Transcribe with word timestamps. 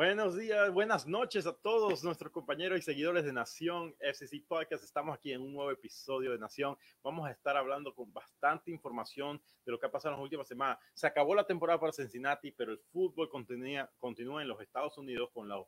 Buenos 0.00 0.34
días, 0.34 0.72
buenas 0.72 1.06
noches 1.06 1.46
a 1.46 1.52
todos 1.52 2.02
nuestros 2.02 2.32
compañeros 2.32 2.78
y 2.78 2.82
seguidores 2.82 3.22
de 3.22 3.34
Nación 3.34 3.94
FCC 4.00 4.42
Podcast. 4.48 4.82
Estamos 4.82 5.14
aquí 5.14 5.30
en 5.30 5.42
un 5.42 5.52
nuevo 5.52 5.70
episodio 5.70 6.32
de 6.32 6.38
Nación. 6.38 6.74
Vamos 7.02 7.28
a 7.28 7.32
estar 7.32 7.54
hablando 7.54 7.94
con 7.94 8.10
bastante 8.10 8.70
información 8.70 9.42
de 9.66 9.72
lo 9.72 9.78
que 9.78 9.84
ha 9.84 9.90
pasado 9.90 10.14
en 10.14 10.20
las 10.20 10.24
últimas 10.24 10.48
semanas. 10.48 10.78
Se 10.94 11.06
acabó 11.06 11.34
la 11.34 11.44
temporada 11.44 11.78
para 11.78 11.92
Cincinnati, 11.92 12.50
pero 12.50 12.72
el 12.72 12.78
fútbol 12.78 13.28
continúa, 13.28 13.90
en 14.40 14.48
los 14.48 14.62
Estados 14.62 14.96
Unidos 14.96 15.28
con 15.34 15.46
los 15.50 15.66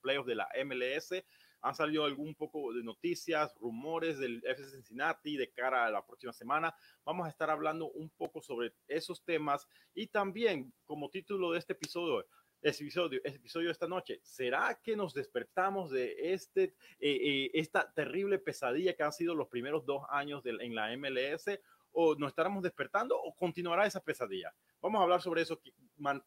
playoffs 0.00 0.26
de 0.26 0.34
la 0.34 0.48
MLS. 0.64 1.22
Han 1.64 1.76
salido 1.76 2.04
algún 2.04 2.34
poco 2.34 2.72
de 2.72 2.82
noticias, 2.82 3.54
rumores 3.60 4.18
del 4.18 4.42
FC 4.44 4.70
Cincinnati 4.70 5.36
de 5.36 5.52
cara 5.52 5.86
a 5.86 5.90
la 5.92 6.04
próxima 6.04 6.32
semana. 6.32 6.74
Vamos 7.04 7.28
a 7.28 7.30
estar 7.30 7.48
hablando 7.48 7.88
un 7.92 8.10
poco 8.10 8.42
sobre 8.42 8.74
esos 8.88 9.22
temas 9.22 9.68
y 9.94 10.08
también 10.08 10.74
como 10.84 11.08
título 11.08 11.52
de 11.52 11.60
este 11.60 11.74
episodio, 11.74 12.26
ese 12.62 12.84
episodio, 12.84 13.20
ese 13.24 13.36
episodio 13.36 13.70
esta 13.70 13.88
noche. 13.88 14.20
¿Será 14.22 14.78
que 14.82 14.96
nos 14.96 15.12
despertamos 15.12 15.90
de 15.90 16.32
este, 16.32 16.74
eh, 17.00 17.18
eh, 17.20 17.50
esta 17.54 17.92
terrible 17.92 18.38
pesadilla 18.38 18.94
que 18.94 19.02
han 19.02 19.12
sido 19.12 19.34
los 19.34 19.48
primeros 19.48 19.84
dos 19.84 20.04
años 20.08 20.42
de, 20.42 20.50
en 20.60 20.74
la 20.74 20.96
MLS? 20.96 21.58
¿O 21.94 22.14
nos 22.14 22.28
estaremos 22.30 22.62
despertando 22.62 23.20
o 23.20 23.34
continuará 23.34 23.86
esa 23.86 24.00
pesadilla? 24.00 24.54
Vamos 24.80 25.00
a 25.00 25.02
hablar 25.02 25.20
sobre 25.20 25.42
eso. 25.42 25.60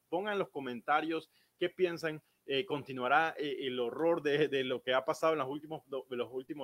Pongan 0.10 0.34
en 0.34 0.40
los 0.40 0.50
comentarios 0.50 1.32
qué 1.58 1.70
piensan 1.70 2.22
eh, 2.48 2.64
continuará 2.64 3.34
eh, 3.40 3.58
el 3.62 3.80
horror 3.80 4.22
de, 4.22 4.64
lo 4.64 4.84
que 4.84 4.94
ha 4.94 5.04
pasado 5.04 5.34
en 5.34 5.40
los 5.40 5.50
últimos, 5.50 5.82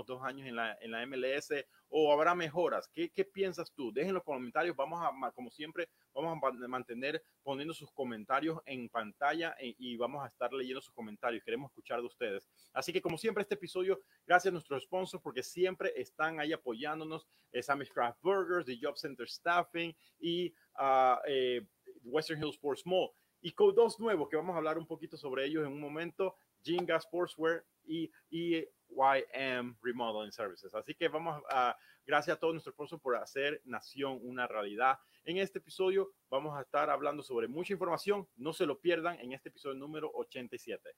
dos 0.05 0.23
años 0.23 0.47
en 0.47 0.55
la, 0.55 1.05
MLS 1.07 1.53
o 1.89 2.13
habrá 2.13 2.35
mejoras? 2.35 2.87
¿Qué, 2.93 3.09
¿Qué, 3.09 3.25
piensas 3.25 3.71
tú? 3.73 3.91
Dejen 3.91 4.13
los 4.13 4.23
comentarios. 4.23 4.75
Vamos 4.75 5.01
a, 5.01 5.31
como 5.31 5.49
siempre, 5.49 5.89
vamos 6.13 6.37
a 6.43 6.67
mantener 6.67 7.23
poniendo 7.41 7.73
sus 7.73 7.91
comentarios 7.91 8.59
en 8.65 8.89
pantalla 8.89 9.55
e, 9.59 9.75
y 9.79 9.97
vamos 9.97 10.23
a 10.23 10.27
estar 10.27 10.53
leyendo 10.53 10.81
sus 10.81 10.93
comentarios. 10.93 11.43
Queremos 11.43 11.71
escuchar 11.71 11.99
de 11.99 12.05
ustedes. 12.05 12.47
Así 12.73 12.93
que 12.93 13.01
como 13.01 13.17
siempre, 13.17 13.41
este 13.41 13.55
episodio, 13.55 13.99
gracias 14.27 14.51
a 14.51 14.53
nuestros 14.53 14.83
sponsors 14.83 15.23
porque 15.23 15.41
siempre 15.41 15.93
están 15.95 16.39
ahí 16.39 16.53
apoyándonos. 16.53 17.27
Es 17.51 17.65
Sammy's 17.65 17.89
Craft 17.89 18.21
Burgers, 18.21 18.65
The 18.65 18.77
Job 18.79 18.97
Center 18.97 19.27
Staffing 19.27 19.95
y 20.19 20.53
eh, 21.27 21.65
Western 22.03 22.39
Hills 22.39 22.55
Sports 22.55 22.85
Mall 22.85 23.09
y 23.41 23.51
con 23.51 23.73
dos 23.73 23.99
nuevos 23.99 24.29
que 24.29 24.35
vamos 24.35 24.53
a 24.53 24.57
hablar 24.57 24.77
un 24.77 24.85
poquito 24.85 25.17
sobre 25.17 25.45
ellos 25.45 25.65
en 25.65 25.71
un 25.71 25.79
momento, 25.79 26.35
Jinga 26.63 26.99
Sportswear 26.99 27.65
y, 27.83 28.11
y 28.29 28.67
YM 28.89 29.77
Remodeling 29.81 30.31
Services. 30.31 30.73
Así 30.75 30.93
que 30.93 31.07
vamos 31.07 31.41
a, 31.49 31.75
gracias 32.05 32.37
a 32.37 32.39
todos 32.39 32.53
nuestros 32.53 32.73
sponsors 32.75 33.01
por 33.01 33.15
hacer 33.15 33.61
Nación 33.65 34.19
una 34.21 34.47
realidad. 34.47 34.99
En 35.23 35.37
este 35.37 35.59
episodio 35.59 36.11
vamos 36.29 36.57
a 36.57 36.61
estar 36.61 36.89
hablando 36.89 37.23
sobre 37.23 37.47
mucha 37.47 37.73
información, 37.73 38.27
no 38.35 38.53
se 38.53 38.65
lo 38.65 38.79
pierdan 38.79 39.19
en 39.19 39.33
este 39.33 39.49
episodio 39.49 39.75
número 39.75 40.11
87. 40.13 40.95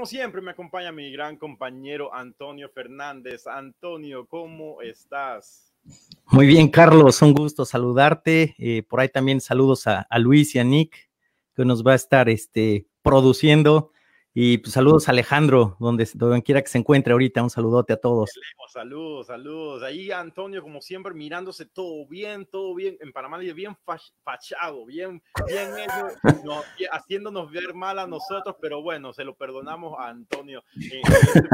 Como 0.00 0.06
siempre, 0.06 0.40
me 0.40 0.52
acompaña 0.52 0.92
mi 0.92 1.12
gran 1.12 1.36
compañero 1.36 2.14
Antonio 2.14 2.70
Fernández. 2.70 3.46
Antonio, 3.46 4.26
¿cómo 4.26 4.80
estás? 4.80 5.74
Muy 6.24 6.46
bien, 6.46 6.70
Carlos, 6.70 7.20
un 7.20 7.34
gusto 7.34 7.66
saludarte. 7.66 8.54
Eh, 8.56 8.82
por 8.82 9.00
ahí 9.00 9.10
también 9.10 9.42
saludos 9.42 9.86
a, 9.86 10.00
a, 10.00 10.18
Luis 10.18 10.54
y 10.54 10.58
a 10.58 10.64
Nick, 10.64 11.10
que 11.54 11.66
nos 11.66 11.86
va 11.86 11.92
a 11.92 11.96
estar 11.96 12.30
este, 12.30 12.86
produciendo 13.02 13.92
y 14.32 14.58
pues, 14.58 14.72
saludos 14.72 15.08
a 15.08 15.12
Alejandro, 15.12 15.76
donde, 15.80 16.08
donde 16.14 16.42
quiera 16.42 16.62
que 16.62 16.68
se 16.68 16.78
encuentre 16.78 17.12
ahorita. 17.12 17.42
Un 17.42 17.50
saludote 17.50 17.92
a 17.92 17.96
todos. 17.96 18.30
Saludos, 18.68 19.26
saludos. 19.26 19.82
Ahí 19.82 20.12
Antonio, 20.12 20.62
como 20.62 20.80
siempre, 20.80 21.12
mirándose 21.12 21.66
todo 21.66 22.06
bien, 22.06 22.46
todo 22.46 22.74
bien. 22.74 22.96
En 23.00 23.12
Panamá, 23.12 23.38
bien 23.38 23.76
fachado, 24.22 24.86
bien, 24.86 25.20
bien 25.48 25.70
hecho, 25.76 26.44
no, 26.44 26.62
haciéndonos 26.92 27.50
ver 27.50 27.74
mal 27.74 27.98
a 27.98 28.06
nosotros, 28.06 28.54
pero 28.60 28.80
bueno, 28.80 29.12
se 29.12 29.24
lo 29.24 29.34
perdonamos 29.34 29.98
a 29.98 30.08
Antonio. 30.08 30.62
Eh, 30.80 31.00
este 31.04 31.48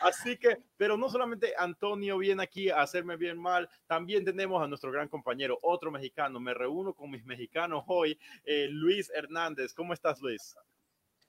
Así 0.00 0.36
que, 0.36 0.58
pero 0.76 0.98
no 0.98 1.08
solamente 1.08 1.54
Antonio 1.56 2.18
viene 2.18 2.42
aquí 2.42 2.68
a 2.68 2.82
hacerme 2.82 3.16
bien 3.16 3.38
mal, 3.38 3.68
también 3.86 4.24
tenemos 4.24 4.62
a 4.62 4.66
nuestro 4.66 4.92
gran 4.92 5.08
compañero, 5.08 5.58
otro 5.62 5.90
mexicano. 5.90 6.40
Me 6.40 6.52
reúno 6.52 6.92
con 6.92 7.10
mis 7.10 7.24
mexicanos 7.24 7.84
hoy, 7.86 8.18
eh, 8.44 8.68
Luis 8.70 9.10
Hernández. 9.14 9.72
¿Cómo 9.72 9.94
estás, 9.94 10.20
Luis? 10.20 10.54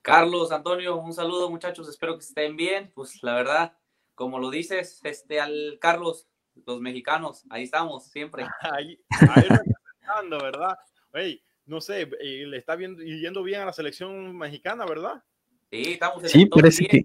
Carlos, 0.05 0.51
Antonio, 0.51 0.97
un 0.97 1.13
saludo 1.15 1.49
muchachos, 1.49 1.89
espero 1.89 2.13
que 2.13 2.23
estén 2.23 2.55
bien. 2.55 2.91
Pues 2.93 3.23
la 3.23 3.33
verdad, 3.33 3.75
como 4.13 4.37
lo 4.37 4.51
dices, 4.51 5.01
este 5.03 5.41
al 5.41 5.79
Carlos, 5.81 6.27
los 6.67 6.79
mexicanos, 6.79 7.43
ahí 7.49 7.63
estamos 7.63 8.05
siempre. 8.11 8.45
Ahí, 8.71 8.99
ahí 9.09 9.43
representando, 9.49 10.37
¿verdad? 10.37 10.77
Hey, 11.11 11.43
no 11.65 11.81
sé, 11.81 12.07
eh, 12.21 12.45
le 12.45 12.57
está 12.57 12.75
viendo, 12.75 13.01
yendo 13.01 13.41
bien 13.41 13.61
a 13.61 13.65
la 13.65 13.73
selección 13.73 14.37
mexicana, 14.37 14.85
¿verdad? 14.85 15.23
Sí, 15.71 15.93
estamos 15.93 16.23
en 16.23 16.29
Sí, 16.29 16.45
parece 16.45 16.85
que 16.85 17.01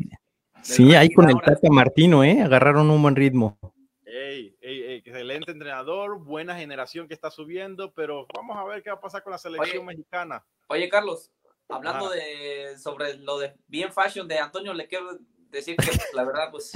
sí, 0.61 0.94
ahí 0.94 1.11
con 1.11 1.31
el 1.31 1.41
Tata 1.41 1.71
Martino, 1.71 2.22
¿eh? 2.22 2.43
Agarraron 2.43 2.91
un 2.91 3.00
buen 3.00 3.17
ritmo. 3.17 3.59
Hey, 4.05 4.55
excelente 4.61 5.53
entrenador, 5.53 6.22
buena 6.22 6.55
generación 6.55 7.09
que 7.09 7.15
está 7.15 7.31
subiendo, 7.31 7.94
pero 7.94 8.27
vamos 8.37 8.59
a 8.59 8.65
ver 8.65 8.82
qué 8.82 8.91
va 8.91 8.97
a 8.97 9.00
pasar 9.00 9.22
con 9.22 9.31
la 9.31 9.38
selección 9.38 9.78
oye, 9.78 9.87
mexicana. 9.87 10.44
Oye, 10.69 10.88
Carlos, 10.91 11.31
hablando 11.70 12.06
ah. 12.06 12.14
de 12.14 12.78
sobre 12.78 13.16
lo 13.19 13.38
de 13.38 13.54
bien 13.66 13.92
fashion 13.92 14.26
de 14.28 14.38
Antonio, 14.38 14.75
le 14.75 14.88
quiero 14.88 15.19
decir 15.50 15.76
que 15.76 15.86
pues, 15.86 16.08
la 16.14 16.25
verdad, 16.25 16.50
pues 16.50 16.72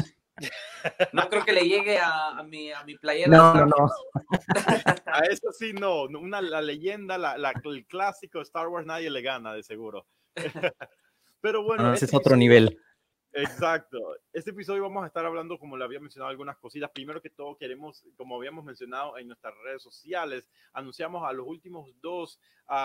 no 1.12 1.28
creo 1.28 1.44
que 1.44 1.52
le 1.52 1.62
llegue 1.62 1.98
a, 1.98 2.38
a 2.38 2.42
mi, 2.42 2.72
a 2.72 2.82
mi 2.84 2.96
playera. 2.96 3.28
No, 3.28 3.54
no, 3.54 3.66
no. 3.66 3.90
a 5.06 5.20
eso 5.30 5.52
sí, 5.52 5.72
no. 5.72 6.04
Una, 6.04 6.40
la 6.42 6.60
leyenda, 6.60 7.18
la, 7.18 7.38
la, 7.38 7.52
el 7.64 7.86
clásico 7.86 8.40
Star 8.40 8.68
Wars, 8.68 8.86
nadie 8.86 9.10
le 9.10 9.22
gana, 9.22 9.54
de 9.54 9.62
seguro. 9.62 10.06
Pero 11.40 11.62
bueno. 11.62 11.84
No, 11.84 11.94
ese 11.94 12.06
es 12.06 12.14
otro 12.14 12.36
nivel. 12.36 12.78
Exacto. 13.34 13.98
Este 14.32 14.50
episodio 14.50 14.82
vamos 14.82 15.02
a 15.02 15.08
estar 15.08 15.26
hablando, 15.26 15.58
como 15.58 15.76
le 15.76 15.84
había 15.84 15.98
mencionado, 15.98 16.30
algunas 16.30 16.56
cositas. 16.56 16.90
Primero 16.90 17.20
que 17.20 17.30
todo, 17.30 17.56
queremos, 17.56 18.04
como 18.16 18.36
habíamos 18.36 18.64
mencionado 18.64 19.18
en 19.18 19.26
nuestras 19.26 19.54
redes 19.64 19.82
sociales, 19.82 20.48
anunciamos 20.72 21.28
a 21.28 21.32
los 21.32 21.46
últimos 21.46 21.90
dos 22.00 22.38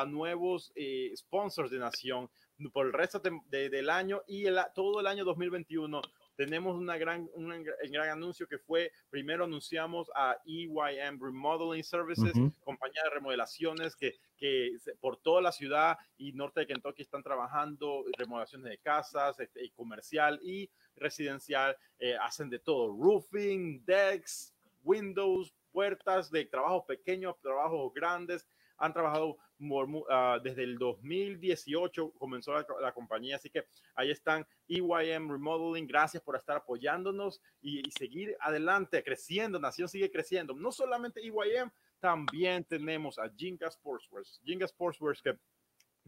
nuevos 0.08 0.72
eh, 0.76 1.14
sponsors 1.16 1.70
de 1.70 1.78
Nación 1.78 2.30
por 2.74 2.88
el 2.88 2.94
resto 2.94 3.20
de, 3.20 3.40
de, 3.48 3.70
del 3.70 3.90
año 3.90 4.24
y 4.28 4.46
el, 4.48 4.60
todo 4.74 5.00
el 5.00 5.08
año 5.08 5.24
2021 5.24 6.02
tenemos 6.40 6.78
una 6.78 6.98
gran, 6.98 7.30
un 7.34 7.66
gran 7.92 8.10
anuncio 8.10 8.48
que 8.48 8.58
fue, 8.58 8.94
primero 9.10 9.44
anunciamos 9.44 10.10
a 10.16 10.38
EYM 10.46 11.20
Remodeling 11.22 11.84
Services, 11.84 12.34
uh 12.34 12.44
-huh. 12.44 12.54
compañía 12.62 13.04
de 13.04 13.10
remodelaciones 13.10 13.94
que, 13.94 14.16
que 14.38 14.72
por 15.02 15.18
toda 15.18 15.42
la 15.42 15.52
ciudad 15.52 15.98
y 16.18 16.32
norte 16.32 16.62
de 16.62 16.68
Kentucky 16.68 17.02
están 17.02 17.24
trabajando 17.24 18.06
remodelaciones 18.18 18.70
de 18.70 18.78
casas, 18.78 19.38
este, 19.42 19.70
comercial 19.72 20.40
y 20.42 20.70
residencial, 20.96 21.76
eh, 22.00 22.16
hacen 22.16 22.50
de 22.50 22.60
todo, 22.60 22.88
roofing, 22.88 23.84
decks, 23.84 24.56
windows, 24.82 25.54
puertas 25.74 26.32
de 26.32 26.46
trabajos 26.46 26.86
pequeños, 26.86 27.38
trabajos 27.42 27.94
grandes, 27.94 28.48
han 28.80 28.94
trabajado 28.94 29.38
uh, 29.60 30.40
desde 30.42 30.64
el 30.64 30.78
2018, 30.78 32.14
comenzó 32.18 32.54
la, 32.54 32.66
la, 32.82 32.94
compañía, 32.94 33.36
así 33.36 33.50
que 33.50 33.66
ahí 33.96 34.10
están 34.10 34.48
EYM 34.68 35.30
Remodeling, 35.30 35.86
gracias 35.86 36.24
por 36.24 36.36
estar 36.36 36.58
apoyándonos 36.58 37.42
y, 37.62 37.88
y, 37.88 37.92
seguir 37.92 38.36
adelante, 38.40 39.04
creciendo, 39.04 39.60
Nación 39.60 39.90
sigue 39.90 40.10
creciendo, 40.10 40.54
no 40.54 40.72
solamente 40.72 41.22
EYM, 41.22 41.70
también 42.00 42.64
tenemos 42.64 43.20
a 43.20 43.30
Jinga 43.36 43.70
Sportswear, 43.70 44.24
Jinga 44.44 44.68
Sportswear 44.68 45.16
que 45.22 45.38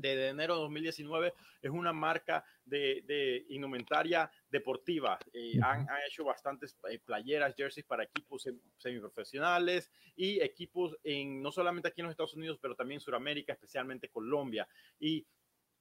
de 0.02 0.30
enero 0.30 0.56
de 0.56 0.62
2019 0.62 1.34
es 1.62 1.72
una 1.72 1.94
marca 1.94 2.44
de, 2.66 3.04
de 3.06 3.46
indumentaria 3.50 4.30
deportiva. 4.50 5.20
Eh, 5.34 5.60
han, 5.64 5.90
han, 5.90 6.02
hecho 6.08 6.24
bastantes 6.24 6.78
eh, 6.90 7.00
playeras, 7.00 7.56
jerseys 7.56 7.86
para 7.86 8.04
equipos 8.04 8.48
semiprofesionales 8.78 9.92
y 10.16 10.40
equipos 10.42 10.98
en 11.04 11.42
no 11.42 11.52
solamente 11.52 11.88
aquí 11.88 12.02
en 12.02 12.06
los 12.06 12.12
Estados 12.12 12.34
Unidos, 12.34 12.60
pero 12.62 12.76
también 12.76 12.98
en 12.98 13.02
Sudamérica, 13.02 13.54
especialmente 13.54 14.10
Colombia. 14.10 14.68
Y 15.00 15.26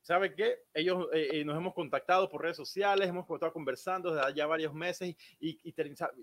¿sabe 0.02 0.34
qué? 0.34 0.62
Ellos 0.74 1.08
eh, 1.12 1.28
eh, 1.32 1.44
nos 1.44 1.56
hemos 1.56 1.74
contactado 1.74 2.28
por 2.28 2.42
redes 2.42 2.56
sociales, 2.56 3.08
hemos 3.08 3.28
estado 3.28 3.52
conversando 3.52 4.14
desde 4.14 4.34
ya 4.34 4.46
varios 4.46 4.74
meses 4.74 5.14
y, 5.38 5.58
y, 5.62 5.74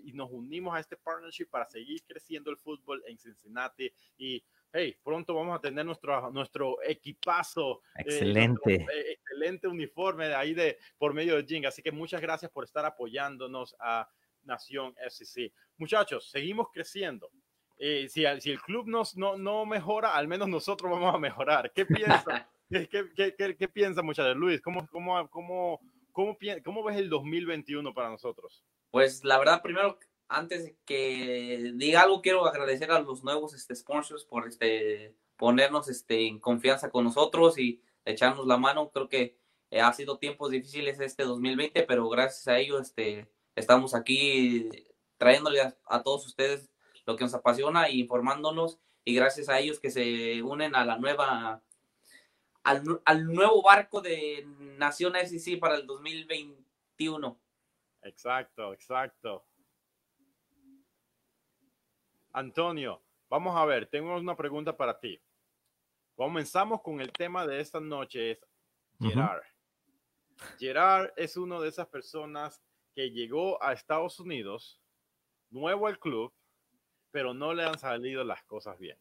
y, 0.04 0.12
nos 0.12 0.30
unimos 0.30 0.74
a 0.74 0.80
este 0.80 0.96
partnership 0.96 1.46
para 1.46 1.66
seguir 1.66 2.02
creciendo 2.06 2.50
el 2.50 2.56
fútbol 2.56 3.02
en 3.06 3.18
Cincinnati 3.18 3.90
y 4.16 4.42
hey, 4.72 4.96
pronto 5.02 5.34
vamos 5.34 5.56
a 5.56 5.60
tener 5.60 5.84
nuestro, 5.84 6.30
nuestro 6.30 6.82
equipazo. 6.82 7.82
Excelente. 7.96 8.74
Eh, 8.74 8.78
nuestro, 8.78 8.96
eh, 8.96 9.12
excelente 9.12 9.68
uniforme 9.68 10.28
de 10.28 10.34
ahí 10.34 10.54
de, 10.54 10.78
por 10.98 11.14
medio 11.14 11.36
de 11.36 11.44
Jing. 11.44 11.66
Así 11.66 11.82
que 11.82 11.92
muchas 11.92 12.20
gracias 12.20 12.50
por 12.50 12.64
estar 12.64 12.84
apoyándonos 12.84 13.74
a 13.80 14.08
Nación 14.44 14.94
SEC. 15.08 15.52
Muchachos, 15.76 16.30
seguimos 16.30 16.68
creciendo. 16.72 17.30
eh, 17.78 18.08
si, 18.08 18.24
si, 18.40 18.50
el 18.50 18.60
club 18.60 18.88
nos, 18.88 19.16
no, 19.16 19.36
no 19.38 19.64
mejora, 19.64 20.14
al 20.14 20.26
menos 20.26 20.48
nosotros 20.48 20.90
vamos 20.90 21.14
a 21.14 21.18
mejorar. 21.18 21.72
¿Qué 21.72 21.86
piensa? 21.86 22.48
¿Qué, 22.70 22.88
qué, 22.88 23.34
qué, 23.36 23.56
qué, 23.56 23.68
piensa, 23.68 24.02
muchachos? 24.02 24.36
Luis, 24.36 24.60
¿cómo, 24.60 24.86
cómo, 24.88 25.28
cómo, 25.30 25.80
cómo, 26.12 26.36
cómo 26.64 26.82
ves 26.84 26.96
el 26.96 27.08
2021 27.08 27.94
para 27.94 28.10
nosotros? 28.10 28.64
Pues 28.90 29.22
la 29.24 29.38
verdad, 29.38 29.62
primero, 29.62 29.98
antes 30.28 30.64
de 30.64 30.76
que 30.84 31.72
diga 31.74 32.02
algo, 32.02 32.20
quiero 32.22 32.46
agradecer 32.46 32.90
a 32.90 33.00
los 33.00 33.24
nuevos 33.24 33.54
este, 33.54 33.74
sponsors 33.74 34.24
por 34.24 34.46
este, 34.46 35.14
ponernos 35.36 35.88
este, 35.88 36.26
en 36.26 36.38
confianza 36.38 36.90
con 36.90 37.04
nosotros 37.04 37.58
y 37.58 37.82
echarnos 38.04 38.46
la 38.46 38.58
mano. 38.58 38.90
Creo 38.90 39.08
que 39.08 39.38
eh, 39.70 39.80
ha 39.80 39.92
sido 39.92 40.18
tiempos 40.18 40.50
difíciles 40.50 41.00
este 41.00 41.24
2020, 41.24 41.82
pero 41.84 42.08
gracias 42.08 42.46
a 42.48 42.58
ellos 42.58 42.82
este, 42.82 43.28
estamos 43.54 43.94
aquí 43.94 44.68
trayéndole 45.16 45.60
a, 45.60 46.02
todos 46.02 46.26
ustedes 46.26 46.70
lo 47.06 47.16
que 47.16 47.24
nos 47.24 47.34
apasiona 47.34 47.88
y 47.88 48.00
informándonos 48.00 48.78
y 49.04 49.14
gracias 49.14 49.48
a 49.48 49.58
ellos 49.58 49.80
que 49.80 49.90
se 49.90 50.42
unen 50.42 50.76
a 50.76 50.84
la 50.84 50.98
nueva 50.98 51.62
al, 52.62 53.00
al 53.04 53.26
nuevo 53.26 53.62
barco 53.62 54.02
de 54.02 54.44
Nación 54.76 55.14
SEC 55.14 55.58
para 55.58 55.76
el 55.76 55.86
2021. 55.86 57.40
Exacto, 58.02 58.74
exacto. 58.74 59.44
Antonio, 62.32 63.02
vamos 63.28 63.56
a 63.56 63.64
ver, 63.64 63.86
tengo 63.86 64.16
una 64.16 64.36
pregunta 64.36 64.76
para 64.76 64.98
ti. 64.98 65.20
Comenzamos 66.14 66.82
con 66.82 67.00
el 67.00 67.12
tema 67.12 67.46
de 67.46 67.60
esta 67.60 67.80
noche, 67.80 68.32
es 68.32 68.40
Gerard. 69.00 69.42
Gerard 70.58 71.12
es 71.16 71.36
uno 71.36 71.60
de 71.60 71.68
esas 71.68 71.86
personas 71.88 72.62
que 72.94 73.10
llegó 73.10 73.62
a 73.62 73.72
Estados 73.72 74.18
Unidos, 74.18 74.80
nuevo 75.50 75.86
al 75.86 75.98
club, 75.98 76.32
pero 77.10 77.32
no 77.34 77.54
le 77.54 77.64
han 77.64 77.78
salido 77.78 78.24
las 78.24 78.42
cosas 78.44 78.78
bien. 78.78 78.98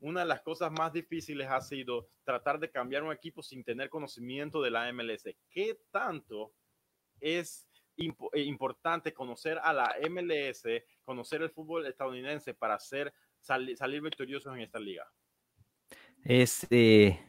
Una 0.00 0.20
de 0.20 0.26
las 0.26 0.42
cosas 0.42 0.70
más 0.72 0.92
difíciles 0.92 1.48
ha 1.48 1.60
sido 1.60 2.10
tratar 2.24 2.58
de 2.58 2.70
cambiar 2.70 3.04
un 3.04 3.12
equipo 3.12 3.42
sin 3.42 3.64
tener 3.64 3.88
conocimiento 3.88 4.60
de 4.60 4.70
la 4.70 4.92
MLS. 4.92 5.24
¿Qué 5.50 5.80
tanto 5.90 6.52
es 7.20 7.68
eh, 7.96 8.40
importante 8.42 9.12
conocer 9.12 9.58
a 9.62 9.72
la 9.72 9.94
MLS, 10.10 10.64
conocer 11.04 11.42
el 11.42 11.50
fútbol 11.50 11.86
estadounidense 11.86 12.54
para 12.54 12.78
salir 12.78 14.00
victoriosos 14.00 14.54
en 14.54 14.62
esta 14.62 14.80
liga? 14.80 15.06
Este, 16.24 17.20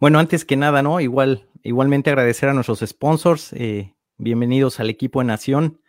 bueno, 0.00 0.18
antes 0.18 0.44
que 0.44 0.56
nada, 0.56 0.82
¿no? 0.82 1.00
Igual, 1.00 1.48
igualmente 1.62 2.10
agradecer 2.10 2.48
a 2.48 2.54
nuestros 2.54 2.80
sponsors. 2.80 3.52
Eh, 3.52 3.94
bienvenidos 4.16 4.80
al 4.80 4.90
equipo 4.90 5.20
de 5.20 5.26
Nación. 5.26 5.80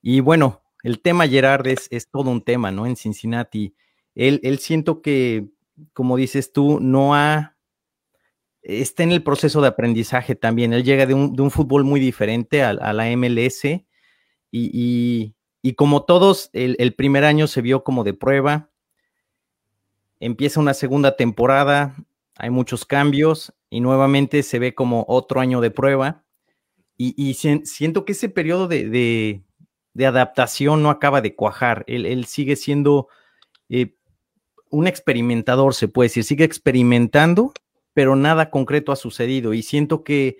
Y 0.00 0.20
bueno, 0.20 0.62
el 0.82 1.00
tema 1.00 1.28
Gerard 1.28 1.66
es, 1.66 1.88
todo 2.10 2.30
un 2.30 2.42
tema, 2.42 2.70
¿no? 2.70 2.86
En 2.86 2.96
Cincinnati. 2.96 3.74
Él, 4.14 4.40
él 4.42 4.58
siento 4.58 5.02
que, 5.02 5.48
como 5.92 6.16
dices 6.16 6.52
tú, 6.52 6.80
no 6.80 7.14
ha, 7.14 7.57
está 8.68 9.02
en 9.02 9.12
el 9.12 9.22
proceso 9.22 9.60
de 9.60 9.68
aprendizaje 9.68 10.34
también. 10.34 10.72
Él 10.72 10.84
llega 10.84 11.06
de 11.06 11.14
un, 11.14 11.50
fútbol 11.50 11.84
muy 11.84 11.98
diferente 11.98 12.62
a, 12.62 12.72
la 12.74 13.16
MLS 13.16 13.62
y, 14.52 15.34
como 15.76 16.04
todos, 16.04 16.50
el, 16.52 16.76
el, 16.78 16.94
primer 16.94 17.24
año 17.24 17.46
se 17.46 17.62
vio 17.62 17.82
como 17.82 18.04
de 18.04 18.14
prueba. 18.14 18.70
Empieza 20.20 20.60
una 20.60 20.74
segunda 20.74 21.16
temporada, 21.16 21.96
hay 22.36 22.50
muchos 22.50 22.84
cambios 22.84 23.52
y 23.70 23.80
nuevamente 23.80 24.42
se 24.42 24.58
ve 24.58 24.74
como 24.74 25.04
otro 25.08 25.40
año 25.40 25.60
de 25.60 25.70
prueba. 25.70 26.24
Y, 27.00 27.34
siento 27.34 28.04
que 28.04 28.12
ese 28.12 28.28
periodo 28.28 28.66
de, 28.66 29.44
adaptación 29.96 30.82
no 30.82 30.90
acaba 30.90 31.20
de 31.20 31.36
cuajar. 31.36 31.84
Él, 31.86 32.24
sigue 32.26 32.56
siendo 32.56 33.06
eh, 33.68 33.94
un 34.68 34.88
experimentador, 34.88 35.74
se 35.74 35.86
puede 35.86 36.08
decir, 36.08 36.24
sigue 36.24 36.44
experimentando, 36.44 37.52
pero 37.98 38.14
nada 38.14 38.48
concreto 38.50 38.92
ha 38.92 38.96
sucedido. 38.96 39.54
Y 39.54 39.64
siento 39.64 40.04
que 40.04 40.36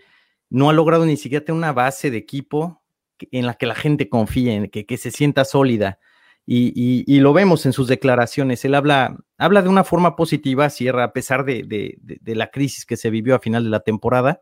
no 0.49 0.70
ha 0.70 0.72
logrado 0.72 1.05
ni 1.05 1.16
siquiera 1.16 1.44
tener 1.44 1.58
una 1.58 1.72
base 1.72 2.08
de 2.08 2.16
equipo 2.16 2.84
en 3.32 3.46
la 3.46 3.55
que 3.55 3.66
la 3.66 3.75
gente 3.75 4.08
confíe, 4.08 4.55
en 4.55 4.70
que, 4.70 4.87
que 4.87 4.96
se 4.96 5.10
sienta 5.10 5.44
sólida 5.44 5.99
y, 6.46 7.19
lo 7.19 7.32
vemos 7.32 7.66
en 7.66 7.72
sus 7.72 7.88
declaraciones. 7.88 8.64
Él 8.64 8.76
habla, 8.76 9.19
habla 9.38 9.60
de 9.62 9.69
una 9.69 9.82
forma 9.82 10.14
positiva, 10.14 10.70
cierra 10.70 11.02
a 11.02 11.12
pesar 11.12 11.44
de, 11.44 11.99
la 12.26 12.52
crisis 12.52 12.87
que 12.87 12.96
se 12.96 13.10
vivió 13.10 13.34
a 13.34 13.40
final 13.40 13.64
de 13.64 13.70
la 13.70 13.81
temporada, 13.81 14.40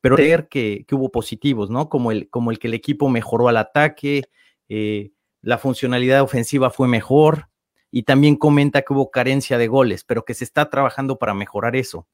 pero 0.00 0.14
creer 0.14 0.46
que, 0.46 0.86
hubo 0.92 1.10
positivos, 1.10 1.70
¿no? 1.70 1.88
Como 1.88 2.12
el, 2.12 2.30
como 2.30 2.52
el 2.52 2.60
que 2.60 2.68
el 2.68 2.74
equipo 2.74 3.08
mejoró 3.08 3.48
al 3.48 3.56
ataque, 3.56 4.26
eh, 4.68 5.10
la 5.42 5.58
funcionalidad 5.58 6.22
ofensiva 6.22 6.70
fue 6.70 6.86
mejor 6.86 7.48
y 7.96 8.02
también 8.02 8.34
comenta 8.34 8.82
que 8.82 8.92
hubo 8.92 9.12
carencia 9.12 9.56
de 9.56 9.68
goles, 9.68 10.02
pero 10.02 10.24
que 10.24 10.34
se 10.34 10.42
está 10.42 10.68
trabajando 10.68 11.16
para 11.16 11.32
mejorar 11.32 11.76
eso. 11.76 12.08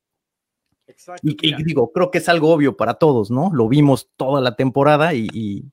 Exacto, 0.86 1.26
y, 1.26 1.64
digo, 1.64 1.90
creo 1.90 2.10
que 2.10 2.18
es 2.18 2.28
algo 2.28 2.52
obvio 2.52 2.76
para 2.76 2.94
todos, 2.94 3.30
¿no? 3.30 3.50
Lo 3.54 3.66
vimos 3.66 4.10
toda 4.16 4.42
la 4.42 4.56
temporada 4.56 5.14
y 5.14 5.72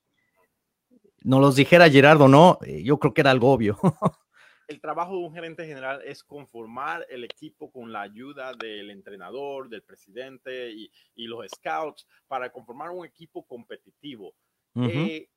no 1.28 1.42
los 1.42 1.58
dijera 1.58 1.90
Gerardo, 1.90 2.30
no, 2.30 2.58
eh, 2.66 2.84
yo 2.84 3.00
creo 3.00 3.14
que 3.14 3.20
era 3.20 3.32
algo 3.32 3.52
obvio. 3.52 3.78
el 4.70 4.80
trabajo 4.80 5.12
de 5.12 5.26
un 5.26 5.34
gerente 5.34 5.66
general 5.66 6.02
es 6.06 6.24
conformar 6.24 7.06
el 7.10 7.26
equipo 7.26 7.70
con 7.70 7.92
la 7.92 8.02
ayuda 8.02 8.54
del 8.54 8.92
entrenador, 8.92 9.68
del 9.68 9.84
presidente 9.84 10.72
y, 10.72 10.90
los 11.28 11.46
scouts 11.54 12.08
para 12.30 12.50
conformar 12.50 12.92
un 12.92 13.06
equipo 13.06 13.46
competitivo. 13.46 14.34
Eh, 14.76 15.28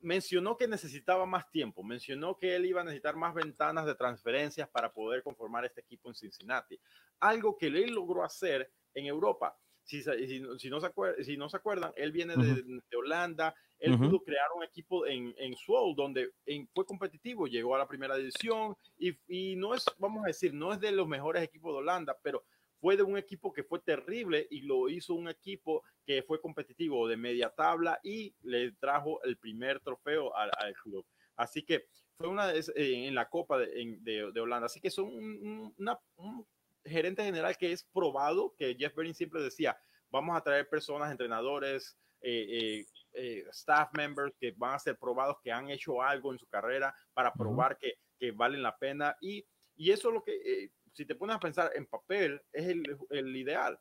mencionó 0.00 0.56
que 0.56 0.66
necesitaba 0.66 1.26
más 1.26 1.50
tiempo, 1.50 1.82
mencionó 1.82 2.38
que 2.38 2.56
él 2.56 2.66
iba 2.66 2.80
a 2.80 2.84
necesitar 2.84 3.16
más 3.16 3.34
ventanas 3.34 3.86
de 3.86 3.94
transferencias 3.94 4.68
para 4.68 4.92
poder 4.92 5.22
conformar 5.22 5.64
este 5.64 5.80
equipo 5.80 6.08
en 6.08 6.14
Cincinnati. 6.14 6.78
Algo 7.20 7.56
que 7.56 7.66
él 7.66 7.92
logró 7.92 8.24
hacer 8.24 8.70
en 8.94 9.06
Europa. 9.06 9.56
Si, 9.84 10.02
si, 10.02 10.70
no, 10.70 10.80
se 10.80 10.86
acuerdan, 10.86 11.24
si 11.24 11.36
no 11.36 11.48
se 11.48 11.56
acuerdan, 11.56 11.92
él 11.96 12.12
viene 12.12 12.36
de, 12.36 12.96
Holanda, 12.96 13.54
él 13.78 13.98
pudo 13.98 14.22
crear 14.22 14.46
un 14.54 14.62
equipo 14.62 15.04
en, 15.06 15.34
en 15.36 15.54
donde 15.96 16.30
fue 16.72 16.86
competitivo, 16.86 17.48
llegó 17.48 17.74
a 17.74 17.78
la 17.78 17.88
primera 17.88 18.14
división 18.16 18.76
y, 18.98 19.16
y, 19.26 19.56
no 19.56 19.74
es, 19.74 19.84
vamos 19.98 20.22
a 20.22 20.28
decir, 20.28 20.54
no 20.54 20.72
es 20.72 20.78
de 20.78 20.92
los 20.92 21.08
mejores 21.08 21.42
equipos 21.42 21.72
de 21.72 21.78
Holanda, 21.78 22.16
pero 22.22 22.44
fue 22.80 22.96
de 22.96 23.02
un 23.02 23.18
equipo 23.18 23.52
que 23.52 23.62
fue 23.62 23.80
terrible 23.80 24.46
y 24.50 24.62
lo 24.62 24.88
hizo 24.88 25.14
un 25.14 25.28
equipo 25.28 25.84
que 26.04 26.22
fue 26.22 26.40
competitivo 26.40 27.06
de 27.06 27.16
media 27.16 27.50
tabla 27.50 28.00
y 28.02 28.34
le 28.42 28.72
trajo 28.72 29.22
el 29.22 29.36
primer 29.36 29.80
trofeo 29.80 30.34
al, 30.34 30.50
club. 30.82 31.04
Así 31.36 31.62
que 31.62 31.86
fue 32.16 32.28
una 32.28 32.52
eh, 32.52 32.62
en 32.76 33.14
la 33.14 33.28
Copa 33.28 33.58
de, 33.58 33.98
de, 34.00 34.40
Holanda. 34.40 34.66
Así 34.66 34.80
que 34.80 34.90
son 34.90 35.06
un, 35.06 35.74
una, 35.78 35.98
un 36.16 36.46
gerente 36.84 37.24
general 37.24 37.56
que 37.56 37.72
es 37.72 37.84
probado, 37.84 38.54
que 38.56 38.74
Jeff 38.78 38.94
Berlin 38.94 39.14
siempre 39.14 39.42
decía, 39.42 39.78
vamos 40.10 40.36
a 40.36 40.42
traer 40.42 40.68
personas, 40.68 41.10
entrenadores, 41.10 41.96
eh, 42.22 42.46
eh, 42.50 42.86
eh, 43.14 43.44
staff 43.50 43.90
members 43.94 44.34
que 44.38 44.52
van 44.56 44.74
a 44.74 44.78
ser 44.78 44.96
probados, 44.98 45.38
que 45.42 45.50
han 45.50 45.70
hecho 45.70 46.02
algo 46.02 46.32
en 46.32 46.38
su 46.38 46.46
carrera 46.46 46.94
para 47.14 47.32
probar 47.32 47.78
que, 47.78 47.94
que, 48.18 48.30
valen 48.30 48.62
la 48.62 48.76
pena. 48.76 49.16
Y, 49.20 49.44
y 49.80 49.92
eso 49.92 50.08
es 50.08 50.14
lo 50.14 50.22
que, 50.22 50.70
si 50.92 51.06
te 51.06 51.14
pones 51.14 51.36
a 51.36 51.40
pensar 51.40 51.72
en 51.74 51.86
papel, 51.86 52.38
es 52.52 52.66
el, 52.66 52.82
el 53.08 53.34
ideal. 53.34 53.80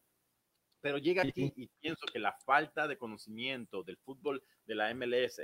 Pero 0.80 0.98
llega 0.98 1.24
aquí 1.24 1.52
y 1.58 1.68
pienso 1.82 2.06
que 2.06 2.20
la 2.20 2.32
falta 2.46 2.88
de 2.88 2.98
conocimiento 2.98 3.84
del 3.84 3.98
fútbol 3.98 4.42
de 4.66 4.76
la 4.76 4.94
MLS 4.96 5.42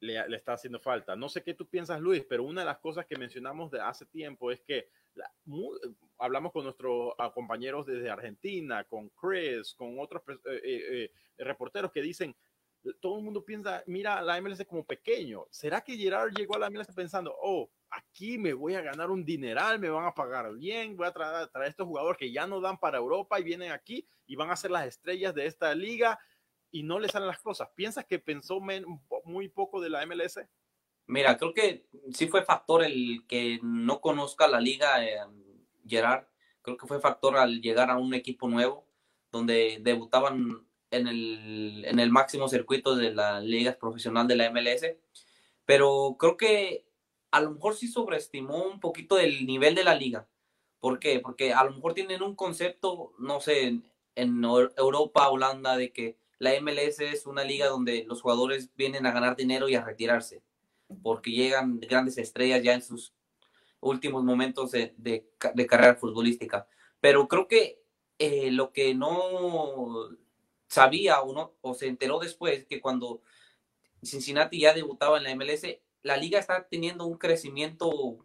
le, 0.00 0.28
le, 0.30 0.34
está 0.34 0.54
haciendo 0.54 0.80
falta. 0.80 1.14
No 1.14 1.28
sé 1.28 1.42
qué 1.42 1.52
tú 1.52 1.68
piensas, 1.68 2.00
Luis, 2.00 2.24
pero 2.26 2.42
una 2.42 2.62
de 2.62 2.68
las 2.68 2.78
cosas 2.78 3.04
que 3.04 3.18
mencionamos 3.18 3.70
de 3.70 3.82
hace 3.82 4.06
tiempo 4.06 4.50
es 4.50 4.62
que 4.62 4.88
hablamos 6.16 6.50
con 6.50 6.64
nuestros 6.64 7.12
compañeros 7.34 7.84
desde 7.84 8.08
Argentina, 8.08 8.84
con 8.84 9.10
Chris, 9.10 9.74
con 9.74 9.98
otros 9.98 10.22
eh, 10.28 10.60
eh, 10.64 11.10
eh, 11.36 11.44
reporteros 11.44 11.92
que 11.92 12.00
dicen, 12.00 12.34
todo 13.00 13.18
el 13.18 13.24
mundo 13.24 13.44
piensa, 13.44 13.82
mira 13.86 14.22
la 14.22 14.40
MLS 14.40 14.64
como 14.66 14.84
pequeño. 14.84 15.46
¿Será 15.50 15.80
que 15.80 15.96
Gerard 15.96 16.32
llegó 16.34 16.56
a 16.56 16.58
la 16.58 16.70
MLS 16.70 16.94
pensando, 16.94 17.34
oh, 17.40 17.70
aquí 17.90 18.38
me 18.38 18.52
voy 18.52 18.74
a 18.74 18.82
ganar 18.82 19.10
un 19.10 19.24
dineral, 19.24 19.78
me 19.78 19.90
van 19.90 20.06
a 20.06 20.14
pagar 20.14 20.52
bien, 20.54 20.96
voy 20.96 21.06
a 21.06 21.12
traer, 21.12 21.48
traer 21.48 21.70
estos 21.70 21.86
jugadores 21.86 22.18
que 22.18 22.32
ya 22.32 22.46
no 22.46 22.60
dan 22.60 22.78
para 22.78 22.98
Europa 22.98 23.38
y 23.38 23.44
vienen 23.44 23.72
aquí 23.72 24.06
y 24.26 24.36
van 24.36 24.50
a 24.50 24.56
ser 24.56 24.70
las 24.70 24.86
estrellas 24.86 25.34
de 25.34 25.46
esta 25.46 25.74
liga 25.74 26.18
y 26.70 26.82
no 26.82 26.98
le 26.98 27.08
salen 27.08 27.28
las 27.28 27.40
cosas? 27.40 27.68
¿Piensas 27.74 28.04
que 28.04 28.18
pensó 28.18 28.60
muy 29.24 29.48
poco 29.48 29.80
de 29.80 29.90
la 29.90 30.04
MLS? 30.06 30.40
Mira, 31.06 31.38
creo 31.38 31.54
que 31.54 31.86
sí 32.12 32.28
fue 32.28 32.44
factor 32.44 32.84
el 32.84 33.24
que 33.26 33.58
no 33.62 34.00
conozca 34.00 34.46
la 34.46 34.60
liga 34.60 35.04
eh, 35.04 35.18
Gerard. 35.86 36.26
Creo 36.60 36.76
que 36.76 36.86
fue 36.86 37.00
factor 37.00 37.38
al 37.38 37.62
llegar 37.62 37.90
a 37.90 37.96
un 37.96 38.12
equipo 38.12 38.46
nuevo, 38.48 38.86
donde 39.32 39.78
debutaban 39.80 40.67
en 40.90 41.06
el, 41.08 41.84
en 41.86 41.98
el 41.98 42.10
máximo 42.10 42.48
circuito 42.48 42.96
de 42.96 43.14
la 43.14 43.40
liga 43.40 43.76
profesional 43.78 44.26
de 44.26 44.36
la 44.36 44.50
MLS. 44.50 44.86
Pero 45.64 46.16
creo 46.18 46.36
que 46.36 46.86
a 47.30 47.40
lo 47.40 47.50
mejor 47.52 47.74
sí 47.74 47.88
sobreestimó 47.88 48.64
un 48.64 48.80
poquito 48.80 49.18
el 49.18 49.46
nivel 49.46 49.74
de 49.74 49.84
la 49.84 49.94
liga. 49.94 50.28
¿Por 50.80 50.98
qué? 50.98 51.20
Porque 51.20 51.52
a 51.52 51.64
lo 51.64 51.72
mejor 51.72 51.94
tienen 51.94 52.22
un 52.22 52.34
concepto, 52.36 53.12
no 53.18 53.40
sé, 53.40 53.66
en, 53.66 53.84
en 54.14 54.42
Europa, 54.44 55.28
Holanda, 55.28 55.76
de 55.76 55.92
que 55.92 56.16
la 56.38 56.58
MLS 56.60 57.00
es 57.00 57.26
una 57.26 57.44
liga 57.44 57.66
donde 57.66 58.04
los 58.06 58.22
jugadores 58.22 58.70
vienen 58.76 59.06
a 59.06 59.12
ganar 59.12 59.36
dinero 59.36 59.68
y 59.68 59.74
a 59.74 59.84
retirarse 59.84 60.42
porque 61.02 61.30
llegan 61.30 61.80
grandes 61.80 62.18
estrellas 62.18 62.62
ya 62.62 62.74
en 62.74 62.82
sus 62.82 63.14
últimos 63.80 64.24
momentos 64.24 64.72
de, 64.72 64.94
de, 64.96 65.66
carrera 65.66 65.94
futbolística. 65.94 66.66
Pero 67.00 67.28
creo 67.28 67.46
que 67.46 67.82
eh, 68.18 68.50
lo 68.50 68.72
que 68.72 68.94
no 68.94 70.08
sabía 70.68 71.20
o, 71.22 71.32
no, 71.32 71.56
o 71.60 71.74
se 71.74 71.86
enteró 71.86 72.18
después, 72.18 72.66
que 72.66 72.80
cuando 72.80 73.22
Cincinnati 74.02 74.60
ya 74.60 74.74
debutaba 74.74 75.18
en 75.18 75.24
la 75.24 75.34
MLS, 75.34 75.66
la 76.02 76.16
liga 76.16 76.38
está 76.38 76.68
teniendo 76.68 77.06
un 77.06 77.18
crecimiento 77.18 78.24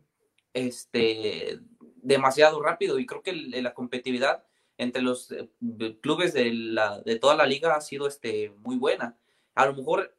este, 0.54 1.60
demasiado 1.96 2.62
rápido 2.62 3.00
y 3.00 3.06
creo 3.06 3.24
que 3.24 3.34
la 3.34 3.74
competitividad 3.74 4.46
entre 4.78 5.02
los 5.02 5.32
eh, 5.32 5.50
clubes 6.02 6.34
de, 6.34 6.54
la, 6.54 7.02
de 7.02 7.18
toda 7.18 7.36
la 7.36 7.46
liga 7.46 7.76
ha 7.76 7.82
sido 7.82 8.08
este, 8.08 8.52
muy 8.58 8.78
buena. 8.78 9.18
A 9.56 9.66
lo 9.66 9.74
mejor, 9.74 10.16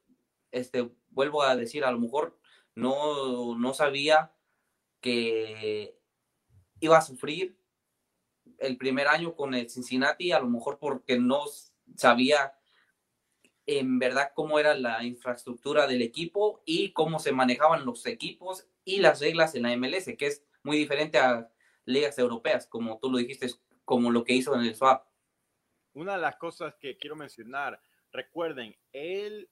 este, 0.50 0.90
vuelvo 1.10 1.42
a 1.42 1.56
decir, 1.56 1.84
a 1.84 1.92
lo 1.92 1.98
mejor 1.98 2.38
no, 2.74 3.56
no 3.56 3.74
sabía 3.74 4.32
que 5.00 5.98
iba 6.80 6.98
a 6.98 7.02
sufrir 7.02 7.58
el 8.58 8.76
primer 8.76 9.08
año 9.08 9.34
con 9.34 9.54
el 9.54 9.68
Cincinnati, 9.68 10.32
a 10.32 10.40
lo 10.40 10.48
mejor 10.48 10.78
porque 10.78 11.18
no 11.18 11.46
sabía 11.96 12.54
en 13.66 13.98
verdad 13.98 14.32
cómo 14.34 14.58
era 14.58 14.74
la 14.74 15.04
infraestructura 15.04 15.86
del 15.86 16.02
equipo 16.02 16.62
y 16.66 16.92
cómo 16.92 17.18
se 17.18 17.32
manejaban 17.32 17.86
los 17.86 18.04
equipos 18.06 18.68
y 18.84 18.98
las 18.98 19.20
reglas 19.20 19.54
en 19.54 19.62
la 19.62 19.76
MLS, 19.76 20.16
que 20.18 20.26
es 20.26 20.44
muy 20.62 20.76
diferente 20.76 21.18
a 21.18 21.50
ligas 21.86 22.18
europeas, 22.18 22.66
como 22.66 22.98
tú 22.98 23.10
lo 23.10 23.18
dijiste, 23.18 23.48
como 23.84 24.10
lo 24.10 24.24
que 24.24 24.34
hizo 24.34 24.54
en 24.54 24.62
el 24.62 24.74
swap. 24.74 25.06
Una 25.94 26.16
de 26.16 26.22
las 26.22 26.36
cosas 26.36 26.74
que 26.76 26.96
quiero 26.96 27.16
mencionar, 27.16 27.80
recuerden, 28.12 28.76
el, 28.92 29.48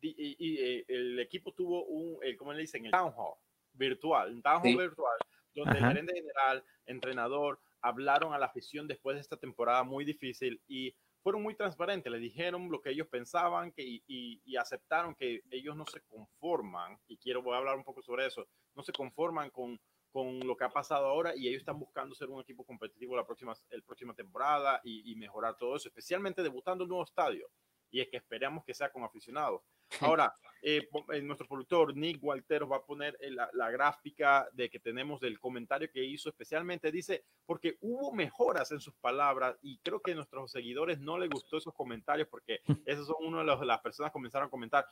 y, 0.00 0.84
el 0.88 1.18
equipo 1.20 1.52
tuvo 1.52 1.84
un, 1.84 2.18
¿cómo 2.38 2.52
le 2.52 2.60
dicen? 2.60 2.86
El 2.86 2.92
town 2.92 3.12
hall 3.16 3.34
virtual, 3.74 4.34
un 4.34 4.42
town 4.42 4.62
hall 4.62 4.76
virtual, 4.76 5.16
donde 5.54 5.78
el 5.78 5.84
gerente 5.84 6.14
general, 6.14 6.64
entrenador, 6.86 7.60
hablaron 7.80 8.32
a 8.32 8.38
la 8.38 8.46
afición 8.46 8.86
después 8.86 9.16
de 9.16 9.20
esta 9.20 9.36
temporada 9.36 9.82
muy 9.82 10.04
difícil 10.04 10.62
y 10.68 10.94
fueron 11.22 11.42
muy 11.42 11.54
transparentes, 11.54 12.10
le 12.10 12.18
dijeron 12.18 12.70
lo 12.70 12.80
que 12.80 12.90
ellos 12.90 13.06
pensaban 13.08 13.72
que, 13.72 14.02
y, 14.06 14.56
aceptaron 14.56 15.14
que 15.14 15.42
ellos 15.50 15.76
no 15.76 15.86
se 15.86 16.00
conforman, 16.02 16.98
y 17.06 17.16
quiero 17.16 17.42
voy 17.42 17.54
a 17.54 17.58
hablar 17.58 17.76
un 17.76 17.84
poco 17.84 18.02
sobre 18.02 18.26
eso, 18.26 18.46
no 18.74 18.82
se 18.82 18.92
conforman 18.92 19.50
con, 19.50 19.80
con 20.10 20.40
lo 20.40 20.56
que 20.56 20.64
ha 20.64 20.70
pasado 20.70 21.06
ahora 21.06 21.34
y 21.34 21.48
ellos 21.48 21.60
están 21.60 21.78
buscando 21.78 22.14
ser 22.14 22.28
un 22.28 22.40
equipo 22.40 22.64
competitivo 22.64 23.16
la 23.16 23.24
próxima, 23.24 23.54
el 23.70 23.82
próxima 23.82 24.14
temporada 24.14 24.80
y, 24.84 25.14
mejorar 25.16 25.56
todo 25.56 25.76
eso, 25.76 25.88
especialmente 25.88 26.42
debutando 26.42 26.84
un 26.84 26.90
nuevo 26.90 27.04
estadio 27.04 27.48
y 27.92 28.00
es 28.00 28.08
que 28.08 28.16
esperamos 28.16 28.64
que 28.64 28.74
sea 28.74 28.90
con 28.90 29.04
aficionados. 29.04 29.60
Ahora, 30.18 30.34
eh, 30.62 30.88
eh, 31.12 31.20
nuestro 31.20 31.46
productor 31.46 31.94
Nick 31.94 32.18
Walteros 32.22 32.70
va 32.70 32.76
a 32.76 32.84
poner 32.84 33.16
eh, 33.20 33.30
la, 33.30 33.50
la, 33.52 33.70
gráfica 33.70 34.48
de 34.52 34.70
que 34.70 34.80
tenemos 34.80 35.20
del 35.20 35.38
comentario 35.38 35.90
que 35.92 36.02
hizo 36.02 36.30
especialmente. 36.30 36.90
Dice, 36.90 37.24
porque 37.44 37.76
hubo 37.80 38.12
mejoras 38.12 38.72
en 38.72 38.80
sus 38.80 38.94
palabras 38.94 39.56
y 39.60 39.78
creo 39.78 40.00
que 40.00 40.12
a 40.12 40.14
nuestros 40.14 40.50
seguidores 40.50 40.98
no 40.98 41.18
les 41.18 41.28
gustó 41.28 41.58
esos 41.58 41.74
comentarios 41.74 42.26
porque 42.28 42.60
esos 42.86 43.06
son 43.06 43.16
una 43.20 43.56
de 43.56 43.66
las 43.66 43.80
personas 43.80 44.10
que 44.10 44.14
comenzaron 44.14 44.46
a 44.48 44.50
comentar. 44.50 44.86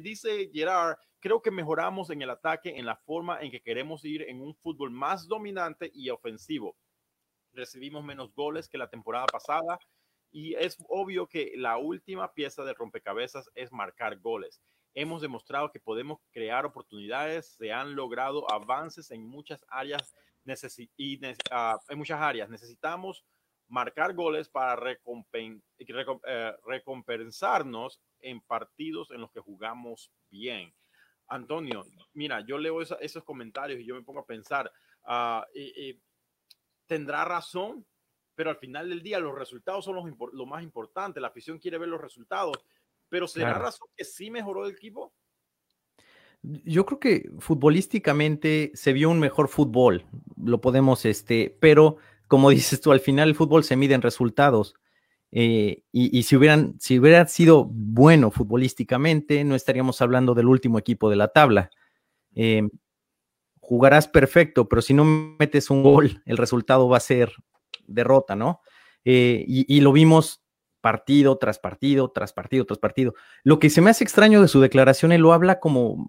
dice 0.00 0.50
Gerard, 0.52 0.96
creo 1.18 1.42
que 1.42 1.50
mejoramos 1.50 2.08
en 2.08 2.22
el 2.22 2.30
ataque, 2.30 2.78
en 2.78 2.86
la 2.86 2.96
forma 2.96 3.40
en 3.42 3.50
que 3.50 3.60
queremos 3.60 4.04
ir 4.06 4.22
en 4.22 4.40
un 4.40 4.54
fútbol 4.54 4.90
más 4.90 5.28
dominante 5.28 5.90
y 5.92 6.08
ofensivo. 6.08 6.76
Recibimos 7.52 8.02
menos 8.02 8.32
goles 8.32 8.68
que 8.68 8.78
la 8.78 8.88
temporada 8.88 9.26
pasada 9.26 9.78
y 10.30 10.54
es 10.54 10.76
obvio 10.88 11.26
que 11.26 11.52
la 11.56 11.76
última 11.78 12.32
pieza 12.32 12.64
de 12.64 12.74
rompecabezas 12.74 13.50
es 13.54 13.72
marcar 13.72 14.18
goles. 14.18 14.62
Hemos 14.94 15.22
demostrado 15.22 15.70
que 15.70 15.80
podemos 15.80 16.18
crear 16.32 16.66
oportunidades, 16.66 17.54
se 17.58 17.72
han 17.72 17.94
logrado 17.94 18.50
avances 18.50 19.10
en 19.10 19.24
muchas 19.26 19.64
áreas 19.68 20.14
y 20.96 21.16
uh, 21.24 21.78
en 21.88 21.98
muchas 21.98 22.20
áreas. 22.20 22.48
Necesitamos 22.48 23.24
marcar 23.68 24.14
goles 24.14 24.48
para 24.48 24.76
eh, 24.92 26.56
recompensarnos 26.66 28.00
en 28.20 28.40
partidos 28.40 29.10
en 29.12 29.20
los 29.20 29.30
que 29.30 29.40
jugamos 29.40 30.10
bien. 30.28 30.74
Antonio, 31.28 31.84
mira, 32.12 32.40
yo 32.40 32.58
leo 32.58 32.80
esos 32.82 33.22
comentarios 33.22 33.80
y 33.80 33.86
yo 33.86 33.94
me 33.94 34.02
pongo 34.02 34.20
a 34.20 34.26
pensar, 34.26 34.72
uh, 35.04 35.42
¿tendrá 36.86 37.24
razón 37.24 37.86
pero 38.40 38.48
al 38.48 38.56
final 38.56 38.88
del 38.88 39.02
día 39.02 39.18
los 39.18 39.38
resultados 39.38 39.84
son 39.84 39.96
los, 39.96 40.06
lo 40.32 40.46
más 40.46 40.62
importante. 40.62 41.20
La 41.20 41.28
afición 41.28 41.58
quiere 41.58 41.76
ver 41.76 41.90
los 41.90 42.00
resultados, 42.00 42.56
pero 43.10 43.28
¿será 43.28 43.52
razón 43.58 43.88
que 43.94 44.02
sí 44.02 44.30
mejoró 44.30 44.64
el 44.64 44.72
equipo? 44.72 45.12
Yo 46.40 46.86
creo 46.86 46.98
que 46.98 47.30
futbolísticamente 47.38 48.70
se 48.72 48.94
vio 48.94 49.10
un 49.10 49.20
mejor 49.20 49.48
fútbol, 49.48 50.06
lo 50.42 50.58
podemos, 50.62 51.04
este, 51.04 51.54
pero 51.60 51.98
como 52.28 52.48
dices 52.48 52.80
tú, 52.80 52.92
al 52.92 53.00
final 53.00 53.28
el 53.28 53.34
fútbol 53.34 53.62
se 53.62 53.76
mide 53.76 53.92
en 53.92 54.00
resultados. 54.00 54.74
Eh, 55.32 55.82
y, 55.92 56.22
si, 56.22 56.34
hubieran, 56.34 56.80
si 56.80 56.98
hubiera 56.98 57.26
sido 57.26 57.66
bueno 57.70 58.30
futbolísticamente, 58.30 59.44
no 59.44 59.54
estaríamos 59.54 60.00
hablando 60.00 60.32
del 60.32 60.48
último 60.48 60.78
equipo 60.78 61.10
de 61.10 61.16
la 61.16 61.28
tabla. 61.28 61.68
Eh, 62.34 62.66
jugarás 63.58 64.08
perfecto, 64.08 64.66
pero 64.66 64.80
si 64.80 64.94
no 64.94 65.04
metes 65.04 65.68
un 65.68 65.82
gol, 65.82 66.22
el 66.24 66.38
resultado 66.38 66.88
va 66.88 66.96
a 66.96 67.00
ser 67.00 67.34
derrota, 67.90 68.36
¿no? 68.36 68.60
Eh, 69.04 69.44
y, 69.46 69.80
lo 69.80 69.92
vimos 69.92 70.42
partido 70.80 71.38
tras 71.38 71.58
partido, 71.58 72.10
tras 72.10 72.32
partido, 72.32 72.64
tras 72.64 72.78
partido. 72.78 73.14
Lo 73.44 73.58
que 73.58 73.70
se 73.70 73.80
me 73.80 73.90
hace 73.90 74.04
extraño 74.04 74.42
de 74.42 74.48
su 74.48 74.60
declaración, 74.60 75.12
él 75.12 75.22
lo 75.22 75.32
habla 75.32 75.60
como, 75.60 76.08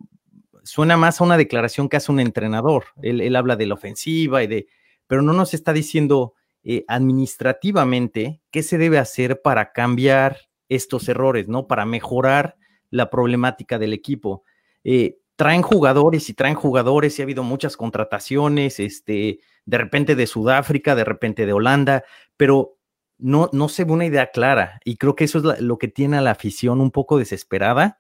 suena 0.64 0.98
más 0.98 1.20
a 1.20 1.24
una 1.24 1.38
declaración 1.38 1.90
que 1.90 1.98
hace 1.98 2.12
un 2.12 2.20
entrenador. 2.20 2.86
Él, 3.02 3.36
habla 3.36 3.56
de 3.56 3.66
la 3.66 3.76
ofensiva 3.76 4.44
y 4.44 4.48
de, 4.48 4.68
pero 5.08 5.22
no 5.22 5.34
nos 5.34 5.54
está 5.54 5.74
diciendo 5.74 6.34
eh, 6.64 6.86
administrativamente 6.88 8.42
qué 8.52 8.64
se 8.64 8.78
debe 8.78 8.98
hacer 8.98 9.42
para 9.42 9.72
cambiar 9.72 10.38
estos 10.70 11.10
errores, 11.10 11.48
¿no? 11.48 11.68
Para 11.68 11.86
mejorar 11.86 12.56
la 12.90 13.10
problemática 13.10 13.80
del 13.80 13.94
equipo. 13.94 14.44
Eh, 14.84 15.18
traen 15.36 15.64
jugadores 15.64 16.30
y 16.30 16.34
traen 16.34 16.56
jugadores 16.56 17.18
y 17.18 17.22
ha 17.22 17.26
habido 17.26 17.44
muchas 17.44 17.76
contrataciones, 17.76 18.80
este, 18.80 19.40
de 19.66 19.78
repente 19.78 20.16
de 20.16 20.28
Sudáfrica, 20.28 20.96
de 20.96 21.04
repente 21.04 21.46
de 21.46 21.54
Holanda, 21.54 22.04
pero 22.38 22.78
no, 23.18 23.50
no 23.54 23.70
se 23.70 23.84
ve 23.84 23.92
una 23.92 24.06
idea 24.06 24.32
clara 24.32 24.80
y 24.84 24.98
creo 24.98 25.16
que 25.16 25.26
eso 25.26 25.38
es 25.40 25.62
lo 25.62 25.78
que 25.78 25.88
tiene 25.88 26.18
a 26.18 26.22
la 26.22 26.32
afición 26.32 26.82
un 26.82 26.92
poco 26.92 27.18
desesperada 27.18 28.00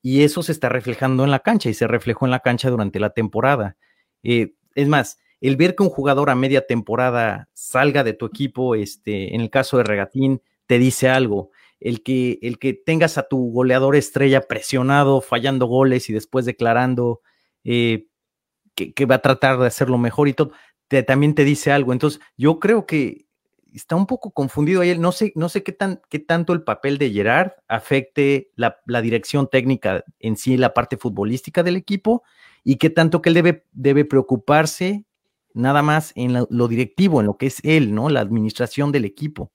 y 0.00 0.22
eso 0.22 0.42
se 0.42 0.52
está 0.52 0.68
reflejando 0.68 1.24
en 1.24 1.30
la 1.30 1.40
cancha 1.40 1.68
y 1.68 1.74
se 1.74 1.86
reflejó 1.86 2.24
en 2.24 2.30
la 2.30 2.40
cancha 2.40 2.70
durante 2.70 2.98
la 2.98 3.10
temporada. 3.10 3.76
Eh, 4.22 4.54
es 4.74 4.88
más, 4.88 5.18
el 5.40 5.56
ver 5.56 5.76
que 5.76 5.82
un 5.82 5.90
jugador 5.90 6.30
a 6.30 6.34
media 6.34 6.66
temporada 6.66 7.48
salga 7.52 8.02
de 8.02 8.14
tu 8.14 8.26
equipo, 8.26 8.74
este, 8.74 9.34
en 9.34 9.40
el 9.40 9.50
caso 9.50 9.76
de 9.76 9.84
Regatín, 9.84 10.42
te 10.66 10.78
dice 10.78 11.08
algo 11.08 11.50
el 11.82 12.02
que, 12.02 12.38
el 12.42 12.58
que 12.58 12.74
tengas 12.74 13.18
a 13.18 13.24
tu 13.24 13.50
goleador 13.50 13.96
estrella 13.96 14.42
presionado, 14.42 15.20
fallando 15.20 15.66
goles 15.66 16.08
y 16.08 16.12
después 16.12 16.44
declarando 16.44 17.20
eh, 17.64 18.06
que, 18.74 19.06
va 19.06 19.16
a 19.16 19.22
tratar 19.22 19.58
de 19.58 19.66
hacerlo 19.66 19.98
mejor 19.98 20.28
y 20.28 20.32
todo, 20.32 20.52
también 21.02 21.34
te 21.34 21.44
dice 21.44 21.72
algo. 21.72 21.92
Entonces, 21.92 22.20
yo 22.36 22.58
creo 22.60 22.84
que 22.84 23.26
está 23.72 23.96
un 23.96 24.06
poco 24.06 24.30
confundido 24.32 24.82
ahí. 24.82 24.98
No 24.98 25.12
sé, 25.12 25.32
no 25.34 25.48
sé 25.48 25.62
qué, 25.62 25.72
tan, 25.72 26.02
qué 26.08 26.18
tanto 26.18 26.52
el 26.52 26.62
papel 26.62 26.98
de 26.98 27.10
Gerard 27.10 27.52
afecte 27.68 28.50
la, 28.56 28.76
dirección 29.00 29.48
técnica 29.48 30.04
en 30.18 30.36
sí, 30.36 30.56
la 30.56 30.74
parte 30.74 30.96
futbolística 30.96 31.62
del 31.62 31.76
equipo, 31.76 32.22
y 32.64 32.76
qué 32.76 32.90
tanto 32.90 33.22
que 33.22 33.30
él 33.30 33.34
debe, 33.34 33.64
debe 33.72 34.04
preocuparse 34.04 35.04
nada 35.54 35.82
más 35.82 36.12
en 36.16 36.46
lo 36.48 36.68
directivo, 36.68 37.20
en 37.20 37.26
lo 37.26 37.36
que 37.36 37.46
es 37.46 37.60
él, 37.64 37.94
¿no? 37.94 38.08
La 38.08 38.20
administración 38.20 38.92
del 38.92 39.04
equipo. 39.04 39.50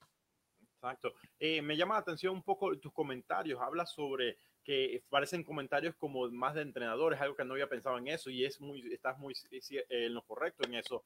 Exacto. 0.74 1.14
Eh, 1.40 1.62
me 1.62 1.76
llama 1.76 1.94
la 1.94 2.00
atención 2.00 2.34
un 2.34 2.42
poco 2.42 2.76
tus 2.78 2.92
comentarios. 2.92 3.60
Hablas 3.60 3.92
sobre 3.92 4.38
que 4.64 5.02
parecen 5.08 5.44
comentarios 5.44 5.94
como 5.96 6.30
más 6.30 6.54
de 6.54 6.62
entrenadores, 6.62 7.20
algo 7.20 7.34
que 7.34 7.44
no 7.44 7.54
había 7.54 7.68
pensado 7.68 7.96
en 7.96 8.08
eso 8.08 8.28
y 8.28 8.44
es 8.44 8.60
muy, 8.60 8.92
estás 8.92 9.18
muy 9.18 9.34
eh, 9.70 9.84
en 9.88 10.14
lo 10.14 10.22
correcto 10.22 10.66
en 10.66 10.74
eso. 10.74 11.04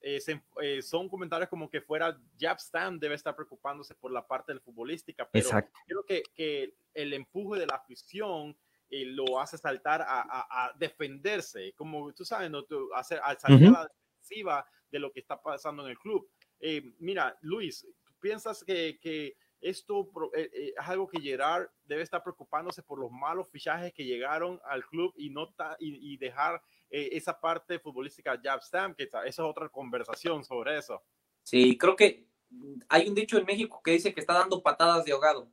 Eh, 0.00 0.82
son 0.82 1.08
comentarios 1.08 1.48
como 1.48 1.68
que 1.68 1.80
fuera 1.80 2.16
Jab 2.38 2.60
Stam 2.60 2.98
debe 2.98 3.14
estar 3.14 3.34
preocupándose 3.34 3.94
por 3.94 4.12
la 4.12 4.26
parte 4.26 4.52
del 4.52 4.60
futbolística, 4.60 5.28
pero 5.28 5.48
creo 5.86 6.04
que, 6.06 6.22
que, 6.34 6.74
el 6.94 7.12
empuje 7.12 7.60
de 7.60 7.66
la 7.66 7.74
afición 7.76 8.56
lo 8.88 9.40
hace 9.40 9.58
saltar 9.58 10.04
a, 10.06 10.72
defenderse, 10.78 11.72
como 11.74 12.12
tú 12.12 12.24
sabes, 12.24 12.50
¿no? 12.50 12.64
hacer, 12.94 13.20
al 13.22 13.38
salir 13.38 13.68
a 13.68 13.70
la 13.72 13.88
defensiva 13.88 14.66
de 14.90 14.98
lo 15.00 15.12
que 15.12 15.20
está 15.20 15.40
pasando 15.42 15.84
en 15.84 15.90
el 15.90 15.98
club. 15.98 16.30
mira, 16.98 17.36
Luis, 17.40 17.86
piensas 18.20 18.62
que, 18.64 19.36
esto 19.60 20.10
eh, 20.36 20.50
eh, 20.52 20.72
es 20.78 20.88
algo 20.88 21.08
que 21.08 21.20
Gerard 21.20 21.68
debe 21.84 22.02
estar 22.02 22.22
preocupándose 22.22 22.82
por 22.82 22.98
los 22.98 23.10
malos 23.10 23.48
fichajes 23.50 23.92
que 23.92 24.04
llegaron 24.04 24.60
al 24.64 24.84
club 24.84 25.12
y, 25.16 25.30
no 25.30 25.48
y, 25.78 26.16
dejar 26.18 26.62
eh, 26.90 27.10
esa 27.12 27.38
parte 27.40 27.78
futbolística 27.78 28.40
Jab 28.42 28.62
Stamp, 28.62 28.96
que 28.96 29.04
esa 29.04 29.24
es 29.24 29.38
otra 29.38 29.68
conversación 29.68 30.44
sobre 30.44 30.78
eso. 30.78 31.02
Sí, 31.42 31.76
creo 31.78 31.96
que 31.96 32.26
hay 32.88 33.08
un 33.08 33.14
dicho 33.14 33.38
en 33.38 33.44
México 33.44 33.80
que 33.82 33.92
dice 33.92 34.14
que 34.14 34.20
está 34.20 34.34
dando 34.34 34.62
patadas 34.62 35.04
de 35.04 35.12
ahogado. 35.12 35.48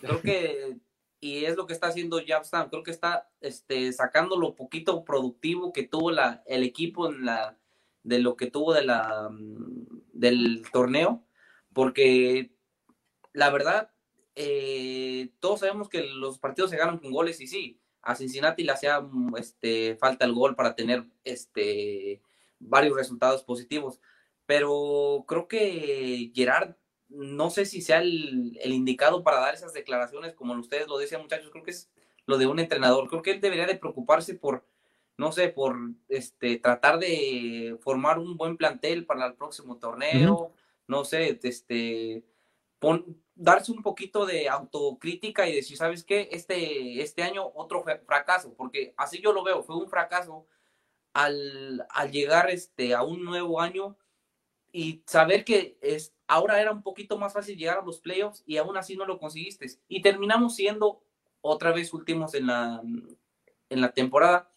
Creo 0.00 0.20
que 0.20 0.78
y 1.24 1.46
es 1.46 1.56
lo 1.56 1.66
que 1.66 1.72
está 1.72 1.86
haciendo 1.86 2.20
Stam. 2.20 2.68
Creo 2.68 2.82
que 2.82 2.90
está 2.90 3.30
este, 3.40 3.90
sacando 3.94 4.36
lo 4.36 4.54
poquito 4.54 5.06
productivo 5.06 5.72
que 5.72 5.84
tuvo 5.84 6.10
la, 6.10 6.42
el 6.44 6.62
equipo 6.62 7.08
en 7.08 7.24
la, 7.24 7.58
de 8.02 8.18
lo 8.18 8.36
que 8.36 8.50
tuvo 8.50 8.74
de 8.74 8.84
la, 8.84 9.30
mm, 9.30 10.02
del 10.12 10.62
torneo, 10.70 11.24
porque 11.72 12.54
la 13.32 13.48
verdad, 13.48 13.90
eh, 14.34 15.30
todos 15.40 15.60
sabemos 15.60 15.88
que 15.88 16.02
los 16.02 16.38
partidos 16.38 16.70
se 16.70 16.76
ganan 16.76 16.98
con 16.98 17.10
goles 17.10 17.40
y 17.40 17.46
sí, 17.46 17.80
a 18.04 18.14
Cincinnati 18.14 18.64
le 18.64 18.72
hacía 18.72 19.00
mm, 19.00 19.36
este, 19.36 19.96
falta 19.96 20.24
el 20.24 20.32
gol 20.32 20.54
para 20.54 20.74
tener 20.74 21.04
este, 21.24 22.20
varios 22.58 22.96
resultados 22.96 23.42
positivos, 23.42 24.00
pero 24.46 25.24
creo 25.26 25.48
que 25.48 26.30
Gerard 26.34 26.76
no 27.08 27.50
sé 27.50 27.64
si 27.64 27.80
sea 27.80 28.00
el, 28.00 28.58
indicado 28.64 29.22
para 29.22 29.40
dar 29.40 29.54
esas 29.54 29.72
declaraciones, 29.72 30.34
como 30.34 30.54
ustedes 30.54 30.88
lo 30.88 30.98
decían, 30.98 31.22
muchachos, 31.22 31.50
creo 31.50 31.64
que 31.64 31.70
es 31.70 31.90
lo 32.26 32.38
de 32.38 32.46
un 32.46 32.58
entrenador. 32.58 33.08
Creo 33.08 33.22
que 33.22 33.32
él 33.32 33.40
debería 33.40 33.66
de 33.66 33.76
preocuparse 33.76 34.34
por, 34.34 34.66
no 35.16 35.32
sé, 35.32 35.48
por 35.48 35.76
este, 36.08 36.58
tratar 36.58 36.98
de 36.98 37.76
formar 37.80 38.18
un 38.18 38.36
buen 38.36 38.56
plantel 38.56 39.06
para 39.06 39.26
el 39.26 39.34
próximo 39.34 39.78
torneo, 39.78 40.52
no 40.88 41.04
sé, 41.04 41.38
este, 41.42 42.24
darse 43.34 43.72
un 43.72 43.82
poquito 43.82 44.26
de 44.26 44.48
autocrítica 44.48 45.48
y 45.48 45.54
decir, 45.54 45.76
¿sabes 45.76 46.04
qué? 46.04 46.28
Este, 46.32 47.02
este 47.02 47.22
año 47.22 47.50
otro 47.54 47.84
fracaso, 48.06 48.54
porque 48.56 48.94
así 48.96 49.20
yo 49.20 49.32
lo 49.32 49.42
veo, 49.42 49.62
fue 49.62 49.76
un 49.76 49.88
fracaso 49.88 50.46
al, 51.12 51.86
al 51.90 52.10
llegar 52.10 52.50
este, 52.50 52.94
a 52.94 53.02
un 53.02 53.24
nuevo 53.24 53.60
año 53.60 53.96
y 54.72 55.02
saber 55.06 55.44
que 55.44 55.78
es, 55.80 56.14
ahora 56.26 56.60
era 56.60 56.72
un 56.72 56.82
poquito 56.82 57.16
más 57.18 57.32
fácil 57.32 57.56
llegar 57.56 57.78
a 57.78 57.84
los 57.84 58.00
playoffs 58.00 58.42
y 58.46 58.56
aún 58.56 58.76
así 58.76 58.96
no 58.96 59.06
lo 59.06 59.18
conseguiste. 59.18 59.66
Y 59.88 60.02
terminamos 60.02 60.56
siendo 60.56 61.02
otra 61.40 61.72
vez 61.72 61.92
últimos 61.92 62.34
en 62.34 62.48
la, 62.48 62.82
en 63.70 63.80
la 63.80 63.92
temporada. 63.92 64.50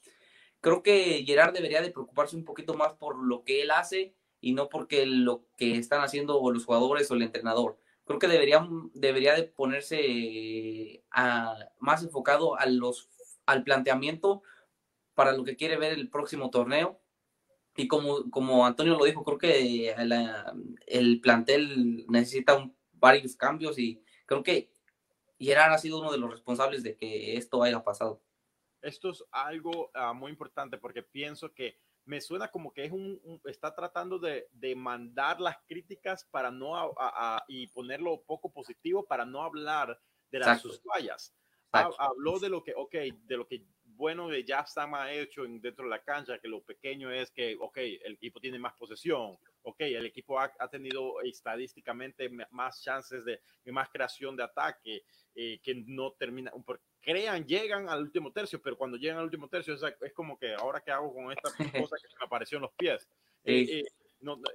Creo 0.60 0.82
que 0.82 1.24
Gerard 1.26 1.54
debería 1.54 1.82
de 1.82 1.92
preocuparse 1.92 2.36
un 2.36 2.46
poquito 2.46 2.74
más 2.74 2.94
por 2.94 3.24
lo 3.24 3.44
que 3.44 3.62
él 3.62 3.70
hace 3.70 4.16
y 4.42 4.54
no 4.54 4.70
porque 4.70 5.06
lo 5.06 5.46
que 5.56 5.78
están 5.78 6.02
haciendo 6.02 6.42
los 6.52 6.66
jugadores 6.66 7.12
o 7.12 7.14
el 7.14 7.22
entrenador. 7.22 7.78
Creo 8.08 8.20
que 8.20 8.28
debería, 8.28 8.66
debería 8.94 9.36
de 9.36 9.44
ponerse 9.44 11.04
más 11.80 12.04
enfocado 12.04 12.58
a 12.58 12.66
los, 12.66 13.10
al 13.46 13.64
planteamiento 13.64 14.42
para 15.14 15.34
lo 15.34 15.44
que 15.44 15.58
quiere 15.58 15.78
ver 15.78 15.94
el 15.94 16.10
próximo 16.10 16.50
torneo 16.50 17.00
y 17.78 17.88
como, 17.88 18.30
como 18.32 18.66
Antonio 18.66 18.98
lo 18.98 19.06
dijo, 19.06 19.24
creo 19.24 19.38
que 19.38 19.94
el 20.88 21.22
plantel 21.22 22.06
necesita 22.08 22.70
varios 22.94 23.36
cambios 23.36 23.78
y 23.78 24.04
creo 24.26 24.42
que 24.42 24.72
Gerard 25.40 25.74
ha 25.74 25.78
sido 25.78 26.00
uno 26.00 26.12
de 26.12 26.18
los 26.18 26.32
responsables 26.32 26.82
de 26.82 26.96
que 26.96 27.38
esto 27.38 27.62
haya 27.62 27.84
pasado. 27.84 28.20
Esto 28.82 29.12
es 29.12 29.24
algo 29.32 29.92
ah, 29.94 30.14
muy 30.14 30.32
importante 30.32 30.78
porque 30.78 31.04
pienso 31.04 31.54
que 31.54 31.78
me 32.08 32.22
suena 32.22 32.48
como 32.48 32.74
que 32.74 32.86
es 32.86 32.92
un, 32.92 33.42
está 33.46 33.76
tratando 33.76 34.18
de, 34.18 34.48
de, 34.54 34.76
mandar 34.76 35.42
las 35.42 35.58
críticas 35.68 36.26
para 36.32 36.50
no 36.50 36.76
a, 36.76 37.44
y 37.50 37.68
ponerlo 37.68 38.24
poco 38.24 38.52
positivo 38.52 39.06
para 39.06 39.26
no 39.26 39.44
hablar 39.44 40.00
de 40.32 40.40
las 40.40 40.62
sus 40.62 40.82
fallas. 40.82 41.36
Habló 41.72 42.40
de 42.40 42.50
lo 42.50 42.64
que, 42.64 42.74
ok, 42.74 42.96
de 43.26 43.38
lo 43.38 43.46
que 43.46 43.66
bueno 43.84 44.30
de 44.30 44.46
ya 44.46 44.62
está 44.62 44.88
más 44.88 45.12
hecho 45.12 45.44
dentro 45.44 45.84
de 45.84 45.90
la 45.90 46.02
cancha, 46.02 46.40
que 46.40 46.48
lo 46.48 46.64
pequeño 46.64 47.12
es 47.12 47.30
que, 47.32 47.58
ok, 47.60 47.78
el 47.78 48.14
equipo 48.14 48.40
tiene 48.40 48.58
más 48.58 48.74
posesión, 48.76 49.38
ok, 49.68 49.82
el 49.82 50.06
equipo 50.06 50.40
ha, 50.40 50.70
tenido 50.70 51.22
estadísticamente 51.22 52.30
más 52.52 52.82
chances 52.82 53.26
de, 53.26 53.42
más 53.66 53.90
creación 53.90 54.36
de 54.38 54.44
ataque, 54.44 55.04
eh, 55.36 55.60
que 55.62 55.76
no 55.86 56.14
termina, 56.14 56.54
crean, 57.02 57.46
llegan 57.46 57.90
al 57.90 58.04
último 58.04 58.32
tercio, 58.32 58.62
pero 58.62 58.78
cuando 58.78 58.96
llegan 58.96 59.18
al 59.18 59.26
último 59.26 59.50
tercio 59.50 59.74
es, 59.74 60.14
como 60.14 60.40
que 60.40 60.54
ahora 60.54 60.80
qué 60.80 60.92
hago 60.92 61.14
con 61.14 61.34
esta 61.34 61.50
cosa 61.90 61.98
que 61.98 62.08
me 62.18 62.26
apareció 62.26 62.58
en 62.58 62.62
los 62.62 62.74
pies. 62.76 63.10
Eh, 63.44 63.84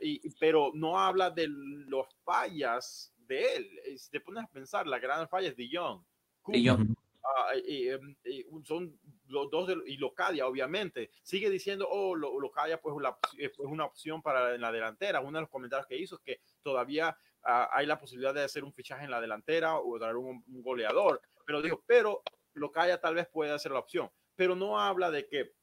eh, 0.00 0.20
pero 0.40 0.72
no 0.74 0.98
habla 0.98 1.30
de 1.30 1.46
los 1.48 2.06
fallas 2.24 3.14
de 3.18 3.56
él. 3.56 3.98
Si 3.98 4.10
te 4.10 4.20
pones 4.20 4.44
a 4.44 4.50
pensar, 4.50 4.86
la 4.86 4.98
gran 4.98 5.28
falla 5.28 5.48
es 5.48 5.56
de 5.56 5.68
Young. 5.68 6.02
Ah, 7.24 7.52
em, 7.54 8.16
son 8.64 8.98
los 9.32 9.50
dos 9.50 9.66
de, 9.66 9.76
y 9.86 9.96
Locadia, 9.96 10.46
obviamente. 10.46 11.10
Sigue 11.22 11.50
diciendo, 11.50 11.88
oh, 11.90 12.14
Locadia 12.14 12.80
pues, 12.80 12.94
eh, 13.38 13.50
pues 13.56 13.68
una 13.68 13.86
opción 13.86 14.22
para 14.22 14.54
en 14.54 14.60
la 14.60 14.70
delantera. 14.70 15.20
Uno 15.20 15.38
de 15.38 15.42
los 15.42 15.50
comentarios 15.50 15.86
que 15.86 15.96
hizo 15.96 16.16
es 16.16 16.20
que 16.20 16.40
todavía 16.62 17.16
ah, 17.42 17.70
hay 17.72 17.86
la 17.86 17.98
posibilidad 17.98 18.34
de 18.34 18.44
hacer 18.44 18.62
un 18.62 18.72
fichaje 18.72 19.04
en 19.04 19.10
la 19.10 19.20
delantera 19.20 19.78
o 19.78 19.98
dar 19.98 20.16
un, 20.16 20.44
goleador. 20.46 21.20
Pero 21.46 21.62
dijo, 21.62 21.82
pero 21.86 22.22
Locadia 22.52 23.00
tal 23.00 23.14
vez 23.14 23.26
puede 23.28 23.58
ser 23.58 23.72
la 23.72 23.78
opción. 23.78 24.10
Pero 24.36 24.54
no 24.54 24.78
habla 24.78 25.10
de 25.10 25.26
que 25.26 25.54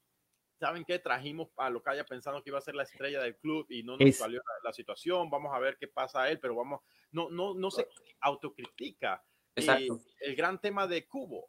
¿saben 0.58 0.84
qué? 0.84 0.98
Trajimos 0.98 1.48
a 1.56 1.70
Locadia 1.70 2.04
pensando 2.04 2.42
que 2.42 2.50
iba 2.50 2.58
a 2.58 2.62
ser 2.62 2.74
la 2.74 2.82
estrella 2.82 3.22
del 3.22 3.36
club 3.36 3.66
y 3.70 3.82
no 3.82 3.96
nos 3.96 4.16
salió 4.16 4.42
la, 4.62 4.72
situación. 4.72 5.30
Vamos 5.30 5.54
a 5.54 5.58
ver 5.58 5.78
qué 5.78 5.88
pasa 5.88 6.22
a 6.22 6.30
él, 6.30 6.38
pero 6.38 6.54
vamos, 6.54 6.80
no, 7.12 7.30
no, 7.30 7.54
no 7.54 7.70
se 7.70 7.86
autocritica. 8.20 9.24
Exacto. 9.54 10.00
el 10.20 10.36
gran 10.36 10.60
tema 10.60 10.86
de 10.86 11.06
Cubo. 11.06 11.48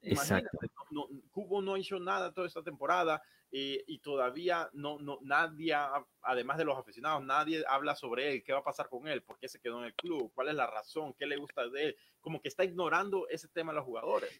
Exacto. 0.00 0.58
No, 0.96 1.08
Cubo 1.30 1.60
no 1.60 1.76
hizo 1.76 2.00
nada 2.00 2.32
toda 2.32 2.46
esta 2.46 2.62
temporada 2.62 3.22
eh, 3.52 3.84
y 3.86 3.98
todavía 3.98 4.70
no, 4.72 4.98
no, 4.98 5.18
nadie, 5.22 5.74
además 6.22 6.58
de 6.58 6.64
los 6.64 6.78
aficionados, 6.78 7.22
nadie 7.22 7.62
habla 7.68 7.94
sobre 7.94 8.32
él, 8.32 8.42
qué 8.42 8.52
va 8.52 8.60
a 8.60 8.64
pasar 8.64 8.88
con 8.88 9.06
él, 9.06 9.22
por 9.22 9.38
qué 9.38 9.48
se 9.48 9.60
quedó 9.60 9.78
en 9.80 9.84
el 9.84 9.94
club, 9.94 10.32
cuál 10.34 10.48
es 10.48 10.54
la 10.54 10.66
razón, 10.66 11.14
qué 11.18 11.26
le 11.26 11.36
gusta 11.36 11.68
de 11.68 11.88
él, 11.88 11.96
como 12.20 12.40
que 12.40 12.48
está 12.48 12.64
ignorando 12.64 13.28
ese 13.28 13.48
tema 13.48 13.72
de 13.72 13.76
los 13.76 13.84
jugadores. 13.84 14.30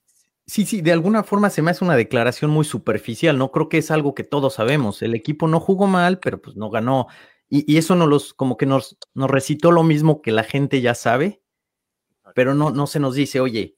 Sí, 0.47 0.65
sí, 0.65 0.81
de 0.81 0.93
alguna 0.93 1.25
forma 1.25 1.51
se 1.51 1.61
me 1.61 1.73
hace 1.73 1.85
una 1.85 1.97
declaración 1.97 2.51
muy 2.51 2.65
superficial, 2.65 3.37
no 3.37 3.51
creo 3.51 3.69
que 3.69 3.79
es 3.79 3.91
algo 3.91 4.15
que 4.15 4.25
todos 4.25 4.55
sabemos. 4.55 5.03
El 5.03 5.15
equipo 5.15 5.49
no 5.49 5.61
jugó 5.61 5.87
mal, 5.89 6.21
pero 6.21 6.41
pues 6.41 6.57
no 6.57 6.71
ganó. 6.71 7.09
Y, 7.49 7.77
eso 7.77 7.95
no 7.95 8.07
los, 8.07 8.35
como 8.35 8.57
que 8.57 8.67
nos, 8.67 8.99
nos 9.15 9.31
recitó 9.31 9.71
lo 9.71 9.83
mismo 9.83 10.23
que 10.23 10.33
la 10.33 10.43
gente 10.43 10.81
ya 10.81 10.95
sabe, 10.95 11.43
pero 12.35 12.55
no, 12.55 12.71
no 12.71 12.87
se 12.87 12.99
nos 12.99 13.15
dice, 13.15 13.41
oye, 13.41 13.77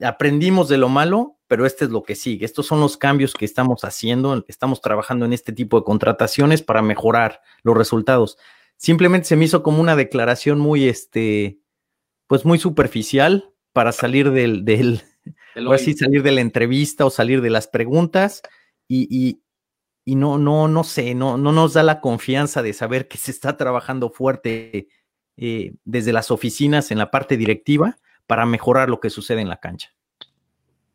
aprendimos 0.00 0.68
de 0.68 0.78
lo 0.78 0.88
malo, 0.88 1.39
pero 1.50 1.66
este 1.66 1.86
es 1.86 1.90
lo 1.90 2.04
que 2.04 2.14
sigue. 2.14 2.44
Estos 2.44 2.68
son 2.68 2.78
los 2.78 2.96
cambios 2.96 3.34
que 3.34 3.44
estamos 3.44 3.82
haciendo, 3.82 4.44
estamos 4.46 4.80
trabajando 4.80 5.24
en 5.24 5.32
este 5.32 5.52
tipo 5.52 5.80
de 5.80 5.84
contrataciones 5.84 6.62
para 6.62 6.80
mejorar 6.80 7.40
los 7.64 7.76
resultados. 7.76 8.38
Simplemente 8.76 9.26
se 9.26 9.34
me 9.34 9.46
hizo 9.46 9.64
como 9.64 9.80
una 9.80 9.96
declaración 9.96 10.60
muy, 10.60 10.86
este, 10.86 11.58
pues 12.28 12.44
muy 12.44 12.60
superficial 12.60 13.52
para 13.72 13.90
salir 13.90 14.30
del, 14.30 14.64
del 14.64 15.02
salir 15.98 16.22
de 16.22 16.30
la 16.30 16.40
entrevista 16.40 17.04
o 17.04 17.10
salir 17.10 17.40
de 17.40 17.50
las 17.50 17.66
preguntas 17.66 18.42
y, 18.86 19.42
y, 20.04 20.14
no, 20.14 20.38
no, 20.38 20.68
no 20.68 20.84
sé, 20.84 21.16
no, 21.16 21.36
no 21.36 21.50
nos 21.50 21.72
da 21.72 21.82
la 21.82 22.00
confianza 22.00 22.62
de 22.62 22.74
saber 22.74 23.08
que 23.08 23.18
se 23.18 23.32
está 23.32 23.56
trabajando 23.56 24.10
fuerte 24.10 24.86
eh, 25.36 25.74
desde 25.84 26.12
las 26.12 26.30
oficinas 26.30 26.92
en 26.92 26.98
la 26.98 27.10
parte 27.10 27.36
directiva 27.36 27.98
para 28.28 28.46
mejorar 28.46 28.88
lo 28.88 29.00
que 29.00 29.10
sucede 29.10 29.40
en 29.40 29.48
la 29.48 29.58
cancha. 29.58 29.92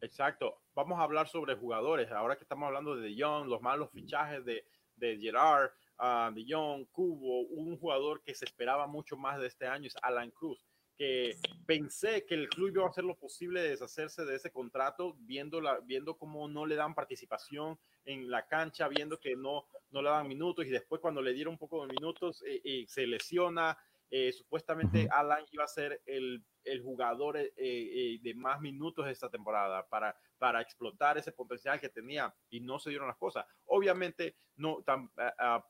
Exacto. 0.05 0.61
Vamos 0.75 0.99
a 0.99 1.03
hablar 1.03 1.27
sobre 1.27 1.55
jugadores. 1.55 2.11
Ahora 2.11 2.35
que 2.35 2.43
estamos 2.43 2.67
hablando 2.67 2.95
de 2.95 3.09
De 3.09 3.21
Jong, 3.21 3.47
los 3.47 3.61
malos 3.61 3.89
fichajes 3.91 4.45
de, 4.45 4.65
de 4.95 5.17
Gerard, 5.17 5.71
uh, 5.99 6.33
De 6.33 6.45
Jong, 6.47 6.85
Cubo, 6.91 7.41
un 7.41 7.77
jugador 7.77 8.21
que 8.23 8.35
se 8.35 8.45
esperaba 8.45 8.85
mucho 8.87 9.17
más 9.17 9.39
de 9.39 9.47
este 9.47 9.67
año 9.67 9.87
es 9.87 9.95
Alan 10.01 10.31
Cruz 10.31 10.63
que 10.97 11.35
pensé 11.65 12.25
que 12.25 12.35
el 12.35 12.47
club 12.47 12.69
iba 12.73 12.85
a 12.85 12.89
hacer 12.89 13.03
lo 13.03 13.15
posible 13.15 13.61
de 13.61 13.69
deshacerse 13.69 14.23
de 14.23 14.35
ese 14.35 14.51
contrato, 14.51 15.15
viendo, 15.19 15.59
la, 15.59 15.79
viendo 15.79 16.17
cómo 16.17 16.47
no 16.47 16.65
le 16.65 16.75
dan 16.75 16.95
participación 16.95 17.77
en 18.05 18.29
la 18.29 18.47
cancha, 18.47 18.87
viendo 18.87 19.19
que 19.19 19.35
no, 19.35 19.65
no 19.91 20.01
le 20.01 20.09
dan 20.09 20.27
minutos 20.27 20.65
y 20.65 20.69
después 20.69 21.01
cuando 21.01 21.21
le 21.21 21.33
dieron 21.33 21.55
un 21.55 21.57
poco 21.57 21.85
de 21.85 21.93
minutos 21.93 22.43
eh, 22.47 22.61
eh, 22.63 22.85
se 22.87 23.05
lesiona, 23.07 23.77
eh, 24.11 24.31
supuestamente 24.31 25.07
Alan 25.11 25.43
iba 25.51 25.63
a 25.63 25.67
ser 25.67 26.01
el, 26.05 26.43
el 26.63 26.81
jugador 26.81 27.37
eh, 27.37 27.51
eh, 27.57 28.19
de 28.21 28.33
más 28.35 28.61
minutos 28.61 29.07
esta 29.07 29.29
temporada 29.29 29.87
para, 29.87 30.15
para 30.37 30.61
explotar 30.61 31.17
ese 31.17 31.31
potencial 31.31 31.79
que 31.79 31.89
tenía 31.89 32.33
y 32.49 32.59
no 32.59 32.79
se 32.79 32.91
dieron 32.91 33.07
las 33.07 33.17
cosas. 33.17 33.45
Obviamente 33.65 34.35
no, 34.55 34.83
tan, 34.83 35.09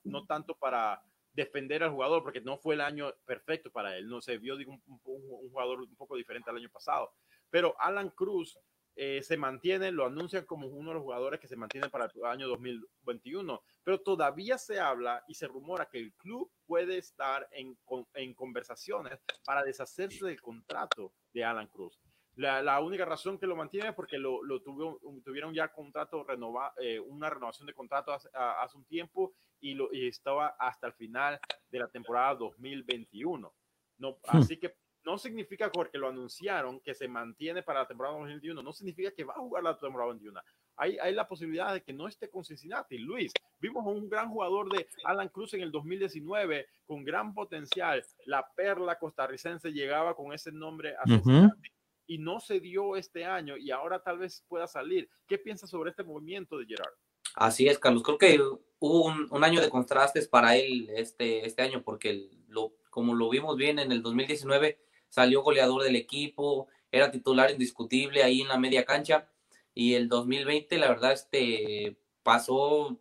no 0.04 0.26
tanto 0.26 0.56
para 0.56 1.02
defender 1.34 1.84
al 1.84 1.92
jugador 1.92 2.24
porque 2.24 2.42
no 2.42 2.58
fue 2.58 2.76
el 2.76 2.82
año 2.82 3.14
perfecto 3.26 3.72
para 3.72 3.98
él, 3.98 4.08
no 4.08 4.22
se 4.22 4.38
vio 4.38 4.56
un, 4.56 4.82
un 4.86 5.50
jugador 5.50 5.82
un 5.82 5.96
poco 5.96 6.16
diferente 6.16 6.50
al 6.50 6.58
año 6.58 6.70
pasado. 6.70 7.12
Pero 7.50 7.76
Alan 7.80 8.10
Cruz 8.10 8.60
eh, 8.96 9.22
se 9.22 9.36
mantiene, 9.36 9.92
lo 9.92 10.06
anuncian 10.06 10.46
como 10.46 10.68
uno 10.68 10.90
de 10.90 10.96
los 10.96 11.04
jugadores 11.04 11.40
que 11.40 11.48
se 11.48 11.58
mantiene 11.58 11.90
para 11.90 12.06
el 12.06 12.26
año 12.26 12.48
2021, 12.48 13.62
pero 13.84 14.02
todavía 14.02 14.58
se 14.58 14.80
habla 14.80 15.24
y 15.28 15.36
se 15.36 15.48
rumora 15.48 15.88
que 15.90 16.00
el 16.00 16.14
club 16.14 16.50
puede 16.66 16.98
estar 16.98 17.48
en, 17.52 17.78
en 18.14 18.34
conversaciones 18.34 19.20
para 19.46 19.64
deshacerse 19.64 20.26
del 20.26 20.42
contrato 20.42 21.14
de 21.34 21.44
Alan 21.44 21.68
Cruz. 21.68 22.00
La, 22.36 22.82
única 22.82 23.06
razón 23.06 23.38
que 23.38 23.48
lo 23.48 23.56
mantiene 23.56 23.90
es 23.90 23.96
porque 23.96 24.18
lo, 24.18 24.44
lo 24.44 24.62
tuvieron 24.62 25.54
ya 25.54 25.72
contrato 25.72 26.24
renova, 26.24 26.74
eh, 26.78 27.00
una 27.00 27.30
renovación 27.30 27.66
de 27.66 27.74
contrato 27.74 28.12
hace, 28.12 28.30
hace, 28.34 28.78
un 28.78 28.86
tiempo 28.86 29.34
y, 29.62 29.74
lo, 29.74 29.94
y 29.94 30.08
estaba 30.08 30.56
hasta 30.60 30.88
el 30.88 30.94
final 30.94 31.40
de 31.70 31.80
la 31.80 31.88
temporada 31.88 32.36
2021. 32.36 33.54
No, 33.98 34.12
hmm. 34.12 34.16
Así 34.28 34.58
que 34.58 34.76
no 35.06 35.18
significa 35.18 35.72
porque 35.72 35.98
lo 35.98 36.10
anunciaron 36.10 36.80
que 36.80 36.96
se 36.96 37.08
mantiene 37.08 37.62
para 37.62 37.82
la 37.82 37.88
temporada 37.88 38.16
2021, 38.16 38.64
no 38.64 38.74
significa 38.74 39.12
que 39.12 39.24
va 39.24 39.34
a 39.34 39.40
jugar 39.40 39.64
la 39.64 39.78
temporada 39.78 40.12
2021. 40.12 40.42
Hay, 40.78 40.98
hay 40.98 41.14
la 41.14 41.28
posibilidad 41.28 41.74
de 41.74 41.84
que 41.84 41.94
no 41.94 42.08
esté 42.08 42.30
con 42.30 42.44
Cincinnati. 42.44 42.98
Luis, 42.98 43.32
vimos 43.60 43.86
un 43.86 44.10
gran 44.10 44.30
jugador 44.30 44.70
de 44.72 44.88
Alan 45.04 45.30
Cruz 45.30 45.54
en 45.54 45.62
el 45.62 45.72
2019 45.72 46.68
con 46.86 47.04
gran 47.06 47.34
potencial. 47.34 48.04
La 48.26 48.46
perla 48.56 48.98
costarricense 48.98 49.72
llegaba 49.72 50.16
con 50.16 50.34
ese 50.34 50.52
nombre 50.52 50.96
a 50.96 51.04
Cincinnati. 51.06 51.70
Y 52.08 52.18
no 52.20 52.40
se 52.40 52.60
dio 52.60 52.96
este 52.98 53.26
año 53.26 53.58
y 53.58 53.72
ahora 53.72 54.00
tal 54.00 54.20
vez 54.20 54.44
pueda 54.48 54.68
salir. 54.68 55.10
¿Qué 55.28 55.38
piensas 55.38 55.70
sobre 55.70 55.90
este 55.90 56.04
movimiento 56.04 56.58
de 56.58 56.66
Gerard? 56.66 56.94
Así 57.36 57.68
es, 57.68 57.80
Carlos. 57.80 58.04
Creo 58.04 58.18
que 58.18 58.40
hubo 58.80 59.06
un, 59.06 59.44
año 59.44 59.60
de 59.60 59.70
contrastes 59.70 60.28
para 60.28 60.56
él 60.56 60.90
este, 60.96 61.46
este 61.46 61.62
año, 61.64 61.82
porque 61.84 62.30
lo, 62.48 62.74
como 62.90 63.14
lo 63.14 63.30
vimos 63.30 63.58
bien 63.58 63.80
en 63.80 63.92
el 63.92 64.02
2019, 64.02 64.80
salió 65.16 65.44
goleador 65.44 65.82
del 65.82 65.96
equipo, 65.96 66.68
era 66.92 67.10
titular 67.10 67.50
indiscutible 67.50 68.22
ahí 68.22 68.42
en 68.42 68.50
la 68.50 68.58
media 68.58 68.84
cancha, 68.84 69.30
y 69.74 69.94
el 69.94 70.10
2020, 70.10 70.78
la 70.78 70.90
verdad, 70.90 71.14
este, 71.14 71.96
pasó 72.22 73.00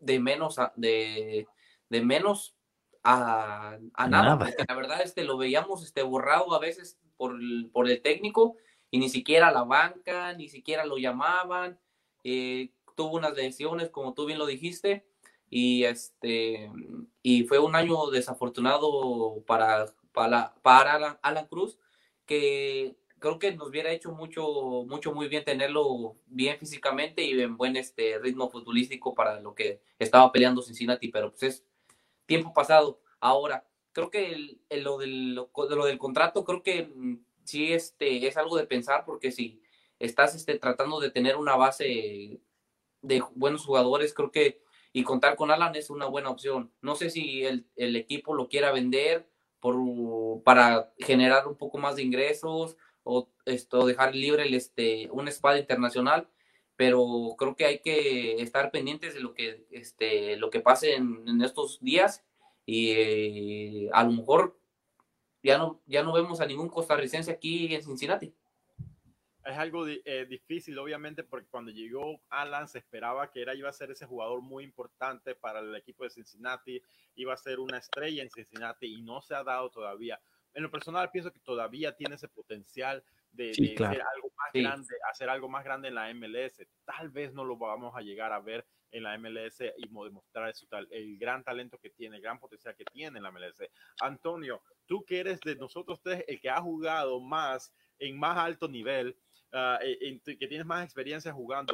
de 0.00 0.18
menos 0.18 0.58
a, 0.58 0.72
de, 0.74 1.46
de 1.90 2.00
menos 2.02 2.56
a, 3.04 3.78
a 3.94 4.08
nada, 4.08 4.36
la 4.68 4.74
verdad, 4.74 5.00
este, 5.02 5.22
lo 5.22 5.36
veíamos 5.36 5.84
este, 5.84 6.02
borrado 6.02 6.54
a 6.54 6.58
veces 6.58 6.98
por 7.16 7.36
el, 7.36 7.70
por 7.72 7.88
el 7.88 8.02
técnico, 8.02 8.56
y 8.90 8.98
ni 8.98 9.08
siquiera 9.08 9.52
la 9.52 9.62
banca, 9.62 10.32
ni 10.32 10.48
siquiera 10.48 10.84
lo 10.84 10.98
llamaban. 10.98 11.78
Eh, 12.24 12.72
tuvo 12.96 13.16
unas 13.16 13.34
lesiones, 13.34 13.90
como 13.90 14.12
tú 14.14 14.26
bien 14.26 14.40
lo 14.40 14.46
dijiste, 14.46 15.06
y 15.50 15.84
este 15.84 16.68
y 17.22 17.44
fue 17.44 17.60
un 17.60 17.76
año 17.76 18.10
desafortunado 18.10 19.42
para, 19.46 19.86
para, 20.14 20.54
para 20.62 21.18
Alan, 21.20 21.46
Cruz, 21.48 21.78
que 22.24 22.96
creo 23.18 23.38
que 23.38 23.54
nos 23.54 23.68
hubiera 23.68 23.90
hecho 23.90 24.12
mucho, 24.12 24.84
mucho 24.86 25.12
muy 25.12 25.28
bien 25.28 25.44
tenerlo 25.44 26.16
bien 26.26 26.56
físicamente 26.58 27.22
y 27.22 27.38
en 27.40 27.56
buen 27.56 27.76
este 27.76 28.18
ritmo 28.20 28.48
futbolístico 28.48 29.14
para 29.14 29.40
lo 29.40 29.54
que 29.54 29.82
estaba 29.98 30.30
peleando 30.30 30.62
Cincinnati, 30.62 31.08
pero 31.08 31.30
pues 31.30 31.42
es 31.42 31.66
tiempo 32.26 32.54
pasado. 32.54 33.00
Ahora, 33.18 33.66
creo 33.92 34.10
que 34.10 34.32
el, 34.70 34.84
lo, 34.84 34.98
del, 34.98 35.34
lo, 35.34 35.84
del 35.84 35.98
contrato, 35.98 36.44
creo 36.44 36.62
que 36.62 36.84
mm, 36.94 37.24
sí 37.42 37.72
este, 37.72 38.26
es 38.26 38.36
algo 38.36 38.56
de 38.56 38.66
pensar, 38.66 39.04
porque 39.04 39.32
si 39.32 39.60
estás 39.98 40.34
este, 40.36 40.58
tratando 40.58 41.00
de 41.00 41.10
tener 41.10 41.36
una 41.36 41.56
base 41.56 42.40
de 43.02 43.22
buenos 43.34 43.66
jugadores, 43.66 44.14
creo 44.14 44.30
que 44.30 44.62
y 44.92 45.02
contar 45.02 45.34
con 45.34 45.50
Alan 45.50 45.74
es 45.74 45.90
una 45.90 46.06
buena 46.06 46.30
opción. 46.30 46.72
No 46.80 46.94
sé 46.94 47.10
si 47.10 47.44
el, 47.44 47.66
el 47.74 47.96
equipo 47.96 48.32
lo 48.32 48.48
quiera 48.48 48.70
vender 48.70 49.28
por, 49.64 50.42
para 50.42 50.92
generar 50.98 51.48
un 51.48 51.56
poco 51.56 51.78
más 51.78 51.96
de 51.96 52.02
ingresos 52.02 52.76
o 53.02 53.30
esto, 53.46 53.86
dejar 53.86 54.14
libre 54.14 54.42
el, 54.42 54.52
este, 54.52 55.08
un 55.10 55.26
espada 55.26 55.58
internacional, 55.58 56.28
pero 56.76 57.34
creo 57.38 57.56
que 57.56 57.64
hay 57.64 57.78
que 57.78 58.42
estar 58.42 58.70
pendientes 58.70 59.14
de 59.14 59.20
lo 59.20 59.32
que, 59.32 59.64
este, 59.70 60.36
lo 60.36 60.50
que 60.50 60.60
pase 60.60 60.96
en, 60.96 61.40
estos 61.40 61.80
días 61.80 62.22
y 62.66 62.90
eh, 62.90 63.90
a 63.94 64.04
lo 64.04 64.12
mejor 64.12 64.60
ya 65.42 65.56
no, 65.56 65.80
ya 65.86 66.02
no 66.02 66.12
vemos 66.12 66.42
a 66.42 66.46
ningún 66.46 66.68
costarricense 66.68 67.30
aquí 67.30 67.74
en 67.74 67.82
Cincinnati 67.82 68.34
es 69.44 69.58
algo 69.58 69.86
eh, 69.86 70.26
difícil, 70.28 70.78
obviamente, 70.78 71.22
porque 71.22 71.48
cuando 71.48 71.70
llegó 71.70 72.20
Alan 72.30 72.66
se 72.66 72.78
esperaba 72.78 73.30
que 73.30 73.42
era, 73.42 73.54
iba 73.54 73.68
a 73.68 73.72
ser 73.72 73.90
ese 73.90 74.06
jugador 74.06 74.40
muy 74.40 74.64
importante 74.64 75.34
para 75.34 75.60
el 75.60 75.74
equipo 75.74 76.04
de 76.04 76.10
Cincinnati, 76.10 76.80
iba 77.16 77.34
a 77.34 77.36
ser 77.36 77.60
una 77.60 77.78
estrella 77.78 78.22
en 78.22 78.30
Cincinnati 78.30 78.86
y 78.86 79.02
no 79.02 79.20
se 79.20 79.34
ha 79.34 79.44
dado 79.44 79.70
todavía. 79.70 80.18
En 80.54 80.62
lo 80.62 80.70
personal, 80.70 81.10
pienso 81.10 81.32
que 81.32 81.40
todavía 81.40 81.94
tiene 81.96 82.14
ese 82.14 82.28
potencial 82.28 83.04
de, 83.32 83.50
hacer 83.50 84.02
algo 84.02 84.32
más 84.36 84.52
grande, 84.52 84.94
hacer 85.10 85.28
algo 85.28 85.48
más 85.48 85.64
grande 85.64 85.88
en 85.88 85.96
la 85.96 86.14
MLS. 86.14 86.62
Tal 86.84 87.10
vez 87.10 87.34
no 87.34 87.44
lo 87.44 87.56
vamos 87.56 87.94
a 87.96 88.00
llegar 88.00 88.32
a 88.32 88.40
ver 88.40 88.64
en 88.92 89.02
la 89.02 89.18
MLS 89.18 89.60
y 89.76 89.88
demostrar 89.88 90.54
el 90.90 91.18
gran 91.18 91.42
talento 91.42 91.78
que 91.78 91.90
tiene, 91.90 92.16
el 92.16 92.22
gran 92.22 92.38
potencial 92.38 92.76
que 92.76 92.84
tiene 92.84 93.18
en 93.18 93.24
la 93.24 93.32
MLS. 93.32 93.64
Antonio, 94.00 94.62
tú 94.86 95.04
que 95.04 95.18
eres 95.18 95.40
de 95.40 95.56
nosotros 95.56 96.00
tres 96.00 96.24
el 96.28 96.40
que 96.40 96.48
ha 96.48 96.60
jugado 96.60 97.20
más 97.20 97.74
en 97.98 98.16
más 98.16 98.38
alto 98.38 98.68
nivel, 98.68 99.16
Ah, 99.56 99.78
eh, 99.80 100.20
que 100.24 100.48
tienes 100.48 100.66
más 100.66 100.84
experiencia 100.84 101.32
jugando, 101.32 101.72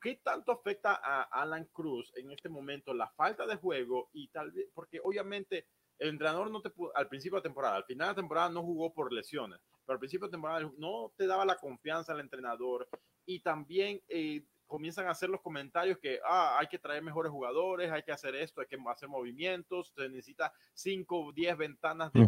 ¿qué 0.00 0.16
tanto 0.24 0.50
afecta 0.50 1.00
a 1.00 1.22
Alan 1.22 1.66
Cruz 1.66 2.12
en 2.16 2.32
este 2.32 2.48
momento 2.48 2.92
la 2.92 3.08
falta 3.10 3.46
de 3.46 3.54
juego 3.54 4.10
y 4.12 4.26
tal 4.28 4.50
vez, 4.50 4.68
porque 4.74 5.00
obviamente 5.00 5.68
el 6.00 6.08
entrenador 6.08 6.50
no 6.50 6.60
te 6.60 6.70
pudo, 6.70 6.90
al 6.96 7.06
principio 7.06 7.36
de 7.36 7.42
temporada, 7.42 7.76
al 7.76 7.84
final 7.84 8.08
de 8.08 8.22
temporada 8.22 8.50
no 8.50 8.62
jugó 8.62 8.92
por 8.92 9.12
lesiones, 9.12 9.60
pero 9.86 9.94
al 9.94 10.00
principio 10.00 10.26
de 10.26 10.32
temporada 10.32 10.68
no 10.78 11.12
te 11.16 11.28
daba 11.28 11.44
la 11.44 11.58
confianza 11.58 12.12
al 12.12 12.18
entrenador. 12.18 12.88
Y 13.24 13.38
también 13.38 14.02
eh, 14.08 14.44
comienzan 14.66 15.06
a 15.06 15.10
hacer 15.10 15.28
los 15.28 15.40
comentarios 15.42 15.98
que 15.98 16.18
ah, 16.26 16.56
hay 16.58 16.66
que 16.66 16.80
traer 16.80 17.04
mejores 17.04 17.30
jugadores, 17.30 17.92
hay 17.92 18.02
que 18.02 18.10
hacer 18.10 18.34
esto, 18.34 18.60
hay 18.60 18.66
que 18.66 18.78
hacer 18.90 19.08
movimientos, 19.08 19.92
se 19.94 20.08
necesita 20.08 20.52
5 20.74 21.26
o 21.26 21.32
10 21.32 21.56
ventanas 21.56 22.12
de 22.12 22.26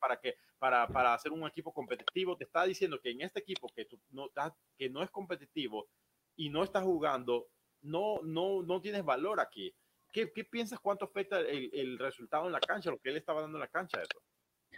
para 0.00 0.20
que 0.20 0.36
para, 0.64 0.88
para, 0.88 1.12
hacer 1.12 1.30
un 1.30 1.46
equipo 1.46 1.74
competitivo. 1.74 2.38
Te 2.38 2.44
está 2.44 2.64
diciendo 2.64 2.98
que 2.98 3.10
en 3.10 3.20
este 3.20 3.40
equipo 3.40 3.68
que, 3.76 3.84
tú, 3.84 4.00
no, 4.12 4.30
que 4.78 4.88
no 4.88 5.02
es 5.02 5.10
competitivo 5.10 5.88
y 6.36 6.48
no 6.48 6.64
está 6.64 6.80
jugando, 6.80 7.48
no, 7.82 8.22
no, 8.22 8.62
no 8.62 8.80
tienes 8.80 9.04
valor 9.04 9.40
aquí. 9.40 9.74
¿Qué, 10.10 10.32
qué 10.32 10.42
piensas 10.42 10.80
cuánto 10.80 11.04
afecta 11.04 11.38
el, 11.40 11.68
el, 11.74 11.98
resultado 11.98 12.46
en 12.46 12.52
la 12.52 12.60
cancha, 12.60 12.90
lo 12.90 12.98
que 12.98 13.10
él 13.10 13.18
estaba 13.18 13.42
dando 13.42 13.58
en 13.58 13.60
la 13.60 13.68
cancha? 13.68 14.00
Eso? 14.00 14.22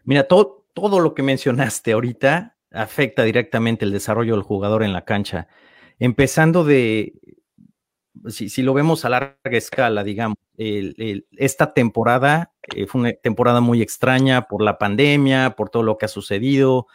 Mira, 0.02 0.26
todo, 0.26 0.66
todo 0.74 0.98
lo 0.98 1.14
que 1.14 1.22
mencionaste 1.22 1.92
ahorita 1.92 2.58
afecta 2.72 3.22
directamente 3.22 3.84
el 3.84 3.92
desarrollo 3.92 4.34
del 4.34 4.42
jugador 4.42 4.82
en 4.82 4.92
la 4.92 5.04
cancha. 5.04 5.46
Empezando 6.00 6.64
de, 6.64 7.14
si, 8.28 8.62
lo 8.62 8.74
vemos 8.74 9.04
a 9.04 9.08
larga 9.08 9.36
escala, 9.44 10.04
digamos, 10.04 10.36
esta 10.56 11.72
temporada 11.72 12.52
eh, 12.74 12.86
fue 12.86 13.00
una 13.02 13.12
temporada 13.12 13.60
muy 13.60 13.82
extraña 13.82 14.48
por 14.48 14.62
la 14.62 14.78
pandemia, 14.78 15.50
por 15.50 15.70
todo 15.70 15.82
lo 15.82 15.98
que 15.98 16.06
ha 16.06 16.08
sucedido. 16.08 16.86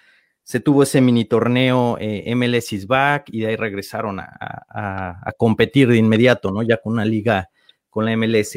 Se 0.44 0.60
tuvo 0.60 0.84
ese 0.84 1.02
mini 1.02 1.26
torneo 1.26 1.98
eh, 2.00 2.34
MLS 2.36 2.74
is 2.74 2.88
back 2.88 3.30
y 3.32 3.41
de 3.41 3.48
ahí 3.48 3.56
regresaron 3.56 4.20
a, 4.20 5.34
competir 5.38 5.88
de 5.88 5.98
inmediato, 5.98 6.52
¿no? 6.52 6.63
Ya 6.63 6.78
con 6.78 6.94
una 6.94 7.06
liga 7.06 7.50
con 7.89 8.06
la 8.06 8.15
MLS. 8.17 8.56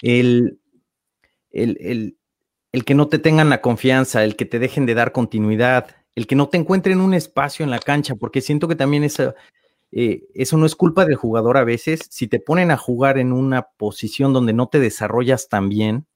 El, 0.00 0.58
el, 1.50 2.16
el, 2.72 2.84
que 2.84 2.94
no 2.94 3.08
te 3.08 3.18
tengan 3.18 3.50
la 3.50 3.60
confianza, 3.60 4.24
el 4.24 4.36
que 4.36 4.44
te 4.44 4.58
dejen 4.58 4.86
de 4.86 4.94
dar 4.94 5.12
continuidad, 5.12 5.88
el 6.14 6.26
que 6.26 6.36
no 6.36 6.48
te 6.48 6.58
encuentren 6.58 7.00
un 7.00 7.14
espacio 7.14 7.64
en 7.64 7.70
la 7.70 7.78
cancha, 7.78 8.14
porque 8.14 8.40
siento 8.40 8.68
que 8.68 8.76
también 8.76 9.04
esa, 9.04 9.34
eh, 9.96 10.24
eso 10.34 10.56
no 10.56 10.66
es 10.66 10.74
culpa 10.74 11.06
del 11.06 11.14
jugador 11.14 11.56
a 11.56 11.62
veces. 11.62 12.08
Si 12.10 12.26
te 12.26 12.40
ponen 12.40 12.72
a 12.72 12.76
jugar 12.76 13.16
en 13.16 13.32
una 13.32 13.68
posición 13.76 14.32
donde 14.32 14.52
no 14.52 14.66
te 14.66 14.80
desarrollas 14.80 15.48
tan 15.48 15.68
bien, 15.68 16.08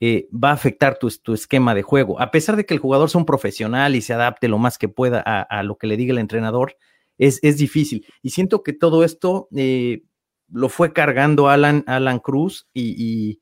eh, 0.00 0.28
va 0.32 0.48
a 0.48 0.54
afectar 0.54 0.98
tu, 0.98 1.34
esquema 1.34 1.74
de 1.74 1.82
juego. 1.82 2.18
A 2.22 2.30
pesar 2.30 2.56
de 2.56 2.64
que 2.64 2.72
el 2.72 2.80
jugador 2.80 3.10
sea 3.10 3.18
un 3.18 3.26
profesional 3.26 3.94
y 3.96 4.00
se 4.00 4.14
adapte 4.14 4.48
lo 4.48 4.56
más 4.56 4.78
que 4.78 4.88
pueda 4.88 5.20
a, 5.20 5.62
lo 5.62 5.76
que 5.76 5.86
le 5.86 5.98
diga 5.98 6.12
el 6.12 6.18
entrenador, 6.18 6.78
es, 7.18 7.40
difícil. 7.58 8.06
Y 8.22 8.30
siento 8.30 8.62
que 8.62 8.72
todo 8.72 9.04
esto 9.04 9.46
eh, 9.54 10.04
lo 10.48 10.70
fue 10.70 10.94
cargando 10.94 11.50
Alan, 11.50 11.84
Alan 11.86 12.18
Cruz 12.18 12.66
y, 12.72 13.40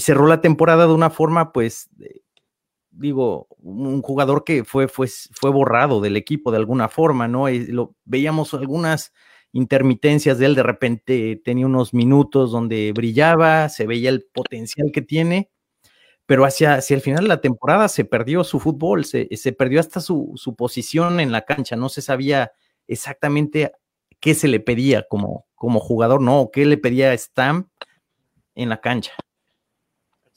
cerró 0.00 0.26
la 0.26 0.40
temporada 0.40 0.86
de 0.86 0.94
una 0.94 1.10
forma, 1.10 1.52
pues, 1.52 1.90
digo, 2.92 3.48
un 3.58 4.02
jugador 4.02 4.44
que 4.44 4.64
fue, 4.64 4.88
fue, 4.88 5.08
fue 5.08 5.50
borrado 5.50 6.00
del 6.00 6.16
equipo 6.16 6.50
de 6.50 6.58
alguna 6.58 6.88
forma, 6.88 7.26
¿no? 7.28 7.48
Lo, 7.48 7.94
veíamos 8.04 8.54
algunas 8.54 9.12
intermitencias 9.52 10.38
de 10.38 10.46
él, 10.46 10.54
de 10.54 10.62
repente 10.62 11.40
tenía 11.44 11.66
unos 11.66 11.94
minutos 11.94 12.52
donde 12.52 12.92
brillaba, 12.94 13.68
se 13.68 13.86
veía 13.86 14.10
el 14.10 14.24
potencial 14.32 14.90
que 14.92 15.02
tiene, 15.02 15.50
pero 16.26 16.44
hacia, 16.44 16.74
hacia 16.74 16.94
el 16.94 17.02
final 17.02 17.24
de 17.24 17.28
la 17.28 17.40
temporada 17.40 17.88
se 17.88 18.04
perdió 18.04 18.44
su 18.44 18.60
fútbol, 18.60 19.04
se, 19.04 19.28
se 19.36 19.52
perdió 19.52 19.80
hasta 19.80 20.00
su, 20.00 20.32
su, 20.36 20.54
posición 20.56 21.20
en 21.20 21.32
la 21.32 21.42
cancha, 21.42 21.76
no 21.76 21.88
se 21.88 22.02
sabía 22.02 22.52
exactamente 22.86 23.72
qué 24.20 24.34
se 24.34 24.48
le 24.48 24.60
pedía 24.60 25.06
como, 25.08 25.46
como 25.54 25.80
jugador, 25.80 26.22
¿no? 26.22 26.50
¿Qué 26.52 26.64
le 26.64 26.78
pedía 26.78 27.16
Stamp 27.16 27.68
en 28.54 28.68
la 28.68 28.80
cancha? 28.80 29.12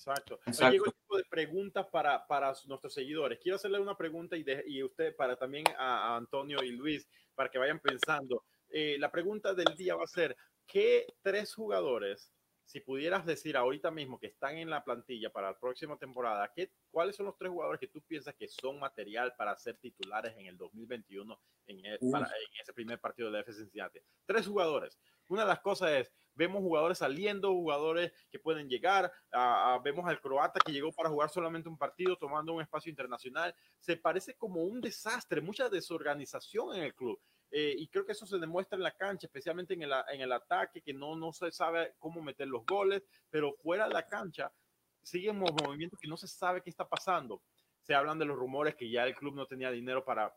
Exacto. 0.06 0.40
Exacto. 0.46 0.84
tipo 0.84 1.18
de 1.18 1.24
preguntas 1.26 1.88
para, 1.92 2.28
para 2.28 2.54
nuestros 2.68 2.94
seguidores. 2.94 3.40
Quiero 3.40 3.56
hacerle 3.56 3.80
una 3.80 3.98
pregunta 3.98 4.38
y, 4.38 4.46
y 4.68 4.84
usted, 4.84 5.16
para 5.16 5.36
también 5.36 5.66
a, 5.78 6.16
Antonio 6.16 6.64
y 6.64 6.72
Luis, 6.72 7.08
para 7.34 7.50
que 7.50 7.58
vayan 7.58 7.80
pensando. 7.80 8.44
Eh, 8.70 8.98
la 9.00 9.12
pregunta 9.12 9.54
del 9.56 9.76
día 9.76 9.96
va 9.96 10.04
a 10.04 10.08
ser, 10.08 10.36
¿qué 10.68 11.08
tres 11.24 11.56
jugadores 11.56 12.32
si 12.66 12.80
pudieras 12.80 13.26
decir 13.26 13.56
ahorita 13.56 13.92
mismo 13.92 14.20
que 14.20 14.28
están 14.28 14.58
en 14.58 14.70
la 14.70 14.84
plantilla 14.84 15.30
para 15.30 15.52
la 15.52 15.60
próxima 15.60 15.98
temporada, 15.98 16.52
¿qué, 16.54 16.72
¿cuáles 16.90 17.16
son 17.16 17.28
los 17.28 17.38
tres 17.38 17.52
jugadores 17.52 17.80
que 17.80 17.88
tú 17.88 18.02
piensas 18.02 18.36
que 18.36 18.48
son 18.48 18.80
material 18.80 19.34
para 19.38 19.56
ser 19.56 19.78
titulares 19.78 20.36
en 20.38 20.48
el 20.48 20.58
2021 20.58 21.40
en, 21.68 21.86
e, 21.86 21.94
en 22.02 22.62
ese 22.62 22.74
primer 22.74 23.00
partido 23.00 23.32
de 23.32 23.40
FC 23.42 23.62
Cincinnati? 23.62 24.00
Tres 24.26 24.48
jugadores. 24.48 25.00
Una 25.28 25.42
de 25.42 25.48
las 25.48 25.60
cosas 25.60 25.92
es, 25.92 26.12
vemos 26.34 26.62
jugadores 26.62 26.98
saliendo, 26.98 27.52
jugadores 27.52 28.12
que 28.30 28.40
pueden 28.40 28.68
llegar, 28.68 29.12
vemos 29.84 30.06
al 30.08 30.20
croata 30.20 30.60
que 30.60 30.72
llegó 30.72 30.92
para 30.92 31.10
jugar 31.10 31.30
solamente 31.30 31.70
un 31.70 31.78
partido, 31.78 32.18
tomando 32.18 32.54
un 32.54 32.62
espacio 32.62 32.90
internacional. 32.90 33.56
Se 33.80 33.98
parece 33.98 34.36
como 34.36 34.64
un 34.64 34.82
desastre, 34.82 35.42
mucha 35.42 35.70
desorganización 35.70 36.76
en 36.76 36.84
el 36.84 36.94
club. 36.94 37.20
Eh, 37.52 37.76
y 37.78 37.88
creo 37.88 38.06
que 38.06 38.12
eso 38.12 38.26
se 38.26 38.38
demuestra 38.38 38.76
en 38.76 38.84
la 38.84 38.92
cancha, 38.92 39.28
especialmente 39.28 39.74
en 39.74 39.84
el, 39.84 39.92
en 40.12 40.22
el 40.22 40.32
ataque, 40.32 40.82
que 40.82 40.94
no, 40.94 41.16
no 41.16 41.32
se 41.32 41.52
sabe 41.52 41.96
cómo 42.00 42.22
meter 42.22 42.48
los 42.48 42.66
goles, 42.66 43.04
pero 43.30 43.54
fuera 43.54 43.88
de 43.88 43.94
la 43.94 44.08
cancha 44.08 44.52
siguen 45.06 45.38
movimientos 45.38 46.00
que 46.00 46.08
no 46.08 46.18
se 46.18 46.28
sabe 46.28 46.62
qué 46.62 46.70
está 46.70 46.88
pasando. 46.88 47.42
Se 47.82 47.94
hablan 47.94 48.18
de 48.18 48.26
los 48.26 48.36
rumores 48.36 48.76
que 48.76 48.90
ya 48.90 49.06
el 49.06 49.16
club 49.16 49.36
no 49.36 49.46
tenía 49.46 49.70
dinero 49.70 50.04
para, 50.04 50.34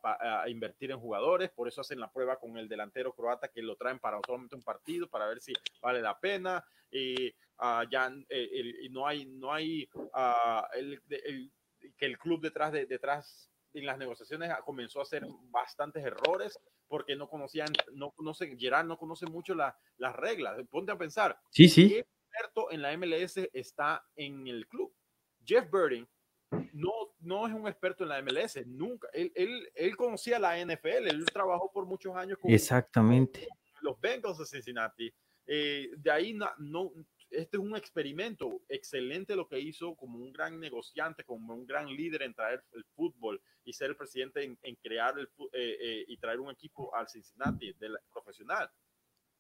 invertir 0.49 0.91
en 0.91 1.01
jugadores, 1.01 1.51
por 1.51 1.67
eso 1.67 1.81
hacen 1.81 1.99
la 1.99 2.13
prueba 2.13 2.39
con 2.39 2.59
el 2.59 2.69
delantero 2.69 3.15
croata 3.15 3.49
que 3.49 3.63
lo 3.63 3.75
traen 3.75 3.99
para 3.99 4.21
solamente 4.27 4.55
un 4.55 4.63
partido, 4.63 5.09
para 5.09 5.27
ver 5.27 5.41
si 5.41 5.55
vale 5.81 6.03
la 6.03 6.19
pena. 6.21 6.63
Y 6.91 7.29
uh, 7.59 7.89
ya 7.91 8.13
eh, 8.29 8.89
no 8.91 9.07
hay, 9.07 9.25
no 9.25 9.53
hay 9.53 9.89
uh, 9.95 10.63
el, 10.75 11.01
que 11.97 12.07
el 12.07 12.19
club 12.19 12.43
detrás 12.43 12.73
de, 12.73 12.85
detrás 12.85 13.51
en 13.75 13.87
las 13.87 13.99
negociaciones 13.99 14.51
comenzó 14.65 15.01
a 15.01 15.03
hacer 15.03 15.27
bastantes 15.51 16.05
errores 16.05 16.59
porque 16.87 17.17
no 17.17 17.29
conocían, 17.29 17.69
no 17.93 18.11
conocen, 18.13 18.59
Gerard 18.59 18.87
no 18.87 18.99
conoce 18.99 19.27
mucho 19.27 19.55
las 19.55 20.17
reglas. 20.17 20.57
Ponte 20.71 20.93
a 20.93 20.99
pensar. 20.99 21.39
Sí, 21.51 21.69
sí. 21.69 21.89
¿Qué 21.89 21.99
experto 22.01 22.71
en 22.71 22.83
la 22.83 22.97
MLS 22.97 23.37
está 23.53 24.05
en 24.17 24.47
el 24.47 24.67
club? 24.67 24.95
Jeff 25.45 25.71
Birding 25.71 26.07
no, 26.73 26.93
no 27.21 27.47
es 27.47 27.53
un 27.53 27.67
experto 27.67 28.05
en 28.05 28.11
la 28.11 28.23
MLS, 28.23 28.67
nunca. 28.67 29.09
Él, 29.13 29.33
él, 29.35 29.69
él 29.75 29.97
conocía 29.97 30.39
la 30.39 30.57
NFL, 30.65 31.09
él 31.09 31.25
trabajó 31.27 31.71
por 31.73 31.87
muchos 31.87 32.15
años 32.17 32.39
con 32.39 32.51
Exactamente. 32.51 33.47
los 33.83 34.01
Bengals 34.01 34.39
de 34.39 34.47
Cincinnati. 34.47 35.13
Eh, 35.47 35.91
de 35.97 36.11
ahí 36.11 36.33
no, 36.35 36.49
no, 36.59 36.93
este 37.31 37.57
es 37.57 37.63
un 37.63 37.77
experimento 37.77 38.63
excelente 38.69 39.37
lo 39.37 39.49
que 39.49 39.59
hizo 39.59 39.95
como 39.95 40.19
un 40.19 40.33
gran 40.33 40.59
negociante, 40.59 41.25
como 41.25 41.55
un 41.55 41.67
gran 41.67 41.87
líder 41.87 42.23
en 42.23 42.35
traer 42.35 42.65
el 42.73 42.85
fútbol 42.95 43.41
y 43.65 43.73
ser 43.73 43.91
el 43.91 43.97
presidente 43.97 44.43
en, 44.43 44.77
crear 44.77 45.19
el, 45.19 45.29
eh, 45.53 45.77
eh, 45.81 46.05
y 46.09 46.17
traer 46.19 46.41
un 46.41 46.51
equipo 46.51 46.95
al 46.95 47.09
Cincinnati 47.09 47.73
del 47.75 47.99
profesional. 48.13 48.71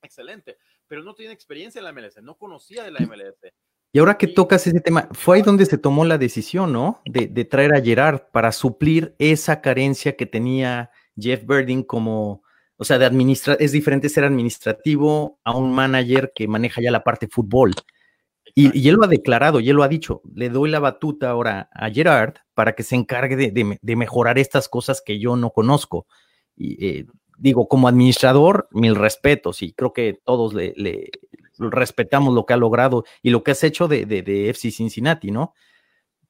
Excelente, 0.02 0.58
pero 0.86 1.02
no 1.02 1.14
tiene 1.14 1.32
experiencia 1.32 1.78
en 1.80 1.84
la 1.84 1.92
MLS, 1.92 2.22
no 2.22 2.36
conocía 2.36 2.84
de 2.84 2.90
la 2.90 3.00
MLS. 3.00 3.52
Y 3.90 3.98
ahora 3.98 4.18
que 4.18 4.26
tocas 4.26 4.66
ese 4.66 4.80
tema, 4.80 5.08
fue 5.12 5.36
ahí 5.36 5.42
donde 5.42 5.64
se 5.64 5.78
tomó 5.78 6.04
la 6.04 6.18
decisión, 6.18 6.72
¿no? 6.72 7.00
De, 7.06 7.26
de 7.26 7.44
traer 7.46 7.74
a 7.74 7.80
Gerard 7.80 8.30
para 8.30 8.52
suplir 8.52 9.14
esa 9.18 9.62
carencia 9.62 10.14
que 10.14 10.26
tenía 10.26 10.90
Jeff 11.16 11.44
Birding 11.46 11.82
como, 11.82 12.42
o 12.78 12.84
sea, 12.84 12.98
de 12.98 13.04
administrar, 13.04 13.56
es 13.60 13.72
diferente 13.72 14.08
ser 14.08 14.24
administrativo 14.24 15.38
a 15.44 15.56
un 15.56 15.74
manager 15.74 16.32
que 16.34 16.48
maneja 16.48 16.80
ya 16.80 16.92
la 16.92 17.04
parte 17.04 17.28
fútbol. 17.28 17.74
Y, 18.54 18.88
él 18.88 18.96
lo 18.96 19.04
ha 19.04 19.08
declarado, 19.08 19.60
y 19.60 19.68
él 19.68 19.76
lo 19.76 19.82
ha 19.82 19.88
dicho, 19.88 20.22
le 20.34 20.48
doy 20.48 20.70
la 20.70 20.80
batuta 20.80 21.30
ahora 21.30 21.68
a 21.72 21.90
Gerard 21.90 22.34
para 22.54 22.74
que 22.74 22.82
se 22.82 22.96
encargue 22.96 23.36
de, 23.36 23.96
mejorar 23.96 24.38
estas 24.38 24.68
cosas 24.68 25.02
que 25.04 25.20
yo 25.20 25.36
no 25.36 25.50
conozco. 25.50 26.06
Y 26.56 26.84
eh, 26.84 27.06
digo, 27.36 27.68
como 27.68 27.88
administrador, 27.88 28.68
mil 28.72 28.96
respetos, 28.96 29.62
y 29.62 29.72
creo 29.72 29.92
que 29.92 30.18
todos 30.24 30.54
le, 30.54 31.10
respetamos 31.58 32.34
lo 32.34 32.46
que 32.46 32.54
ha 32.54 32.56
logrado 32.56 33.04
y 33.22 33.30
lo 33.30 33.42
que 33.42 33.52
has 33.52 33.62
hecho 33.64 33.86
de, 33.86 34.06
de, 34.06 34.50
FC 34.50 34.70
Cincinnati, 34.70 35.30
¿no? 35.30 35.54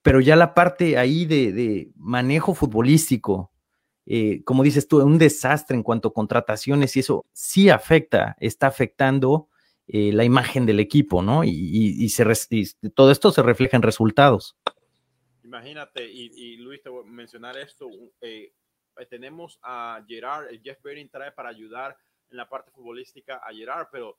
Pero 0.03 0.21
ya 0.21 0.37
la 0.37 0.55
parte 0.55 0.99
ahí 0.99 1.25
de, 1.25 1.91
manejo 1.97 2.55
futbolístico, 2.55 3.53
eh, 4.11 4.43
como 4.43 4.63
dices 4.63 4.89
tú, 4.89 5.03
un 5.03 5.19
desastre 5.19 5.77
en 5.77 5.83
cuanto 5.83 6.09
a 6.09 6.15
contrataciones 6.15 6.97
y 6.97 7.01
eso 7.01 7.27
sí 7.35 7.69
afecta, 7.69 8.37
está 8.41 8.67
afectando 8.67 9.51
eh, 9.87 10.13
la 10.15 10.25
imagen 10.25 10.65
del 10.65 10.81
equipo, 10.81 11.21
¿no? 11.21 11.45
Y, 11.45 12.09
se 12.09 12.25
todo 12.95 13.11
esto 13.11 13.31
se 13.31 13.43
refleja 13.43 13.77
en 13.77 13.83
resultados. 13.83 14.57
Imagínate, 15.45 16.11
y, 16.11 16.57
Luis, 16.57 16.83
te 16.83 16.89
voy 16.89 17.07
a 17.07 17.11
mencionar 17.11 17.59
esto, 17.59 17.87
eh, 18.23 18.55
tenemos 19.11 19.59
a 19.63 20.03
Gerard, 20.09 20.49
Jeff 20.63 20.83
Bering 20.83 21.11
trae 21.11 21.33
para 21.33 21.51
ayudar 21.51 21.95
en 22.31 22.39
la 22.39 22.49
parte 22.49 22.71
futbolística 22.71 23.37
a 23.37 23.53
Gerard, 23.53 23.89
pero 23.93 24.19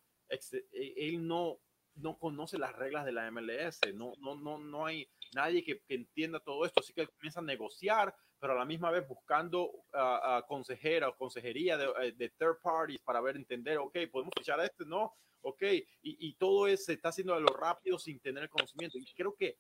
él 0.72 1.28
no, 1.28 1.58
no 1.96 2.20
conoce 2.20 2.60
las 2.60 2.76
reglas 2.76 3.06
de 3.06 3.12
la 3.12 3.32
MLS, 3.32 3.80
no, 3.96 4.14
no, 4.20 4.36
no, 4.36 4.60
no 4.60 4.86
hay 4.86 5.10
nadie 5.34 5.64
que, 5.64 5.82
entienda 5.90 6.40
todo 6.40 6.64
esto, 6.66 6.80
así 6.80 6.94
que 6.94 7.02
él 7.02 7.10
comienza 7.10 7.40
a 7.40 7.44
negociar, 7.44 8.16
pero 8.40 8.54
a 8.54 8.58
la 8.58 8.66
misma 8.66 8.92
vez 8.92 9.08
buscando 9.08 9.66
uh, 9.66 10.46
consejera 10.48 11.10
o 11.10 11.16
consejería 11.16 11.78
eh, 12.02 12.14
de, 12.14 12.30
third 12.30 12.60
parties 12.62 13.02
para 13.02 13.22
ver, 13.22 13.36
entender, 13.36 13.78
ok, 13.78 13.98
podemos 14.12 14.34
fichar 14.38 14.60
a 14.60 14.66
este, 14.66 14.86
no, 14.86 15.14
ok, 15.42 15.62
y, 15.62 15.84
y 16.02 16.34
todo 16.36 16.68
eso 16.68 16.86
se 16.86 16.94
está 16.94 17.10
haciendo 17.10 17.34
a 17.34 17.40
lo 17.40 17.48
rápido 17.48 18.00
sin 18.00 18.20
tener 18.20 18.44
el 18.44 18.50
conocimiento, 18.50 18.98
y 18.98 19.06
creo 19.14 19.36
que 19.36 19.58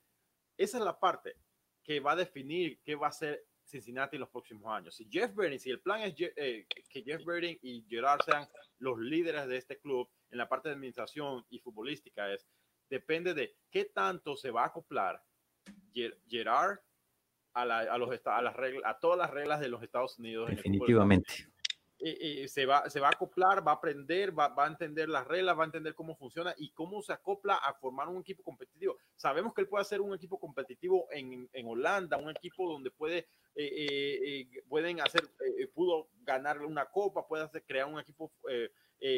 esa 0.57 0.77
es 0.77 0.83
la 0.83 0.99
parte 0.99 1.35
que 1.83 1.99
va 1.99 2.11
a 2.13 2.17
definir 2.17 2.79
qué 2.83 2.95
va 2.95 3.07
a 3.07 3.11
ser 3.11 3.45
Cincinnati 3.69 4.15
en 4.15 4.21
los 4.21 4.29
próximos 4.29 4.65
años. 4.73 4.95
Si 4.95 5.07
Jeff 5.09 5.33
Berding, 5.35 5.59
si 5.59 5.69
el 5.69 5.79
plan 5.79 6.01
es 6.01 6.15
eh, 6.17 6.65
que 6.89 7.03
Jeff 7.03 7.23
Berding 7.23 7.57
y 7.61 7.85
Gerard 7.87 8.21
sean 8.25 8.47
los 8.79 8.97
líderes 8.97 9.47
de 9.47 9.57
este 9.57 9.79
club 9.79 10.09
en 10.31 10.37
la 10.37 10.49
parte 10.49 10.69
de 10.69 10.75
administración 10.75 11.45
y 11.49 11.59
futbolística, 11.59 12.33
es 12.33 12.47
depende 12.89 13.33
de 13.35 13.55
qué 13.69 13.85
tanto 13.85 14.35
se 14.35 14.49
va 14.49 14.63
a 14.63 14.67
acoplar 14.67 15.23
Gerard 16.27 16.79
a, 17.53 17.61
a, 17.61 17.97
los, 17.97 18.09
a, 18.25 18.41
las 18.41 18.55
reglas, 18.55 18.83
a 18.85 18.99
todas 18.99 19.17
las 19.17 19.31
reglas 19.31 19.59
de 19.59 19.69
los 19.69 19.83
Estados 19.83 20.17
Unidos. 20.19 20.49
Definitivamente 20.49 21.49
se, 22.47 22.65
va, 22.65 22.89
se 22.89 22.99
va 22.99 23.07
a 23.07 23.11
acoplar, 23.11 23.65
va 23.65 23.73
a 23.73 23.75
aprender, 23.75 24.37
va, 24.37 24.47
va, 24.49 24.65
a 24.65 24.69
entender 24.69 25.09
las 25.09 25.27
reglas, 25.27 25.57
va 25.57 25.63
a 25.63 25.65
entender 25.65 25.93
cómo 25.93 26.15
funciona 26.15 26.53
y 26.57 26.71
cómo 26.71 27.01
se 27.01 27.11
acopla 27.11 27.55
a 27.55 27.73
formar 27.73 28.07
un 28.07 28.21
equipo 28.21 28.41
competitivo. 28.41 28.97
Sabemos 29.15 29.53
que 29.53 29.61
él 29.61 29.67
puede 29.67 29.81
hacer 29.81 29.99
un 29.99 30.13
equipo 30.13 30.39
competitivo 30.39 31.07
en, 31.11 31.49
en 31.51 31.67
Holanda, 31.67 32.17
un 32.17 32.29
equipo 32.29 32.71
donde 32.71 32.91
puede, 32.91 33.17
eh, 33.17 33.27
eh, 33.55 34.19
eh, 34.23 34.63
pueden 34.69 35.01
hacer, 35.01 35.29
pudo 35.73 36.09
ganar 36.21 36.61
una 36.61 36.85
copa, 36.85 37.27
puede 37.27 37.43
hacer, 37.43 37.63
crear 37.65 37.85
un 37.85 37.99
equipo 37.99 38.31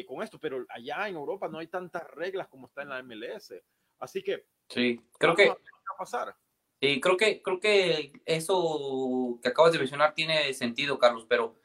con 0.06 0.22
esto, 0.22 0.38
pero 0.38 0.64
allá 0.68 1.08
en 1.08 1.14
Europa 1.14 1.48
no 1.48 1.58
hay 1.58 1.68
tantas 1.68 2.04
reglas 2.10 2.48
como 2.48 2.66
está 2.66 2.82
en 2.82 2.88
la 2.88 3.02
MLS. 3.02 3.54
Así 3.98 4.22
que, 4.22 4.46
sí, 4.68 5.00
creo 5.18 5.36
que... 5.36 5.48
A 5.48 5.56
pasar. 5.96 6.34
Sí, 6.82 7.00
creo 7.00 7.16
que, 7.16 7.42
creo 7.42 7.60
que 7.60 8.12
eso 8.26 9.38
que 9.40 9.50
acabas 9.50 9.72
de 9.72 9.78
mencionar 9.78 10.14
tiene 10.14 10.52
sentido, 10.52 10.98
Carlos, 10.98 11.24
pero 11.28 11.56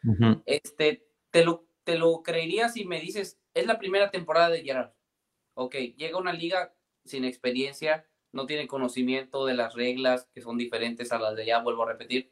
este, 0.45 1.07
te 1.31 1.43
lo, 1.43 1.65
te 1.83 1.97
lo 1.97 2.21
creería 2.21 2.69
si 2.69 2.85
me 2.85 2.99
dices, 2.99 3.39
es 3.55 3.65
la 3.65 3.79
primera 3.79 4.11
temporada 4.11 4.49
de 4.49 4.61
Gerard. 4.61 4.91
Ok, 5.55 5.73
llega 5.97 6.19
una 6.19 6.33
liga 6.33 6.75
sin 7.03 7.25
experiencia, 7.25 8.05
no 8.31 8.45
tiene 8.45 8.67
conocimiento 8.67 9.47
de 9.47 9.55
las 9.55 9.73
reglas 9.73 10.29
que 10.35 10.41
son 10.41 10.55
diferentes 10.55 11.11
a 11.11 11.17
las 11.17 11.35
de 11.35 11.41
allá, 11.41 11.63
vuelvo 11.63 11.81
a 11.81 11.93
repetir. 11.93 12.31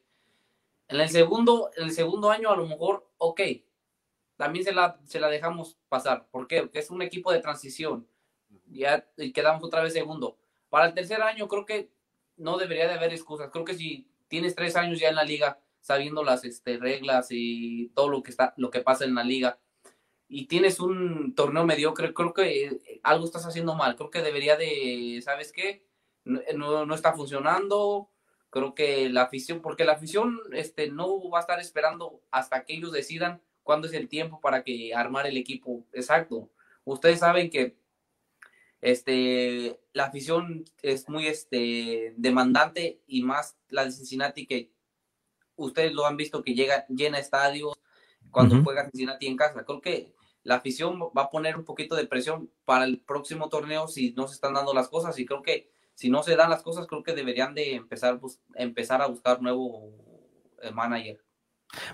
En 0.88 1.00
el 1.00 1.10
segundo, 1.10 1.72
en 1.76 1.86
el 1.86 1.92
segundo 1.92 2.30
año 2.30 2.52
a 2.52 2.56
lo 2.56 2.68
mejor, 2.68 3.10
ok, 3.18 3.42
también 4.38 4.64
se 4.64 4.74
la, 4.74 5.00
se 5.06 5.20
la 5.20 5.30
dejamos 5.30 5.80
pasar. 5.90 6.28
¿Por 6.30 6.48
qué? 6.48 6.62
Porque 6.62 6.78
es 6.78 6.92
un 6.92 7.02
equipo 7.02 7.32
de 7.32 7.40
transición. 7.40 8.08
Ya 8.68 9.10
quedamos 9.34 9.64
otra 9.64 9.82
vez 9.82 9.94
segundo. 9.94 10.38
Para 10.70 10.86
el 10.86 10.94
tercer 10.94 11.24
año 11.24 11.48
creo 11.48 11.66
que 11.66 11.95
no 12.38 12.58
debería 12.58 12.88
de 12.88 12.94
haber 12.94 13.14
excusas. 13.14 13.50
Creo 13.52 13.66
que 13.66 13.74
si 13.76 14.08
tienes 14.28 14.56
tres 14.56 14.76
años 14.76 15.00
ya 15.00 15.10
en 15.10 15.16
la 15.16 15.24
liga, 15.24 15.60
sabiendo 15.82 16.24
las 16.24 16.44
este, 16.44 16.78
reglas 16.78 17.28
y 17.30 17.90
todo 17.96 18.10
lo 18.10 18.24
que 18.24 18.32
está, 18.32 18.54
lo 18.58 18.72
que 18.72 18.82
pasa 18.82 19.06
en 19.06 19.16
la 19.16 19.24
liga, 19.24 19.60
y 20.28 20.48
tienes 20.48 20.80
un 20.80 21.36
torneo 21.36 21.66
mediocre, 21.66 22.14
creo 22.14 22.34
que 22.34 22.66
eh, 22.66 23.00
algo 23.04 23.26
estás 23.26 23.46
haciendo 23.46 23.76
mal. 23.76 23.96
Creo 23.96 24.10
que 24.10 24.22
debería 24.22 24.58
de, 24.58 25.22
¿sabes 25.24 25.52
qué? 25.52 25.86
No, 26.24 26.86
no, 26.86 26.96
está 26.96 27.14
funcionando. 27.14 28.10
Creo 28.50 28.74
que 28.74 29.10
la 29.10 29.24
afición, 29.24 29.62
porque 29.62 29.86
la 29.86 29.94
afición 29.94 30.40
este, 30.54 30.90
no 30.90 31.30
va 31.30 31.40
a 31.40 31.42
estar 31.42 31.60
esperando 31.60 32.22
hasta 32.32 32.66
que 32.66 32.74
ellos 32.74 32.92
decidan 32.92 33.42
cuándo 33.64 33.88
es 33.88 33.94
el 33.94 34.08
tiempo 34.10 34.40
para 34.42 34.64
que 34.64 34.94
armar 34.96 35.28
el 35.28 35.38
equipo 35.38 35.86
exacto. 35.94 36.50
Ustedes 36.86 37.20
saben 37.20 37.50
que 37.50 37.76
este, 38.86 39.80
la 39.94 40.06
afición 40.06 40.64
es 40.84 41.10
muy 41.10 41.26
este, 41.26 42.14
demandante 42.18 43.02
y 43.08 43.24
más 43.24 43.58
la 43.70 43.84
de 43.84 43.92
Cincinnati 43.92 44.46
que 44.46 44.72
ustedes 45.56 45.92
lo 45.94 46.06
han 46.06 46.18
visto 46.18 46.44
que 46.44 46.54
llega 46.54 46.86
llena 46.88 47.18
estadios 47.18 47.74
cuando 48.30 48.62
juega 48.64 48.84
Cincinnati 48.92 49.26
en 49.26 49.38
casa. 49.38 49.66
Creo 49.66 49.82
que 49.82 50.14
la 50.44 50.58
afición 50.58 51.00
va 51.18 51.24
a 51.24 51.30
poner 51.32 51.58
un 51.58 51.66
poquito 51.66 51.96
de 51.96 52.06
presión 52.06 52.52
para 52.64 52.86
el 52.86 53.00
próximo 53.00 53.50
torneo 53.50 53.88
si 53.88 54.14
no 54.14 54.28
se 54.28 54.36
están 54.36 54.54
dando 54.54 54.72
las 54.72 54.88
cosas 54.88 55.18
y 55.18 55.26
creo 55.26 55.42
que 55.42 55.72
si 55.96 56.12
no 56.12 56.22
se 56.22 56.36
dan 56.36 56.52
las 56.52 56.62
cosas 56.62 56.86
creo 56.86 57.02
que 57.02 57.16
deberían 57.16 57.56
de 57.56 57.74
empezar 57.74 58.20
empezar 58.54 59.02
a 59.02 59.08
buscar 59.08 59.42
nuevo 59.42 59.94
eh, 60.62 60.72
manager. 60.72 61.24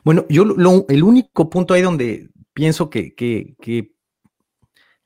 Bueno, 0.03 0.25
yo 0.27 0.43
lo, 0.43 0.85
el 0.89 1.03
único 1.03 1.49
punto 1.49 1.73
ahí 1.73 1.83
donde 1.83 2.29
pienso 2.53 2.89
que, 2.89 3.15
que, 3.15 3.93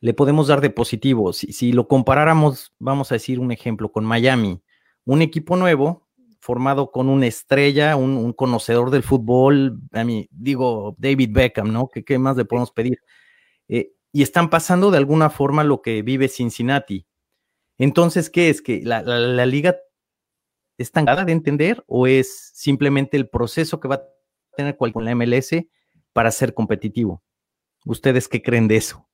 le 0.01 0.13
podemos 0.13 0.47
dar 0.47 0.61
de 0.61 0.69
positivo. 0.69 1.33
Si, 1.33 1.53
si 1.53 1.71
lo 1.71 1.87
comparáramos, 1.87 2.73
vamos 2.79 3.11
a 3.11 3.15
decir 3.15 3.39
un 3.39 3.51
ejemplo, 3.51 3.91
con 3.91 4.05
Miami, 4.05 4.61
un 5.05 5.21
equipo 5.21 5.55
nuevo 5.55 6.05
formado 6.45 6.91
con 6.91 7.09
una 7.09 7.25
estrella, 7.25 7.95
un, 7.95 8.31
conocedor 8.33 8.91
del 8.91 9.01
fútbol, 9.01 9.79
a 9.91 10.03
mí, 10.03 10.27
digo, 10.29 10.95
David 10.99 11.31
Beckham, 11.31 11.73
¿no? 11.73 11.89
¿Qué, 11.89 12.03
qué 12.03 12.19
más 12.19 12.37
le 12.37 12.45
podemos 12.45 12.71
pedir? 12.71 12.99
Eh, 13.67 13.93
y 14.11 14.21
están 14.21 14.51
pasando 14.51 14.91
de 14.91 14.97
alguna 14.99 15.31
forma 15.31 15.63
lo 15.63 15.81
que 15.81 16.03
vive 16.03 16.27
Cincinnati. 16.27 17.07
Entonces, 17.79 18.29
¿qué 18.29 18.49
es? 18.49 18.61
¿Que 18.61 18.81
la, 18.83 19.01
la, 19.01 19.45
liga 19.47 19.75
es 20.77 20.91
tan 20.91 21.05
de 21.05 21.31
entender 21.31 21.83
o 21.87 22.05
es 22.05 22.51
simplemente 22.53 23.17
el 23.17 23.27
proceso 23.27 23.79
que 23.79 23.87
va 23.87 23.95
a 23.95 24.03
tener 24.55 24.77
con 24.77 25.03
la 25.03 25.15
MLS 25.15 25.49
para 26.13 26.29
ser 26.29 26.53
competitivo? 26.53 27.23
¿Ustedes 27.85 28.27
qué 28.27 28.43
creen 28.43 28.67
de 28.67 28.77
eso? 28.77 29.09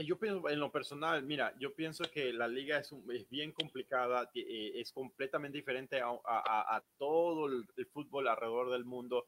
Eh, 0.00 0.04
yo 0.04 0.18
pienso 0.18 0.48
en 0.48 0.58
lo 0.58 0.72
personal, 0.72 1.22
mira, 1.22 1.54
yo 1.58 1.74
pienso 1.74 2.04
que 2.04 2.32
la 2.32 2.48
liga 2.48 2.78
es, 2.78 2.92
es 3.12 3.28
bien 3.28 3.52
complicada, 3.52 4.30
eh, 4.34 4.72
es 4.74 4.92
completamente 4.92 5.58
diferente 5.58 6.00
a, 6.02 6.82
todo 6.96 7.46
el, 7.46 7.66
fútbol 7.92 8.28
alrededor 8.28 8.70
del 8.70 8.84
mundo. 8.84 9.26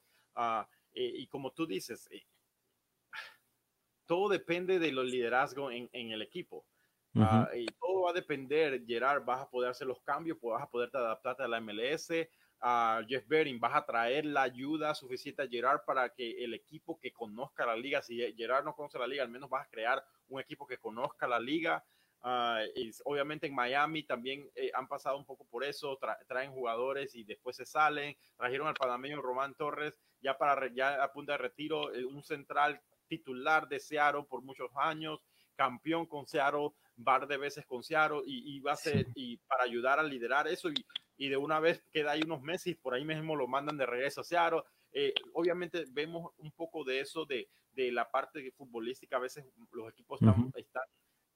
Eh, 0.94 1.12
y 1.16 1.26
como 1.26 1.52
tú 1.52 1.66
dices, 1.66 2.08
todo 4.06 4.28
depende 4.28 4.78
de 4.78 4.92
los 4.92 5.04
liderazgos 5.04 5.72
en, 5.74 6.10
el 6.10 6.22
equipo. 6.22 6.64
Ah, 7.14 7.50
y 7.54 7.66
todo 7.66 8.02
va 8.02 8.10
a 8.10 8.14
depender, 8.14 8.82
Gerard, 8.86 9.24
vas 9.24 9.42
a 9.42 9.50
poder 9.50 9.70
hacer 9.70 9.86
los 9.86 10.00
cambios, 10.00 10.38
pues 10.40 10.54
vas 10.54 10.62
a 10.62 10.70
poder 10.70 10.90
adaptarte 10.94 11.42
a 11.42 11.48
la 11.48 11.60
MLS, 11.60 12.08
a 12.62 13.02
Jeff 13.08 13.26
Bering, 13.26 13.58
vas 13.58 13.74
a 13.74 13.84
traer 13.84 14.24
la 14.24 14.42
ayuda 14.42 14.94
suficiente 14.94 15.42
a 15.42 15.48
Gerard 15.48 15.80
para 15.84 16.10
que 16.10 16.44
el 16.44 16.54
equipo 16.54 16.98
que 16.98 17.12
conozca 17.12 17.66
la 17.66 17.74
liga, 17.74 18.00
si 18.02 18.18
Gerard 18.36 18.64
no 18.64 18.74
conoce 18.74 19.00
la 19.00 19.06
liga, 19.08 19.24
al 19.24 19.30
menos 19.30 19.50
vas 19.50 19.66
a 19.66 19.70
crear 19.70 20.02
un 20.28 20.40
equipo 20.40 20.66
que 20.66 20.78
conozca 20.78 21.26
la 21.26 21.40
liga. 21.40 21.84
Uh, 22.24 22.62
y 22.76 22.92
obviamente 23.04 23.48
en 23.48 23.54
Miami 23.54 24.04
también 24.04 24.48
eh, 24.54 24.70
han 24.74 24.86
pasado 24.86 25.18
un 25.18 25.24
poco 25.24 25.44
por 25.44 25.64
eso, 25.64 25.98
traen 26.28 26.52
jugadores 26.52 27.16
y 27.16 27.24
después 27.24 27.56
se 27.56 27.66
salen. 27.66 28.16
Trajeron 28.36 28.68
al 28.68 28.74
panameño 28.74 29.20
Román 29.20 29.54
Torres 29.54 29.94
ya 30.20 30.38
para 30.38 30.72
ya 30.72 31.02
a 31.02 31.12
punto 31.12 31.32
de 31.32 31.38
retiro, 31.38 31.92
eh, 31.92 32.04
un 32.04 32.22
central 32.22 32.80
titular 33.08 33.66
de 33.66 33.80
Seattle 33.80 34.22
por 34.30 34.40
muchos 34.42 34.70
años, 34.76 35.18
campeón 35.56 36.06
con 36.06 36.28
Seattle, 36.28 36.70
par 37.02 37.26
de 37.26 37.38
veces 37.38 37.66
con 37.66 37.82
Seattle 37.82 38.22
y, 38.24 38.56
y 38.56 38.60
va 38.60 38.74
a 38.74 38.76
ser 38.76 39.08
y 39.16 39.38
para 39.38 39.64
ayudar 39.64 39.98
a 39.98 40.04
liderar 40.04 40.46
eso 40.46 40.70
y, 40.70 40.74
y 41.16 41.28
de 41.28 41.36
una 41.36 41.60
vez 41.60 41.84
queda 41.92 42.12
ahí 42.12 42.22
unos 42.24 42.42
meses 42.42 42.76
por 42.76 42.94
ahí 42.94 43.04
mismo 43.04 43.36
lo 43.36 43.46
mandan 43.46 43.76
de 43.76 43.86
regreso 43.86 44.22
a 44.22 44.24
Seattle. 44.24 44.62
Eh, 44.92 45.14
obviamente 45.34 45.84
vemos 45.90 46.32
un 46.38 46.52
poco 46.52 46.84
de 46.84 47.00
eso 47.00 47.24
de 47.24 47.48
de 47.74 47.92
la 47.92 48.10
parte 48.10 48.50
futbolística, 48.52 49.16
a 49.16 49.20
veces 49.20 49.44
los 49.72 49.90
equipos 49.90 50.20
están, 50.54 50.82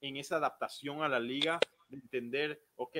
en 0.01 0.17
esa 0.17 0.37
adaptación 0.37 1.01
a 1.01 1.09
la 1.09 1.19
liga, 1.19 1.59
de 1.89 1.97
entender, 1.97 2.61
ok, 2.75 2.95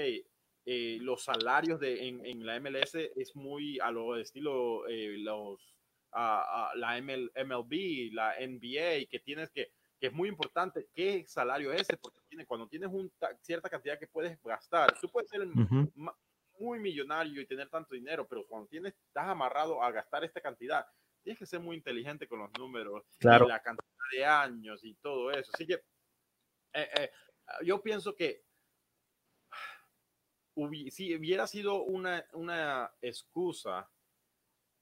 eh, 0.66 0.98
los 1.02 1.24
salarios 1.24 1.80
de, 1.80 2.08
en, 2.08 2.46
la 2.46 2.60
MLS 2.60 2.96
es 2.96 3.36
muy 3.36 3.80
a 3.80 3.92
lo 3.92 4.18
estilo 4.18 4.88
eh, 4.88 5.16
los, 5.20 5.76
la 6.12 7.00
MLB, 7.02 8.12
la 8.14 8.34
NBA, 8.40 9.08
que 9.10 9.22
tienes 9.24 9.50
que, 9.52 9.72
que 10.00 10.08
es 10.08 10.14
muy 10.14 10.30
importante 10.30 10.88
qué 10.94 11.26
salario 11.28 11.72
es 11.72 11.82
ese, 11.82 11.98
porque 11.98 12.20
tiene, 12.28 12.46
cuando 12.46 12.68
tienes 12.68 12.90
una 12.92 13.10
cierta 13.42 13.70
cantidad 13.70 14.00
que 14.00 14.08
puedes 14.08 14.42
gastar, 14.42 14.98
tú 15.00 15.10
puedes 15.10 15.30
ser 15.30 15.48
muy 16.60 16.80
millonario 16.80 17.42
y 17.42 17.46
tener 17.46 17.70
tanto 17.70 17.96
dinero, 17.96 18.28
pero 18.28 18.46
cuando 18.48 18.68
tienes, 18.68 18.94
estás 19.08 19.28
amarrado 19.28 19.82
a 19.82 19.92
gastar 19.92 20.24
esta 20.24 20.42
cantidad, 20.42 20.86
tienes 21.24 21.40
que 21.40 21.46
ser 21.46 21.60
muy 21.60 21.76
inteligente 21.76 22.28
con 22.28 22.40
los 22.40 22.52
números, 22.58 23.04
claro. 23.20 23.48
la 23.48 23.62
cantidad 23.62 23.88
de 24.12 24.26
años 24.26 24.84
y 24.84 24.96
todo 24.96 25.32
eso. 25.32 25.52
Así 25.54 25.68
que 25.68 25.74
eh, 26.74 26.90
eh, 27.00 27.12
yo 27.64 27.82
pienso 27.82 28.16
que 28.16 28.44
si 30.90 31.16
hubiera 31.16 31.46
sido 31.46 31.84
una, 31.84 32.26
una 32.34 32.92
excusa, 33.02 33.90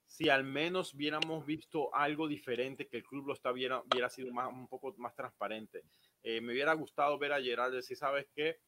si 0.06 0.28
al 0.28 0.44
menos 0.44 0.94
hubiéramos 0.94 1.44
visto 1.44 1.94
algo 1.94 2.28
diferente, 2.28 2.88
que 2.88 2.98
el 2.98 3.04
club 3.04 3.26
lo 3.26 3.34
está, 3.34 3.52
hubiera, 3.52 3.80
hubiera 3.80 4.08
sido 4.08 4.32
más, 4.32 4.48
un 4.48 4.68
poco 4.68 4.94
más 4.96 5.14
transparente. 5.14 5.82
Eh, 6.22 6.40
me 6.40 6.52
hubiera 6.52 6.72
gustado 6.74 7.18
ver 7.18 7.32
a 7.32 7.42
Gerard 7.42 7.72
decir, 7.72 7.96
¿sabes 7.96 8.26
qué? 8.34 8.60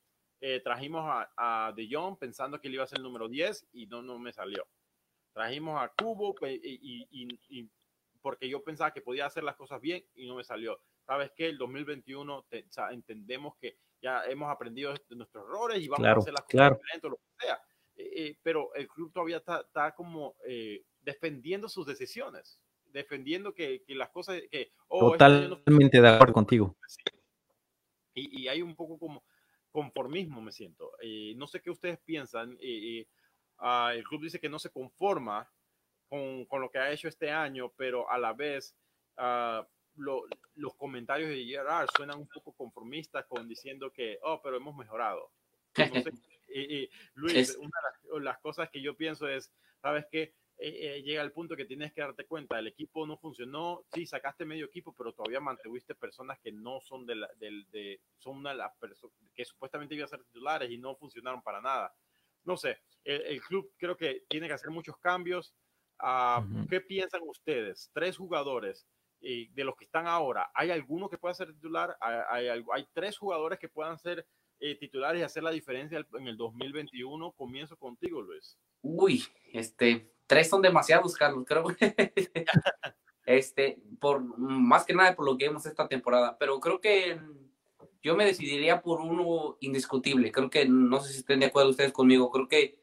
Trajimos 0.63 1.05
a, 1.05 1.31
a, 1.37 1.73
De 1.73 1.89
Jong 1.91 2.17
pensando 2.19 2.61
que 2.61 2.69
él 2.69 2.75
iba 2.75 2.85
a 2.85 2.87
ser 2.87 2.99
el 2.99 3.05
número 3.05 3.29
10 3.29 3.69
y 3.73 3.87
no, 3.87 4.03
no 4.03 4.19
me 4.19 4.33
salió. 4.33 4.67
Trajimos 5.33 5.81
a 5.81 5.89
Cubo 5.89 6.35
pues, 6.35 6.59
y, 6.63 7.71
porque 8.21 8.49
yo 8.49 8.63
pensaba 8.63 8.93
que 8.93 9.01
podía 9.01 9.27
hacer 9.27 9.45
las 9.45 9.57
cosas 9.57 9.81
bien 9.81 10.05
y 10.15 10.27
no 10.27 10.35
me 10.35 10.45
salió. 10.45 10.81
¿Sabes 11.07 11.31
qué? 11.37 11.49
El 11.49 11.59
2021 11.59 12.47
entendemos 12.91 13.57
que 13.57 13.79
ya 14.03 14.25
hemos 14.25 14.51
aprendido 14.51 14.93
de 14.93 15.17
nuestros 15.17 15.45
errores 15.45 15.81
y 15.81 15.89
vamos 15.89 16.07
a 16.07 16.13
hacer 16.13 16.33
las 16.33 16.43
cosas 16.43 16.71
diferentes, 16.73 17.11
lo 17.11 17.17
que 17.17 17.47
sea. 17.47 17.61
Eh, 17.97 18.11
eh, 18.17 18.39
pero 18.43 18.75
el 18.75 18.89
club 18.89 19.13
todavía 19.13 19.39
está, 19.39 19.95
como 19.95 20.37
eh, 20.45 20.85
defendiendo 21.01 21.69
sus 21.69 21.87
decisiones, 21.87 22.61
defendiendo 22.87 23.55
que, 23.55 23.85
las 23.89 24.11
cosas 24.11 24.41
que... 24.51 24.73
Oh, 24.89 25.13
este 25.13 25.49
Totalmente 25.49 26.01
de 26.01 26.09
acuerdo 26.09 26.35
contigo. 26.35 26.77
Y, 28.15 28.43
y, 28.43 28.49
hay 28.49 28.63
un 28.63 28.75
poco 28.75 28.99
como 28.99 29.25
conformismo, 29.71 30.41
me 30.41 30.53
siento. 30.53 30.93
no 31.37 31.47
sé 31.47 31.61
qué 31.61 31.71
ustedes 31.71 31.99
piensan. 32.01 32.59
Ah, 33.59 33.93
el 33.95 34.05
club 34.05 34.23
dice 34.23 34.39
que 34.39 34.49
no 34.49 34.59
se 34.59 34.71
conforma 34.71 35.51
con, 36.09 36.45
con, 36.47 36.61
lo 36.61 36.71
que 36.71 36.79
ha 36.79 36.93
hecho 36.93 37.09
este 37.09 37.31
año, 37.31 37.73
pero 37.77 38.09
a 38.09 38.17
la 38.17 38.33
vez 38.33 38.77
uh, 39.17 39.65
los 40.55 40.75
comentarios 40.77 41.29
de 41.29 41.45
Gerard 41.45 41.89
suenan 41.97 42.19
un 42.19 42.29
poco 42.29 42.53
conformistas 42.53 43.27
con 43.27 43.49
diciendo 43.49 43.93
que, 43.93 44.19
oh, 44.23 44.41
pero 44.43 44.57
hemos 44.57 44.77
mejorado. 44.77 45.33
y, 46.49 46.89
Luis, 47.15 47.57
una 47.57 47.71
de 48.13 48.21
las, 48.21 48.39
cosas 48.39 48.71
que 48.71 48.81
yo 48.81 48.97
pienso 48.97 49.29
es, 49.29 49.51
¿sabes 49.83 50.07
qué? 50.11 50.35
Eh, 50.61 50.97
eh, 50.99 51.03
llega 51.03 51.23
el 51.23 51.31
punto 51.31 51.55
que 51.55 51.65
tienes 51.65 51.93
que 51.93 52.01
darte 52.01 52.27
cuenta, 52.27 52.59
el 52.59 52.67
equipo 52.67 53.07
no 53.07 53.17
funcionó, 53.17 53.85
sí, 53.95 54.07
sacaste 54.07 54.45
medio 54.45 54.67
equipo, 54.67 54.93
pero 54.93 55.13
todavía 55.13 55.41
mantuviste 55.41 55.95
personas 55.95 56.39
que 56.41 56.51
no 56.51 56.81
son 56.81 57.07
de, 57.07 57.15
la, 57.15 57.29
de, 57.39 58.01
son 58.19 58.39
una 58.39 58.51
de 58.51 58.57
las 58.57 58.75
personas 58.77 59.15
que 59.35 59.45
supuestamente 59.45 59.95
iban 59.95 60.07
a 60.07 60.09
ser 60.09 60.25
titulares 60.25 60.69
y 60.71 60.79
no 60.79 60.97
funcionaron 60.97 61.43
para 61.43 61.61
nada 61.61 61.95
no 62.49 62.57
sé, 62.57 62.79
el, 63.05 63.41
club 63.43 63.71
creo 63.77 63.97
que 63.97 64.25
tiene 64.29 64.49
que 64.49 64.55
hacer 64.55 64.71
muchos 64.71 64.97
cambios. 64.99 65.55
Ah, 65.99 66.45
¿Qué 66.71 66.81
piensan 66.81 67.21
ustedes? 67.27 67.91
Tres 67.93 68.17
jugadores 68.17 68.87
y 69.21 69.49
de 69.49 69.65
los 69.65 69.77
que 69.77 69.85
están 69.85 70.07
ahora, 70.07 70.51
¿hay 70.55 70.71
alguno 70.71 71.11
que 71.11 71.19
pueda 71.19 71.35
ser 71.35 71.53
titular? 71.53 71.97
¿Hay, 72.01 72.49
hay, 72.49 72.87
tres 72.95 73.19
jugadores 73.19 73.59
que 73.59 73.69
puedan 73.69 73.99
ser 73.99 74.25
eh, 74.61 74.77
titulares 74.77 75.21
y 75.21 75.25
hacer 75.25 75.43
la 75.43 75.51
diferencia 75.51 76.07
en 76.15 76.29
el 76.29 76.37
2021? 76.37 77.33
Comienzo 77.33 77.77
contigo, 77.77 78.23
Luis. 78.23 78.57
Uy, 78.81 79.25
este, 79.53 80.11
tres 80.29 80.49
son 80.49 80.63
demasiados, 80.63 81.17
Carlos, 81.17 81.45
creo. 81.45 81.65
este, 83.27 83.81
por 83.99 84.23
más 84.39 84.85
que 84.85 84.95
nada 84.95 85.17
por 85.17 85.27
lo 85.27 85.37
que 85.37 85.49
vemos 85.49 85.67
esta 85.67 85.89
temporada, 85.89 86.39
pero 86.39 86.61
creo 86.61 86.81
que 86.81 87.19
yo 88.03 88.15
me 88.15 88.25
decidiría 88.25 88.81
por 88.81 89.01
uno 89.01 89.57
indiscutible. 89.61 90.31
Creo 90.31 90.51
que, 90.51 90.67
no 90.69 91.01
sé 91.01 91.13
si 91.13 91.19
estén 91.19 91.41
de 91.41 91.47
acuerdo 91.47 91.71
ustedes 91.71 91.93
conmigo, 91.93 92.31
creo 92.31 92.47
que 92.47 92.79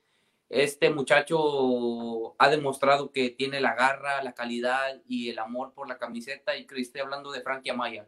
este 0.49 0.89
muchacho 0.89 2.35
ha 2.37 2.49
demostrado 2.49 3.11
que 3.11 3.29
tiene 3.29 3.61
la 3.61 3.75
garra, 3.75 4.23
la 4.23 4.33
calidad 4.33 5.01
y 5.07 5.29
el 5.29 5.39
amor 5.39 5.73
por 5.73 5.87
la 5.87 5.97
camiseta 5.97 6.57
y 6.57 6.67
que 6.67 6.79
estoy 6.79 7.01
hablando 7.01 7.31
de 7.31 7.41
Frankie 7.41 7.71
Amaya. 7.71 8.07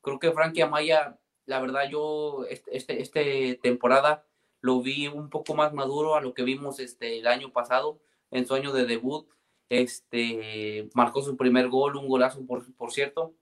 Creo 0.00 0.18
que 0.18 0.32
Frankie 0.32 0.62
Amaya, 0.62 1.18
la 1.46 1.60
verdad, 1.60 1.88
yo 1.88 2.44
este, 2.48 2.76
este, 2.76 3.00
este, 3.00 3.58
temporada 3.62 4.26
lo 4.60 4.80
vi 4.82 5.06
un 5.06 5.30
poco 5.30 5.54
más 5.54 5.72
maduro 5.72 6.16
a 6.16 6.20
lo 6.20 6.34
que 6.34 6.42
vimos 6.42 6.80
este, 6.80 7.20
el 7.20 7.26
año 7.26 7.52
pasado 7.52 8.00
en 8.30 8.46
su 8.46 8.54
año 8.54 8.72
de 8.72 8.86
debut. 8.86 9.28
Este, 9.68 10.88
marcó 10.94 11.22
su 11.22 11.36
primer 11.36 11.68
gol, 11.68 11.96
un 11.96 12.08
golazo, 12.08 12.44
por, 12.46 12.72
por 12.74 12.92
cierto 12.92 13.34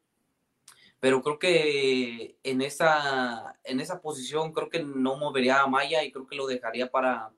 pero 1.00 1.22
creo 1.22 1.38
que 1.38 2.38
en 2.42 2.62
esa, 2.62 3.58
en 3.64 3.80
esa 3.80 4.00
posición 4.00 4.52
creo 4.52 4.68
que 4.68 4.82
no 4.82 5.16
movería 5.16 5.60
a 5.60 5.66
Maya 5.66 6.02
y 6.02 6.10
creo 6.10 6.26
que 6.26 6.36
lo 6.36 6.46
dejaría 6.46 6.90
para 6.90 7.32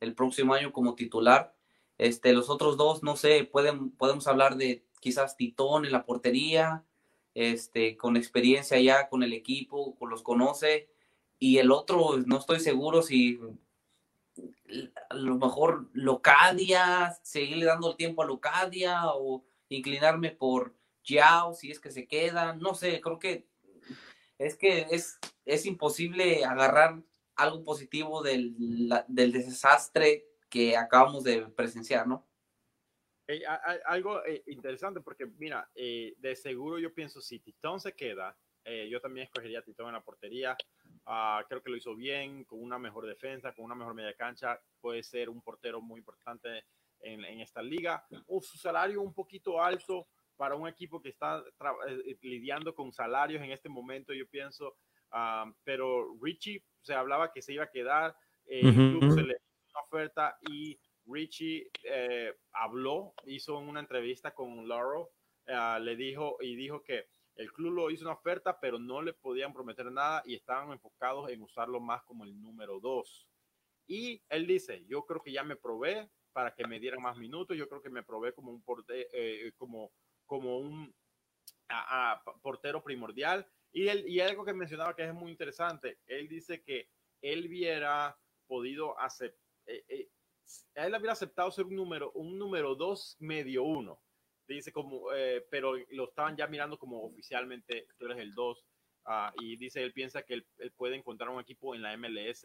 el 0.00 0.14
próximo 0.14 0.54
año 0.54 0.72
como 0.72 0.94
titular. 0.94 1.54
Este, 1.98 2.32
los 2.32 2.50
otros 2.50 2.76
dos, 2.76 3.02
no 3.02 3.16
sé, 3.16 3.44
pueden, 3.44 3.90
podemos 3.90 4.26
hablar 4.26 4.56
de 4.56 4.84
quizás 5.00 5.36
Titón 5.36 5.86
en 5.86 5.92
la 5.92 6.04
portería, 6.04 6.84
este, 7.34 7.96
con 7.96 8.16
experiencia 8.16 8.78
ya 8.80 9.08
con 9.08 9.22
el 9.22 9.32
equipo, 9.32 9.96
los 10.00 10.22
conoce, 10.22 10.90
y 11.38 11.58
el 11.58 11.70
otro, 11.70 12.18
no 12.26 12.38
estoy 12.38 12.60
seguro 12.60 13.02
si 13.02 13.38
a 15.10 15.14
lo 15.14 15.36
mejor 15.36 15.88
Locadia, 15.92 17.16
seguirle 17.22 17.66
dando 17.66 17.90
el 17.90 17.96
tiempo 17.96 18.22
a 18.22 18.26
Locadia 18.26 19.02
o 19.14 19.44
inclinarme 19.68 20.30
por 20.30 20.74
Yao, 21.04 21.54
si 21.54 21.70
es 21.70 21.80
que 21.80 21.90
se 21.90 22.06
queda, 22.06 22.54
no 22.54 22.74
sé, 22.74 23.00
creo 23.00 23.18
que 23.18 23.46
es 24.38 24.56
que 24.56 24.86
es, 24.90 25.18
es 25.44 25.66
imposible 25.66 26.44
agarrar 26.44 27.02
algo 27.36 27.64
positivo 27.64 28.22
del, 28.22 28.54
del 29.08 29.32
desastre 29.32 30.26
que 30.48 30.76
acabamos 30.76 31.24
de 31.24 31.46
presenciar, 31.46 32.06
¿no? 32.06 32.26
algo 33.86 34.24
eh, 34.24 34.44
interesante 34.46 35.00
porque, 35.00 35.26
mira, 35.26 35.68
eh, 35.74 36.14
de 36.18 36.36
seguro 36.36 36.78
yo 36.78 36.94
pienso, 36.94 37.20
si 37.20 37.40
Titón 37.40 37.80
se 37.80 37.92
queda, 37.92 38.36
Eh, 38.68 38.88
yo 38.90 39.00
también 39.00 39.26
escogería 39.26 39.60
a 39.60 39.62
Titón 39.62 39.86
en 39.86 39.92
la 39.92 40.02
portería. 40.02 40.56
Ah, 41.06 41.44
creo 41.48 41.62
que 41.62 41.70
lo 41.70 41.76
hizo 41.76 41.94
bien, 41.94 42.44
con 42.44 42.60
una 42.60 42.78
mejor 42.78 43.06
defensa, 43.06 43.52
con 43.52 43.64
una 43.64 43.74
mejor 43.74 43.94
media 43.94 44.14
cancha. 44.14 44.60
Puede 44.80 45.02
ser 45.02 45.28
un 45.28 45.40
portero 45.40 45.80
muy 45.80 46.00
importante 46.00 46.64
en, 47.00 47.24
en 47.24 47.40
esta 47.40 47.62
liga. 47.62 48.04
O 48.26 48.40
su 48.42 48.58
salario 48.58 49.00
un 49.00 49.14
poquito 49.14 49.62
alto 49.62 50.08
para 50.36 50.54
un 50.54 50.68
equipo 50.68 51.00
que 51.00 51.08
está 51.08 51.42
eh, 51.88 52.18
lidiando 52.22 52.74
con 52.74 52.92
salarios 52.92 53.42
en 53.42 53.52
este 53.52 53.68
momento, 53.68 54.12
yo 54.12 54.28
pienso. 54.28 54.76
Ah, 55.10 55.50
pero 55.64 56.16
Richie 56.20 56.62
se 56.82 56.94
hablaba 56.94 57.32
que 57.32 57.42
se 57.42 57.54
iba 57.54 57.64
a 57.64 57.70
quedar. 57.70 58.16
Eh, 58.46 58.60
club 58.60 59.12
se 59.12 59.22
le 59.22 59.34
hizo 59.34 59.70
una 59.72 59.80
oferta 59.82 60.38
y 60.48 60.78
Richie 61.06 61.70
eh, 61.84 62.34
habló, 62.52 63.14
hizo 63.26 63.58
una 63.58 63.80
entrevista 63.80 64.34
con 64.34 64.68
Laurel, 64.68 65.06
ah, 65.48 65.78
le 65.80 65.96
dijo 65.96 66.36
y 66.40 66.56
dijo 66.56 66.82
que 66.82 67.06
el 67.36 67.52
club 67.52 67.72
lo 67.72 67.90
hizo 67.90 68.04
una 68.04 68.14
oferta, 68.14 68.58
pero 68.58 68.78
no 68.78 69.02
le 69.02 69.12
podían 69.12 69.52
prometer 69.52 69.92
nada 69.92 70.22
y 70.24 70.34
estaban 70.34 70.72
enfocados 70.72 71.30
en 71.30 71.42
usarlo 71.42 71.80
más 71.80 72.02
como 72.04 72.24
el 72.24 72.40
número 72.40 72.80
dos. 72.80 73.28
Y 73.86 74.22
él 74.30 74.46
dice, 74.46 74.84
yo 74.86 75.04
creo 75.04 75.22
que 75.22 75.32
ya 75.32 75.44
me 75.44 75.56
probé 75.56 76.10
para 76.32 76.54
que 76.54 76.66
me 76.66 76.80
dieran 76.80 77.02
más 77.02 77.16
minutos, 77.16 77.56
yo 77.56 77.68
creo 77.68 77.82
que 77.82 77.90
me 77.90 78.02
probé 78.02 78.32
como 78.32 78.50
un 78.50 78.64
eh, 78.88 79.52
portero 82.42 82.82
primordial. 82.82 83.46
Y, 83.70 84.20
algo 84.20 84.44
que 84.44 84.54
mencionaba 84.54 84.96
que 84.96 85.04
es 85.04 85.12
muy 85.12 85.30
interesante, 85.30 85.98
él 86.06 86.28
dice 86.28 86.62
que 86.62 86.88
él 87.20 87.46
hubiera 87.46 88.18
podido 88.46 88.98
hacer, 88.98 89.36
eh, 89.66 89.84
eh, 89.88 90.08
aceptado 91.10 91.50
ser 91.50 91.66
un 91.66 91.76
número, 91.76 92.12
un 92.12 92.38
número 92.38 92.74
dos 92.74 93.16
medio 93.18 93.64
uno 93.64 94.00
dice 94.54 94.72
como, 94.72 95.12
eh, 95.12 95.44
pero 95.50 95.74
lo 95.90 96.08
estaban 96.08 96.36
ya 96.36 96.46
mirando 96.46 96.78
como 96.78 97.04
oficialmente, 97.04 97.88
tú 97.98 98.06
eres 98.06 98.18
el 98.18 98.32
2, 98.32 98.64
ah, 99.06 99.32
y 99.38 99.56
dice, 99.56 99.82
él 99.82 99.92
piensa 99.92 100.22
que 100.22 100.34
él, 100.34 100.46
puede 100.76 100.96
encontrar 100.96 101.30
un 101.30 101.40
equipo 101.40 101.74
en 101.74 101.82
la 101.82 101.96
MLS 101.96 102.42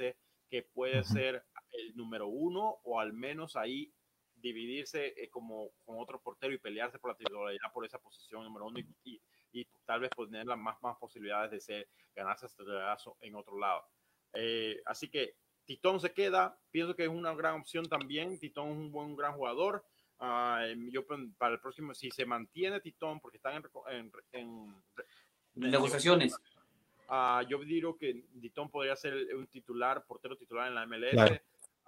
que 0.49 0.63
puede 0.73 1.03
ser 1.03 1.43
el 1.71 1.95
número 1.95 2.27
uno 2.27 2.79
o 2.83 2.99
al 2.99 3.13
menos 3.13 3.55
ahí 3.55 3.93
dividirse 4.35 5.13
eh, 5.15 5.29
como 5.29 5.71
con 5.85 5.99
otro 5.99 6.19
portero 6.19 6.53
y 6.53 6.57
pelearse 6.57 6.99
por 6.99 7.11
la 7.11 7.17
titularidad 7.17 7.71
por 7.73 7.85
esa 7.85 7.99
posición 7.99 8.43
número 8.43 8.65
uno 8.67 8.79
y, 8.79 9.21
y, 9.53 9.65
tal 9.85 10.01
vez 10.01 10.09
tener 10.09 10.45
las 10.45 10.57
más, 10.57 10.81
más 10.81 10.97
posibilidades 10.97 11.51
de 11.51 11.59
ser, 11.61 11.89
ganarse 12.15 12.47
este 12.47 12.63
en 13.21 13.35
otro 13.35 13.57
lado. 13.57 13.83
Eh, 14.33 14.81
así 14.85 15.09
que 15.09 15.35
Titón 15.65 15.99
se 15.99 16.13
queda, 16.13 16.59
pienso 16.71 16.95
que 16.95 17.03
es 17.03 17.09
una 17.09 17.33
gran 17.33 17.61
opción 17.61 17.85
también, 17.87 18.39
Titón 18.39 18.69
es 18.69 18.77
un 18.77 18.91
buen 18.91 19.15
gran 19.15 19.33
jugador, 19.33 19.85
Ah, 20.23 20.63
yo 20.91 21.03
para 21.37 21.53
el 21.53 21.59
próximo, 21.59 21.95
si 21.95 22.11
se 22.11 22.25
mantiene 22.27 22.79
Titón, 22.79 23.19
porque 23.19 23.37
están 23.37 23.63
en, 23.89 24.11
en, 24.33 24.75
negociaciones. 25.55 26.35
Uh, 27.09 27.41
yo 27.49 27.57
digo 27.63 27.97
que 27.97 28.23
Titón 28.39 28.69
podría 28.69 28.95
ser 28.95 29.35
un 29.35 29.47
titular, 29.47 30.05
portero 30.05 30.37
titular 30.37 30.67
en 30.67 30.75
la 30.75 30.85
MLS. 30.85 31.41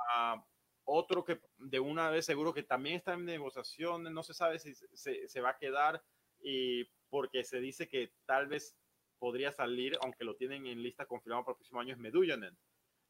Ah, 0.09 0.43
otro 0.83 1.23
que 1.23 1.41
de 1.59 1.79
una 1.79 2.09
vez 2.09 2.25
seguro 2.25 2.55
que 2.55 2.63
también 2.63 2.95
está 2.95 3.13
en 3.13 3.23
negociaciones, 3.23 4.11
no 4.11 4.23
se 4.23 4.33
sabe 4.33 4.57
si 4.57 4.73
se, 4.73 5.27
se, 5.27 5.41
va 5.41 5.51
a 5.51 5.57
quedar 5.57 6.03
y 6.41 6.85
porque 7.11 7.43
se 7.43 7.59
dice 7.59 7.87
que 7.87 8.13
tal 8.25 8.47
vez 8.47 8.75
podría 9.19 9.51
salir, 9.51 9.95
aunque 10.01 10.25
lo 10.25 10.35
tienen 10.35 10.65
en 10.65 10.81
lista 10.81 11.05
confirmada 11.05 11.43
para 11.43 11.53
el 11.53 11.57
próximo 11.57 11.79
año, 11.79 11.93
es 11.93 11.99
Medullanen. 11.99 12.57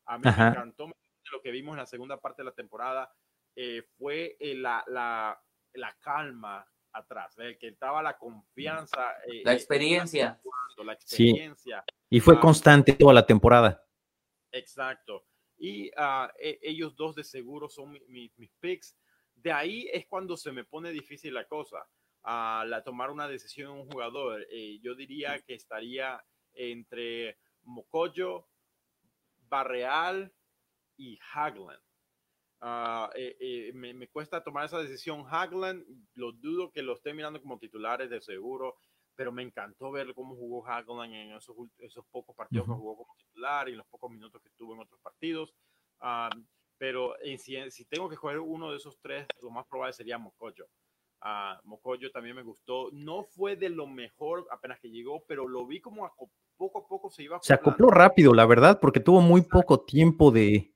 A 0.06 0.18
mí 0.18 0.24
me 0.26 0.48
encantó 0.48 0.92
lo 1.32 1.42
que 1.42 1.52
vimos 1.52 1.74
en 1.74 1.80
la 1.80 1.86
segunda 1.86 2.20
parte 2.20 2.42
de 2.42 2.48
la 2.48 2.52
temporada 2.52 3.10
eh, 3.56 3.84
fue 3.98 4.36
eh, 4.40 4.56
la, 4.56 4.84
la, 4.88 5.40
la, 5.74 5.96
calma 6.00 6.66
atrás, 6.92 7.38
el 7.38 7.58
que 7.58 7.68
estaba 7.68 8.02
la 8.02 8.18
confianza. 8.18 9.14
Eh, 9.28 9.42
la 9.44 9.54
experiencia. 9.54 10.42
La 10.78 10.94
experiencia. 10.94 11.84
Y 12.10 12.20
fue 12.20 12.36
ah, 12.36 12.40
constante 12.40 12.94
toda 12.94 13.14
la 13.14 13.26
temporada. 13.26 13.86
Exacto. 14.52 15.26
Y 15.58 15.90
uh, 15.90 16.28
ellos 16.38 16.96
dos 16.96 17.16
de 17.16 17.24
seguro 17.24 17.70
son 17.70 17.98
mis 18.08 18.52
picks. 18.60 18.98
De 19.36 19.52
ahí 19.52 19.88
es 19.94 20.08
cuando 20.08 20.36
se 20.36 20.52
me 20.52 20.64
pone 20.64 20.92
difícil 20.92 21.34
la 21.34 21.48
cosa. 21.48 21.88
a 22.24 22.66
la 22.68 22.84
tomar 22.84 23.12
una 23.12 23.28
decisión 23.28 23.72
en 23.72 23.82
un 23.82 23.92
jugador. 23.92 24.46
yo 24.82 24.96
diría 24.96 25.40
que 25.40 25.54
estaría 25.54 26.24
entre 26.54 27.38
Mocoyo, 27.64 28.48
Barreal 29.48 30.34
y 30.98 31.20
Hagland. 31.34 31.82
Ah, 32.66 33.10
eh, 33.14 33.36
eh, 33.42 33.72
me, 33.74 33.94
me, 33.94 34.08
cuesta 34.08 34.42
tomar 34.42 34.64
esa 34.64 34.80
decisión. 34.80 35.26
Hagland, 35.30 35.84
lo 36.14 36.32
dudo 36.32 36.72
que 36.72 36.82
lo 36.82 36.94
esté 36.94 37.14
mirando 37.14 37.42
como 37.42 37.60
titulares 37.60 38.10
de 38.10 38.22
seguro, 38.22 38.78
pero 39.16 39.34
me 39.34 39.44
encantó 39.44 39.92
ver 39.92 40.14
cómo 40.14 40.34
jugó 40.34 40.66
Hagland 40.66 41.14
en 41.14 41.36
esos, 41.36 41.58
esos 41.80 42.06
pocos 42.10 42.34
partidos 42.34 42.66
que 42.66 42.72
jugó 42.72 42.96
como 42.96 43.16
titular 43.18 43.68
y 43.68 43.76
los 43.76 43.86
pocos 43.88 44.10
minutos 44.10 44.42
que 44.42 44.48
estuvo 44.48 44.74
en 44.74 44.80
otros 44.80 44.98
partidos. 45.02 45.54
Ah, 46.00 46.30
pero 46.78 47.16
si, 47.38 47.70
si, 47.70 47.84
tengo 47.84 48.08
que 48.08 48.16
escoger 48.16 48.40
uno 48.40 48.72
de 48.72 48.78
esos 48.78 48.98
tres, 49.02 49.28
lo 49.42 49.50
más 49.50 49.68
probable 49.68 49.92
sería 49.92 50.18
Mocoyo. 50.18 50.66
Uh, 51.22 51.68
Mocoyo 51.68 52.12
también 52.12 52.38
me 52.38 52.44
gustó. 52.44 52.90
No 52.94 53.24
fue 53.24 53.58
de 53.58 53.70
lo 53.70 53.88
mejor 53.88 54.48
apenas 54.52 54.80
que 54.80 54.90
llegó, 54.90 55.26
pero 55.28 55.50
lo 55.50 55.68
vi 55.68 55.82
como 55.82 56.06
a, 56.06 56.14
poco 56.56 56.80
a 56.80 56.88
poco 56.88 57.10
se 57.10 57.24
iba. 57.24 57.40
Se 57.42 57.54
acopló 57.54 57.90
rápido, 57.90 58.34
la 58.34 58.46
verdad, 58.46 58.80
porque 58.82 59.02
tuvo 59.02 59.20
muy 59.20 59.42
poco 59.42 59.84
tiempo 59.84 60.32
de, 60.32 60.73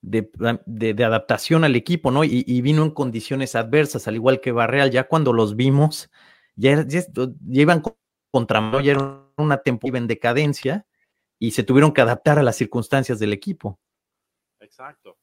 de, 0.00 1.04
adaptación 1.04 1.64
al 1.64 1.76
equipo, 1.76 2.10
¿no? 2.10 2.24
Y, 2.24 2.60
vino 2.62 2.82
en 2.82 2.90
condiciones 2.90 3.54
adversas, 3.54 4.08
al 4.08 4.14
igual 4.14 4.40
que 4.40 4.52
Barreal, 4.52 4.90
ya 4.90 5.08
cuando 5.08 5.32
los 5.32 5.56
vimos, 5.56 6.10
ya, 6.56 6.84
ya, 6.86 7.02
iban 7.50 7.82
contra, 8.30 8.82
ya 8.82 8.92
era 8.92 9.24
una 9.36 9.58
temporada 9.58 9.98
en 9.98 10.06
decadencia 10.06 10.86
y 11.38 11.52
se 11.52 11.62
tuvieron 11.62 11.92
que 11.92 12.00
adaptar 12.00 12.38
a 12.38 12.42
las 12.42 12.56
circunstancias 12.56 13.18
del 13.18 13.32
equipo. 13.32 13.78
Exacto. 14.60 15.16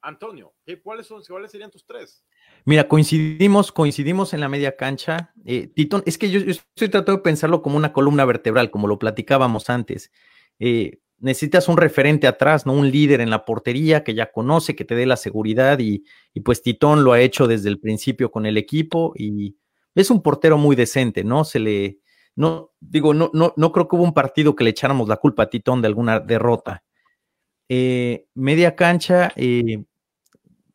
Antonio, 0.00 0.54
¿cuáles, 0.82 1.06
son, 1.06 1.22
¿cuáles 1.28 1.50
serían 1.50 1.70
tus 1.70 1.84
tres? 1.84 2.24
Mira, 2.64 2.86
coincidimos, 2.86 3.72
coincidimos 3.72 4.32
en 4.32 4.40
la 4.40 4.48
media 4.48 4.76
cancha. 4.76 5.32
Eh, 5.44 5.66
Titón, 5.74 6.02
es 6.06 6.16
que 6.16 6.30
yo, 6.30 6.40
estoy 6.40 6.88
tratando 6.88 7.16
de 7.16 7.22
pensarlo 7.22 7.62
como 7.62 7.76
una 7.76 7.92
columna 7.92 8.24
vertebral, 8.24 8.70
como 8.70 8.86
lo 8.86 8.98
platicábamos 8.98 9.68
antes. 9.70 10.12
Eh, 10.60 11.00
necesitas 11.20 11.68
un 11.68 11.76
referente 11.76 12.26
atrás, 12.26 12.66
¿no? 12.66 12.72
Un 12.72 12.90
líder 12.90 13.20
en 13.20 13.30
la 13.30 13.44
portería 13.44 14.04
que 14.04 14.14
ya 14.14 14.30
conoce, 14.30 14.76
que 14.76 14.84
te 14.84 14.94
dé 14.94 15.06
la 15.06 15.16
seguridad 15.16 15.78
y, 15.78 16.04
pues 16.44 16.62
Titón 16.62 17.04
lo 17.04 17.12
ha 17.12 17.20
hecho 17.20 17.46
desde 17.46 17.68
el 17.68 17.80
principio 17.80 18.30
con 18.30 18.46
el 18.46 18.56
equipo 18.56 19.12
y 19.16 19.56
es 19.94 20.10
un 20.10 20.22
portero 20.22 20.58
muy 20.58 20.76
decente, 20.76 21.24
¿no? 21.24 21.44
Se 21.44 21.58
le, 21.58 21.98
no, 22.36 22.72
digo, 22.80 23.14
no, 23.14 23.30
no, 23.34 23.52
no 23.56 23.72
creo 23.72 23.88
que 23.88 23.96
hubo 23.96 24.04
un 24.04 24.14
partido 24.14 24.54
que 24.54 24.64
le 24.64 24.70
echáramos 24.70 25.08
la 25.08 25.16
culpa 25.16 25.44
a 25.44 25.50
Titón 25.50 25.82
de 25.82 25.88
alguna 25.88 26.20
derrota. 26.20 26.84
Eh, 27.68 28.26
media 28.34 28.76
cancha, 28.76 29.32
eh, 29.36 29.84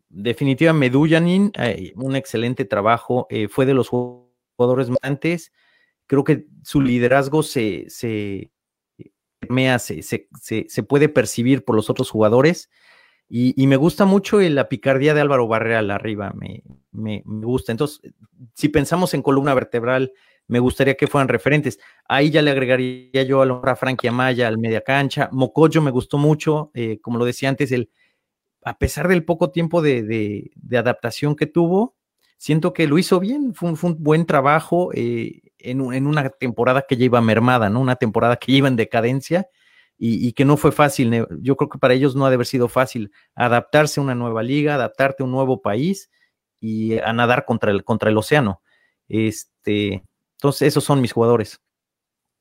definitiva 0.10 0.74
Medullanin, 0.74 1.52
eh, 1.58 1.94
un 1.96 2.16
excelente 2.16 2.66
trabajo, 2.66 3.28
fue 3.50 3.66
de 3.66 3.74
los 3.74 3.90
jugadores 3.90 4.90
antes, 5.02 5.52
creo 6.06 6.24
que 6.24 6.46
su 6.64 6.82
liderazgo 6.82 7.42
se, 7.42 7.86
se 7.90 8.52
se, 9.80 10.02
se, 10.02 10.84
puede 10.84 11.10
percibir 11.10 11.64
por 11.64 11.76
los 11.76 11.90
otros 11.90 12.10
jugadores. 12.10 12.70
Y, 13.30 13.66
me 13.68 13.78
gusta 13.78 14.06
mucho 14.06 14.40
la 14.42 14.70
picardía 14.70 15.14
de 15.14 15.22
Álvaro 15.22 15.48
Barreal 15.48 15.90
arriba, 15.90 16.34
me, 16.36 16.64
me, 16.92 17.24
gusta. 17.26 17.72
Entonces, 17.72 18.14
si 18.54 18.70
pensamos 18.70 19.14
en 19.14 19.24
columna 19.24 19.54
vertebral, 19.54 20.14
me 20.48 20.60
gustaría 20.60 20.96
que 20.96 21.08
fueran 21.08 21.30
referentes. 21.30 21.80
Ahí 22.08 22.30
ya 22.30 22.42
le 22.42 22.52
agregaría 22.52 23.24
yo 23.24 23.42
a 23.42 23.46
la 23.46 23.76
Frankie 23.76 24.08
Amaya 24.10 24.48
al 24.48 24.60
media 24.60 24.82
cancha. 24.82 25.30
Mocoyo 25.32 25.82
me 25.82 25.90
gustó 25.92 26.18
mucho, 26.18 26.70
eh, 26.74 27.00
como 27.02 27.18
lo 27.18 27.26
decía 27.26 27.50
antes, 27.50 27.72
el, 27.72 27.90
a 28.64 28.78
pesar 28.78 29.08
del 29.08 29.26
poco 29.26 29.52
tiempo 29.52 29.82
de, 29.82 30.04
de, 30.04 30.78
adaptación 30.78 31.36
que 31.36 31.46
tuvo, 31.46 31.96
siento 32.38 32.74
que 32.74 32.88
lo 32.88 32.98
hizo 32.98 33.20
bien, 33.20 33.54
fue 33.54 33.72
un, 33.72 34.04
buen 34.04 34.26
trabajo. 34.26 34.92
Eh, 34.94 35.42
en, 35.64 36.08
una 36.08 36.30
temporada 36.30 36.86
que 36.88 36.98
ya 36.98 37.06
iba 37.06 37.22
mermada, 37.22 37.70
¿no? 37.70 37.80
Una 37.80 37.96
temporada 37.96 38.38
que 38.38 38.52
iba 38.52 38.68
en 38.68 38.76
decadencia 38.76 39.48
y, 39.98 40.34
que 40.34 40.46
no 40.46 40.58
fue 40.58 40.72
fácil. 40.72 41.26
Yo 41.42 41.56
creo 41.56 41.70
que 41.70 41.80
para 41.80 41.94
ellos 41.94 42.16
no 42.16 42.26
ha 42.26 42.30
de 42.30 42.36
haber 42.36 42.48
sido 42.48 42.68
fácil 42.68 43.12
adaptarse 43.36 44.00
a 44.00 44.04
una 44.04 44.16
nueva 44.16 44.44
liga, 44.44 44.76
adaptarte 44.76 45.24
a 45.24 45.26
un 45.26 45.32
nuevo 45.32 45.62
país 45.62 46.12
y 46.60 46.98
a 47.00 47.14
nadar 47.14 47.46
contra 47.46 47.72
el, 47.72 47.84
contra 47.84 48.10
el 48.10 48.18
océano. 48.18 48.62
Este, 49.08 50.04
entonces, 50.34 50.68
esos 50.68 50.84
son 50.84 51.00
mis 51.00 51.14
jugadores. 51.14 51.62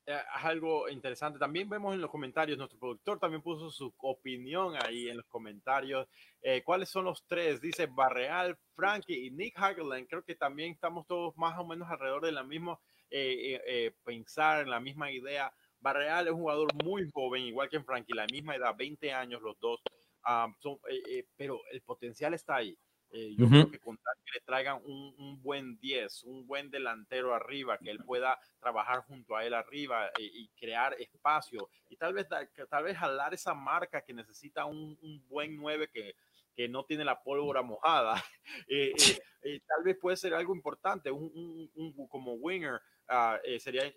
Eh, 0.05 0.19
algo 0.41 0.89
interesante. 0.89 1.39
También 1.39 1.69
vemos 1.69 1.93
en 1.93 2.01
los 2.01 2.11
comentarios, 2.11 2.57
nuestro 2.57 2.77
productor 2.77 3.19
también 3.19 3.41
puso 3.41 3.71
su 3.71 3.93
opinión 3.99 4.75
ahí 4.83 5.07
en 5.07 5.17
los 5.17 5.25
comentarios. 5.27 6.07
Eh, 6.41 6.61
¿Cuáles 6.65 6.89
son 6.89 7.05
los 7.05 7.23
tres? 7.25 7.61
Dice 7.61 7.85
Barreal, 7.85 8.57
Frankie 8.75 9.27
y 9.27 9.31
Nick 9.31 9.57
Hageland. 9.57 10.07
Creo 10.09 10.23
que 10.23 10.35
también 10.35 10.73
estamos 10.73 11.07
todos 11.07 11.37
más 11.37 11.57
o 11.57 11.65
menos 11.65 11.89
alrededor 11.89 12.25
de 12.25 12.33
la 12.33 12.43
misma 12.43 12.77
eh, 13.15 13.61
eh, 13.67 13.91
pensar 14.03 14.61
en 14.61 14.69
la 14.69 14.79
misma 14.79 15.11
idea. 15.11 15.53
Barreal 15.79 16.27
es 16.27 16.33
un 16.33 16.39
jugador 16.39 16.73
muy 16.83 17.09
joven, 17.13 17.43
igual 17.43 17.69
que 17.69 17.77
en 17.77 17.85
Frankie, 17.85 18.13
la 18.13 18.25
misma 18.25 18.55
edad, 18.55 18.75
20 18.75 19.13
años 19.13 19.41
los 19.41 19.59
dos, 19.59 19.81
ah, 20.23 20.47
son, 20.59 20.79
eh, 20.89 21.27
pero 21.35 21.61
el 21.71 21.81
potencial 21.81 22.33
está 22.33 22.55
ahí. 22.55 22.77
Eh, 23.11 23.35
yo 23.37 23.47
creo 23.47 23.69
que 23.69 23.77
con 23.77 23.95
que 23.95 24.31
le 24.33 24.41
traigan 24.43 24.81
un, 24.85 25.13
un, 25.19 25.39
buen 25.43 25.77
10, 25.77 26.23
un 26.23 26.47
buen 26.47 26.71
delantero 26.71 27.35
arriba, 27.35 27.77
que 27.77 27.91
él 27.91 27.99
pueda 28.03 28.39
trabajar 28.59 29.01
junto 29.01 29.35
a 29.35 29.45
él 29.45 29.53
arriba 29.53 30.09
y, 30.17 30.45
y 30.45 30.47
crear 30.59 30.95
espacio 30.99 31.69
y 31.89 31.95
tal 31.95 32.13
vez, 32.13 32.27
tal 32.69 32.83
vez 32.83 32.97
jalar 32.97 33.31
esa 33.35 33.53
marca 33.53 34.01
que 34.01 34.13
necesita 34.13 34.65
un, 34.65 34.97
un 34.99 35.23
buen 35.27 35.55
9 35.57 35.89
que, 35.93 36.15
que 36.55 36.69
no 36.69 36.85
tiene 36.85 37.03
la 37.03 37.21
pólvora 37.21 37.61
mojada. 37.61 38.15
Eh, 38.67 38.91
eh, 38.91 39.19
eh, 39.43 39.61
tal 39.65 39.83
vez 39.85 39.97
puede 39.97 40.17
ser 40.17 40.33
algo 40.33 40.53
importante, 40.53 41.09
un, 41.09 41.71
un, 41.75 42.07
como 42.09 42.33
winger 42.33 42.81
uh, 43.09 43.59
sería 43.59 43.93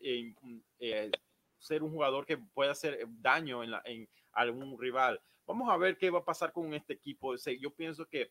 ser 1.59 1.82
un 1.82 1.90
jugador 1.90 2.24
que 2.24 2.38
pueda 2.38 2.70
hacer 2.70 3.04
daño 3.09 3.64
en, 3.64 3.72
la, 3.72 3.82
en 3.84 4.09
algún 4.32 4.78
rival. 4.78 5.20
Vamos 5.46 5.68
a 5.68 5.76
ver 5.76 5.98
qué 5.98 6.11
va 6.11 6.20
a 6.20 6.24
pasar 6.24 6.52
con 6.52 6.72
este 6.74 6.92
equipo. 6.92 7.34
Yo 7.34 7.74
pienso 7.74 8.07
que 8.07 8.30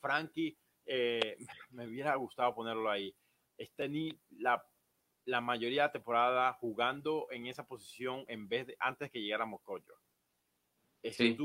Frankie, 0.00 0.58
me 1.70 1.86
hubiera 1.86 2.14
gustado 2.16 2.54
ponerlo 2.54 2.90
ahí. 2.90 3.14
Este 3.56 3.88
ni 3.88 4.12
la, 4.30 4.62
la 5.24 5.40
mayoría 5.40 5.82
de 5.82 5.88
la 5.88 5.92
temporada 5.92 6.52
jugando 6.54 7.26
en 7.30 7.46
esa 7.46 7.66
posición 7.66 8.24
en 8.28 8.48
vez 8.48 8.66
de 8.66 8.76
antes 8.78 9.10
que 9.10 9.22
llegara 9.22 9.46
Mocoyo. 9.46 9.94
Es 11.02 11.16
sí. 11.16 11.36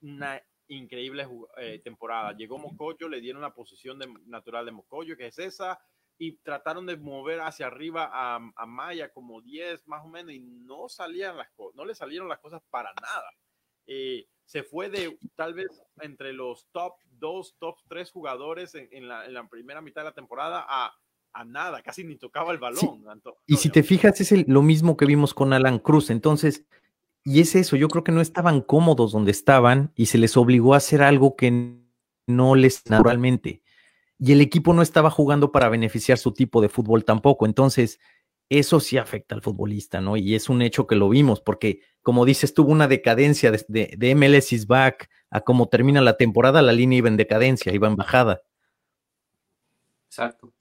una 0.00 0.42
increíble 0.68 1.26
eh, 1.58 1.80
temporada. 1.82 2.36
Llegó 2.36 2.58
Mocoyo, 2.58 3.08
le 3.08 3.20
dieron 3.20 3.42
la 3.42 3.54
posición 3.54 3.98
de, 3.98 4.12
natural 4.26 4.66
de 4.66 4.72
Mocoyo, 4.72 5.16
que 5.16 5.26
es 5.26 5.38
esa, 5.38 5.78
y 6.18 6.32
trataron 6.38 6.86
de 6.86 6.96
mover 6.96 7.40
hacia 7.40 7.66
arriba 7.66 8.10
a, 8.12 8.36
a 8.56 8.66
Maya 8.66 9.12
como 9.12 9.42
10 9.42 9.86
más 9.86 10.04
o 10.04 10.08
menos, 10.08 10.32
y 10.32 10.40
no 10.40 10.88
salían 10.88 11.36
las 11.36 11.48
no 11.74 11.84
le 11.84 11.94
salieron 11.94 12.28
las 12.28 12.38
cosas 12.38 12.62
para 12.70 12.92
nada. 13.00 13.30
Eh, 13.86 14.26
se 14.44 14.62
fue 14.62 14.88
de 14.88 15.18
tal 15.34 15.54
vez 15.54 15.66
entre 16.00 16.32
los 16.32 16.66
top 16.72 16.94
2, 17.18 17.56
top 17.58 17.76
3 17.88 18.10
jugadores 18.10 18.74
en, 18.74 19.08
la, 19.08 19.26
en, 19.26 19.34
la, 19.34 19.48
primera 19.48 19.80
mitad 19.80 20.02
de 20.02 20.06
la 20.06 20.14
temporada 20.14 20.64
a, 20.68 20.92
a 21.32 21.44
nada, 21.44 21.82
casi 21.82 22.04
ni 22.04 22.16
tocaba 22.16 22.52
el 22.52 22.58
balón. 22.58 23.04
Y 23.46 23.56
si 23.56 23.70
te 23.70 23.82
fijas, 23.82 24.20
es 24.20 24.32
el, 24.32 24.44
lo 24.48 24.62
mismo 24.62 24.96
que 24.96 25.06
vimos 25.06 25.34
con 25.34 25.52
Alan 25.52 25.78
Cruz. 25.78 26.10
Entonces, 26.10 26.64
y 27.28 27.40
es 27.40 27.56
eso, 27.56 27.74
yo 27.74 27.88
creo 27.88 28.04
que 28.04 28.12
no 28.12 28.20
estaban 28.20 28.60
cómodos 28.60 29.10
donde 29.10 29.32
estaban 29.32 29.90
y 29.96 30.06
se 30.06 30.16
les 30.16 30.36
obligó 30.36 30.74
a 30.74 30.76
hacer 30.76 31.02
algo 31.02 31.34
que 31.34 31.76
no 32.28 32.54
les 32.54 32.88
naturalmente. 32.88 33.64
Y 34.16 34.30
el 34.30 34.40
equipo 34.40 34.72
no 34.72 34.80
estaba 34.80 35.10
jugando 35.10 35.50
para 35.50 35.68
beneficiar 35.68 36.18
su 36.18 36.32
tipo 36.32 36.60
de 36.60 36.68
fútbol 36.68 37.04
tampoco. 37.04 37.44
Entonces, 37.44 37.98
eso 38.48 38.78
sí 38.78 38.96
afecta 38.96 39.34
al 39.34 39.42
futbolista, 39.42 40.00
¿no? 40.00 40.16
Y 40.16 40.36
es 40.36 40.48
un 40.48 40.62
hecho 40.62 40.86
que 40.86 40.94
lo 40.94 41.08
vimos, 41.08 41.40
porque 41.40 41.80
como 42.00 42.24
dices, 42.26 42.54
tuvo 42.54 42.70
una 42.70 42.86
decadencia 42.86 43.50
de, 43.50 43.96
de, 43.98 44.14
MLS 44.14 44.52
is 44.52 44.68
back 44.68 45.10
a 45.28 45.40
cómo 45.40 45.68
termina 45.68 46.00
la 46.00 46.16
temporada, 46.16 46.62
la 46.62 46.72
línea 46.72 46.98
iba 46.98 47.08
en 47.08 47.16
decadencia, 47.16 47.74
iba 47.74 47.88
en 47.88 47.96
bajada. 47.96 48.42
Exacto. 50.08 50.55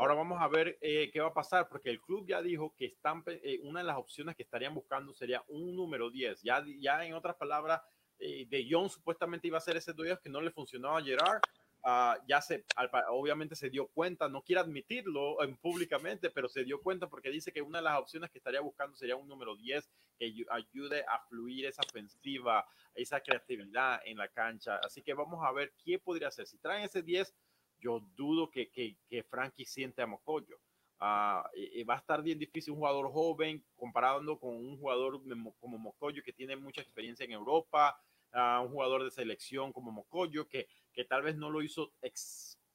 Ahora 0.00 0.14
vamos 0.14 0.40
a 0.40 0.48
ver 0.48 0.78
eh, 0.80 1.10
qué 1.12 1.20
va 1.20 1.28
a 1.28 1.34
pasar, 1.34 1.68
porque 1.68 1.90
el 1.90 2.00
club 2.00 2.26
ya 2.26 2.40
dijo 2.40 2.74
que 2.74 2.86
están, 2.86 3.22
eh, 3.26 3.60
una 3.64 3.80
de 3.80 3.86
las 3.86 3.98
opciones 3.98 4.34
que 4.34 4.44
estarían 4.44 4.74
buscando 4.74 5.12
sería 5.12 5.44
un 5.48 5.76
número 5.76 6.08
10. 6.08 6.40
Ya, 6.40 6.64
ya 6.78 7.04
en 7.04 7.12
otras 7.12 7.36
palabras, 7.36 7.82
eh, 8.18 8.46
De 8.48 8.66
Jong 8.66 8.88
supuestamente 8.88 9.48
iba 9.48 9.58
a 9.58 9.60
ser 9.60 9.76
ese 9.76 9.92
10 9.92 10.20
que 10.20 10.30
no 10.30 10.40
le 10.40 10.52
funcionaba 10.52 11.00
a 11.00 11.02
Gerard. 11.02 11.42
Uh, 11.82 12.16
ya 12.26 12.40
se, 12.40 12.64
obviamente 13.10 13.54
se 13.54 13.68
dio 13.68 13.88
cuenta, 13.88 14.28
no 14.28 14.42
quiere 14.42 14.60
admitirlo 14.60 15.42
en, 15.42 15.58
públicamente, 15.58 16.30
pero 16.30 16.48
se 16.48 16.64
dio 16.64 16.80
cuenta 16.80 17.06
porque 17.06 17.28
dice 17.28 17.52
que 17.52 17.60
una 17.60 17.78
de 17.78 17.84
las 17.84 17.98
opciones 17.98 18.30
que 18.30 18.38
estaría 18.38 18.60
buscando 18.62 18.96
sería 18.96 19.16
un 19.16 19.28
número 19.28 19.54
10 19.54 19.86
que 20.18 20.34
ayude 20.50 21.04
a 21.08 21.18
fluir 21.28 21.66
esa 21.66 21.82
ofensiva, 21.86 22.66
esa 22.94 23.20
creatividad 23.20 24.00
en 24.06 24.16
la 24.16 24.28
cancha. 24.28 24.76
Así 24.82 25.02
que 25.02 25.12
vamos 25.12 25.44
a 25.44 25.52
ver 25.52 25.74
qué 25.84 25.98
podría 25.98 26.28
hacer. 26.28 26.46
Si 26.46 26.56
traen 26.58 26.84
ese 26.84 27.02
10, 27.02 27.34
yo 27.80 28.00
dudo 28.14 28.50
que, 28.50 28.70
que, 28.70 28.96
que 29.08 29.22
Frankie 29.24 29.64
siente 29.64 30.02
a 30.02 30.06
Mocoyo. 30.06 30.56
Uh, 31.00 31.48
va 31.88 31.94
a 31.94 31.98
estar 31.98 32.22
bien 32.22 32.38
difícil 32.38 32.74
un 32.74 32.80
jugador 32.80 33.10
joven 33.10 33.64
comparando 33.74 34.38
con 34.38 34.54
un 34.54 34.76
jugador 34.76 35.22
como 35.58 35.78
Mocoyo 35.78 36.22
que 36.22 36.34
tiene 36.34 36.56
mucha 36.56 36.82
experiencia 36.82 37.24
en 37.24 37.32
Europa, 37.32 37.98
un 38.32 38.68
jugador 38.68 39.04
de 39.04 39.10
selección 39.10 39.72
como 39.72 39.90
Mocoyo 39.90 40.46
que, 40.46 40.68
que 40.92 41.04
tal 41.04 41.22
vez 41.22 41.36
no 41.36 41.50
lo 41.50 41.62
hizo 41.62 41.92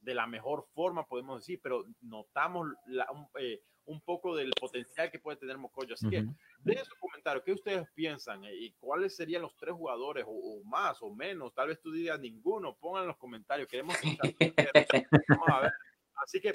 de 0.00 0.14
la 0.14 0.26
mejor 0.26 0.66
forma, 0.74 1.06
podemos 1.06 1.40
decir, 1.40 1.60
pero 1.62 1.84
notamos 2.00 2.68
la, 2.86 3.06
eh, 3.40 3.62
un, 3.86 4.00
poco 4.00 4.36
del 4.36 4.50
potencial 4.50 5.10
que 5.10 5.18
puede 5.18 5.38
tener 5.38 5.58
Mocoyo. 5.58 5.94
Así 5.94 6.06
uh 6.06 6.10
-huh. 6.10 6.12
que 6.12 6.34
dejen 6.60 6.84
su 6.84 6.96
comentario, 6.98 7.42
¿qué 7.42 7.52
ustedes 7.52 7.88
piensan? 7.94 8.44
Eh, 8.44 8.54
¿Y 8.54 8.72
cuáles 8.72 9.16
serían 9.16 9.42
los 9.42 9.56
tres 9.56 9.74
jugadores 9.74 10.24
o, 10.26 10.30
o, 10.30 10.64
más 10.64 11.02
o 11.02 11.14
menos? 11.14 11.54
Tal 11.54 11.68
vez 11.68 11.80
tú 11.80 11.90
digas 11.90 12.20
ninguno, 12.20 12.76
pongan 12.76 13.02
en 13.02 13.08
los 13.08 13.16
comentarios, 13.16 13.68
queremos 13.68 13.96
Vamos 15.28 15.48
a 15.48 15.60
ver. 15.60 15.72
Así 16.16 16.40
que 16.40 16.52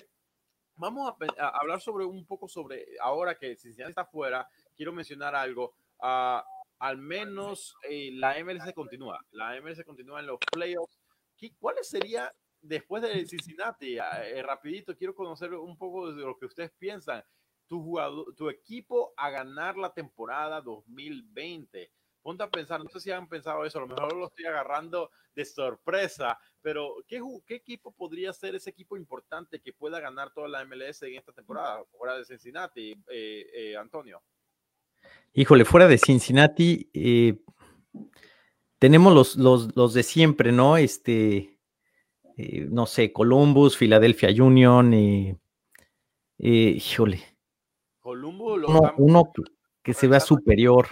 vamos 0.76 1.10
a, 1.10 1.44
a, 1.44 1.50
hablar 1.60 1.82
sobre 1.82 2.06
un 2.06 2.26
poco 2.26 2.48
sobre, 2.48 2.86
ahora 3.02 3.38
que 3.38 3.56
Cincinnati 3.56 3.92
está 3.92 4.02
afuera, 4.02 4.48
quiero 4.76 4.92
mencionar 4.92 5.36
algo. 5.36 5.76
Uh, 6.00 6.42
al 6.82 6.98
menos 6.98 7.76
eh, 7.88 8.10
la 8.14 8.44
MLS 8.44 8.74
continúa, 8.74 9.24
la 9.32 9.62
MLS 9.62 9.84
continúa 9.86 10.20
en 10.20 10.26
los 10.26 10.40
playoffs. 10.52 11.00
¿Cuáles 11.60 11.88
serían 11.88 12.30
después 12.62 13.04
de 13.04 13.26
Cincinnati? 13.26 13.98
Eh, 13.98 14.42
rapidito, 14.44 14.96
quiero 14.96 15.16
conocer 15.16 15.54
un 15.54 15.78
poco 15.78 16.12
de 16.14 16.22
lo 16.22 16.38
que 16.38 16.46
ustedes 16.46 16.72
piensan. 16.78 17.24
Tu, 17.68 17.82
jugador, 17.82 18.36
tu 18.36 18.50
equipo 18.50 19.14
a 19.16 19.30
ganar 19.30 19.78
la 19.78 19.94
temporada 19.94 20.62
2020. 20.62 21.92
Ponte 22.22 22.44
a 22.44 22.50
pensar, 22.50 22.84
no 22.84 22.90
sé 22.90 23.00
si 23.00 23.12
han 23.12 23.28
pensado 23.28 23.66
eso, 23.66 23.80
a 23.80 23.82
lo 23.82 23.88
mejor 23.88 24.14
lo 24.14 24.28
estoy 24.28 24.46
agarrando 24.46 25.10
de 25.34 25.46
sorpresa, 25.46 26.38
pero 26.62 26.98
¿qué, 27.08 27.22
qué 27.46 27.56
equipo 27.56 27.92
podría 27.92 28.32
ser 28.34 28.56
ese 28.56 28.70
equipo 28.70 28.98
importante 28.98 29.60
que 29.60 29.74
pueda 29.74 30.00
ganar 30.00 30.32
toda 30.32 30.48
la 30.48 30.64
MLS 30.66 31.02
en 31.04 31.16
esta 31.16 31.32
temporada, 31.32 31.84
fuera 31.98 32.18
de 32.18 32.26
Cincinnati, 32.26 32.92
eh, 33.10 33.50
eh, 33.54 33.78
Antonio? 33.78 34.22
Híjole, 35.34 35.66
fuera 35.66 35.88
de 35.88 35.98
Cincinnati, 35.98 36.90
eh, 36.94 37.42
tenemos 38.78 39.14
los, 39.14 39.36
los, 39.38 39.76
los, 39.76 39.94
de 39.94 40.04
siempre, 40.04 40.52
¿no? 40.52 40.78
Este, 40.78 41.60
eh, 42.42 42.68
no 42.70 42.86
sé, 42.86 43.14
Columbus, 43.14 43.78
Philadelphia 43.78 44.30
Union, 44.44 44.94
eh, 44.94 45.38
híjole. 46.38 47.22
Columbus 48.00 48.60
lo 48.60 48.68
uno, 48.68 48.94
uno 48.98 49.32
que 49.84 49.94
se 49.94 50.08
vea 50.08 50.20
superior. 50.20 50.88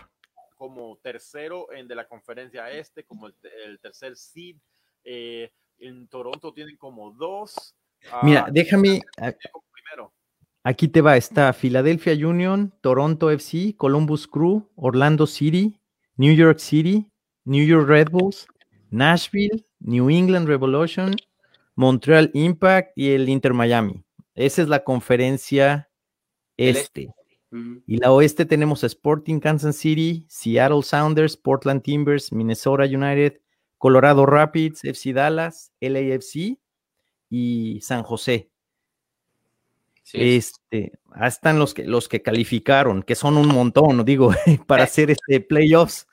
Como 0.56 0.98
tercero 0.98 1.72
en 1.72 1.88
de 1.88 1.96
la 1.96 2.08
conferencia 2.08 2.70
este, 2.72 3.04
como 3.04 3.28
el, 3.28 3.36
el 3.66 3.80
tercer 3.80 4.16
seed. 4.16 4.58
Eh, 5.04 5.52
en 5.80 6.08
Toronto 6.08 6.54
tienen 6.54 6.78
como 6.78 7.12
dos. 7.12 7.76
Mira, 8.24 8.46
uh, 8.48 8.52
déjame. 8.52 9.02
Primero. 9.16 10.14
Aquí 10.64 10.88
te 10.88 11.02
va, 11.02 11.18
está 11.18 11.54
Philadelphia 11.54 12.14
Union, 12.14 12.74
Toronto 12.82 13.32
FC, 13.32 13.76
Columbus 13.78 14.28
Crew, 14.28 14.70
Orlando 14.76 15.26
City, 15.26 15.80
New 16.18 16.34
York 16.34 16.60
City, 16.60 17.10
New 17.46 17.66
York 17.66 17.88
Red 17.88 18.10
Bulls, 18.12 18.46
Nashville, 18.92 19.66
New 19.80 20.10
England 20.10 20.48
Revolution, 20.48 21.16
Montreal 21.80 22.30
Impact 22.34 22.92
y 22.98 23.12
el 23.12 23.30
Inter 23.30 23.54
Miami. 23.54 24.04
Esa 24.36 24.62
es 24.62 24.68
la 24.68 24.84
conferencia 24.84 25.90
este. 26.58 27.08
Uh 27.52 27.56
-huh. 27.56 27.84
Y 27.88 27.96
la 27.96 28.12
oeste 28.12 28.46
tenemos 28.46 28.84
Sporting 28.84 29.40
Kansas 29.40 29.78
City, 29.78 30.26
Seattle 30.28 30.84
Sounders, 30.84 31.38
Portland 31.38 31.82
Timbers, 31.82 32.34
Minnesota 32.34 32.84
United, 32.84 33.40
Colorado 33.78 34.26
Rapids, 34.26 34.84
FC 34.84 35.14
Dallas, 35.14 35.72
LAFC 35.80 36.60
y 37.30 37.80
San 37.80 38.04
José. 38.04 38.50
Sí. 40.04 40.36
Este, 40.36 41.00
están 41.26 41.60
los 41.60 41.74
que, 41.74 41.86
los 41.86 42.10
que 42.10 42.22
calificaron, 42.22 43.04
que 43.04 43.16
son 43.16 43.38
un 43.38 43.48
montón, 43.48 44.04
digo, 44.04 44.32
para 44.68 44.84
hacer 44.84 45.12
este 45.12 45.40
playoffs. 45.40 46.06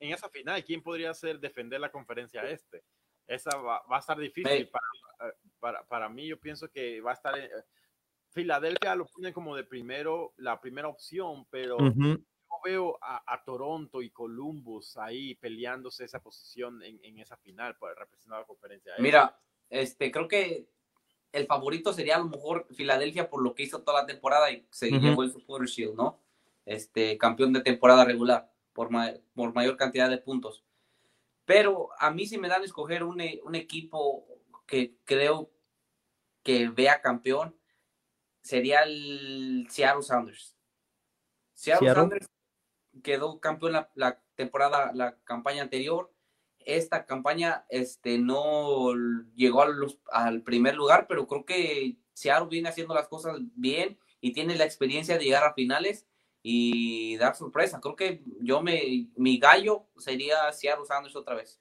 En 0.00 0.12
esa 0.12 0.28
final, 0.28 0.64
¿quién 0.64 0.82
podría 0.82 1.14
ser 1.14 1.38
defender 1.38 1.78
la 1.78 1.92
conferencia 1.92 2.42
este? 2.50 2.82
Esa 3.28 3.56
va, 3.58 3.82
va 3.90 3.96
a 3.96 4.00
estar 4.00 4.18
difícil 4.18 4.68
para, 4.68 5.34
para, 5.60 5.84
para, 5.86 6.08
mí. 6.08 6.26
Yo 6.26 6.40
pienso 6.40 6.68
que 6.68 7.00
va 7.00 7.12
a 7.12 7.14
estar. 7.14 7.38
En, 7.38 7.48
Filadelfia 8.30 8.94
lo 8.94 9.06
pone 9.06 9.32
como 9.32 9.56
de 9.56 9.64
primero, 9.64 10.34
la 10.36 10.60
primera 10.60 10.88
opción, 10.88 11.46
pero 11.50 11.76
uh 11.76 11.80
-huh. 11.80 12.18
yo 12.18 12.60
veo 12.64 12.98
a, 13.00 13.22
a, 13.26 13.42
Toronto 13.42 14.02
y 14.02 14.10
Columbus 14.10 14.96
ahí 14.96 15.34
peleándose 15.36 16.04
esa 16.04 16.20
posición 16.20 16.82
en, 16.82 16.98
en 17.02 17.18
esa 17.18 17.36
final 17.38 17.76
para 17.78 17.94
representar 17.94 18.40
la 18.40 18.46
conferencia. 18.46 18.92
Mira, 18.98 19.38
este, 19.70 20.10
creo 20.10 20.28
que 20.28 20.68
el 21.32 21.46
favorito 21.46 21.92
sería 21.92 22.16
a 22.16 22.20
lo 22.20 22.26
mejor 22.26 22.66
Filadelfia 22.74 23.28
por 23.28 23.42
lo 23.42 23.54
que 23.54 23.62
hizo 23.62 23.82
toda 23.82 24.02
la 24.02 24.06
temporada 24.06 24.50
y 24.50 24.66
se 24.70 24.88
uh 24.88 24.90
-huh. 24.92 25.00
llevó 25.00 25.22
el 25.22 25.32
Super 25.32 25.66
Shield, 25.66 25.94
¿no? 25.94 26.20
Este, 26.64 27.16
campeón 27.16 27.52
de 27.52 27.62
temporada 27.62 28.04
regular 28.04 28.52
por, 28.72 28.90
ma 28.90 29.12
por 29.34 29.54
mayor 29.54 29.76
cantidad 29.76 30.10
de 30.10 30.18
puntos. 30.18 30.64
Pero 31.48 31.88
a 31.98 32.10
mí 32.10 32.26
si 32.26 32.36
me 32.36 32.48
dan 32.48 32.60
a 32.60 32.66
escoger 32.66 33.02
un, 33.02 33.22
un 33.42 33.54
equipo 33.54 34.26
que 34.66 34.98
creo 35.06 35.50
que 36.42 36.68
vea 36.68 37.00
campeón, 37.00 37.58
sería 38.42 38.82
el 38.82 39.66
Seattle 39.70 40.02
Sounders. 40.02 40.58
Seattle, 41.54 41.88
Seattle. 41.88 42.02
Sounders 42.02 42.26
quedó 43.02 43.40
campeón 43.40 43.72
la, 43.72 43.90
la, 43.94 44.22
temporada, 44.34 44.92
la 44.92 45.18
campaña 45.24 45.62
anterior 45.62 46.12
esta 46.68 47.06
campaña 47.06 47.64
este, 47.70 48.18
no 48.18 48.92
llegó 49.34 49.64
al 50.12 50.42
primer 50.42 50.74
lugar, 50.74 51.06
pero 51.08 51.26
creo 51.26 51.46
que 51.46 51.96
Seattle 52.12 52.48
viene 52.50 52.68
haciendo 52.68 52.94
las 52.94 53.08
cosas 53.08 53.38
bien 53.54 53.98
y 54.20 54.34
tiene 54.34 54.54
la 54.54 54.64
experiencia 54.64 55.16
de 55.16 55.24
llegar 55.24 55.44
a 55.44 55.54
finales 55.54 56.06
y 56.42 57.16
dar 57.16 57.34
sorpresa. 57.34 57.80
Creo 57.80 57.96
que 57.96 58.22
yo 58.40 58.62
me, 58.62 59.08
mi 59.16 59.38
gallo 59.38 59.86
sería 59.96 60.52
Seattle 60.52 60.86
Sanders 60.86 61.16
otra 61.16 61.34
vez. 61.34 61.60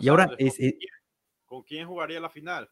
y 0.00 0.08
ahora, 0.08 0.28
¿con, 1.46 1.62
quién, 1.62 1.86
jugaría 1.86 2.20
la 2.20 2.30
final? 2.30 2.70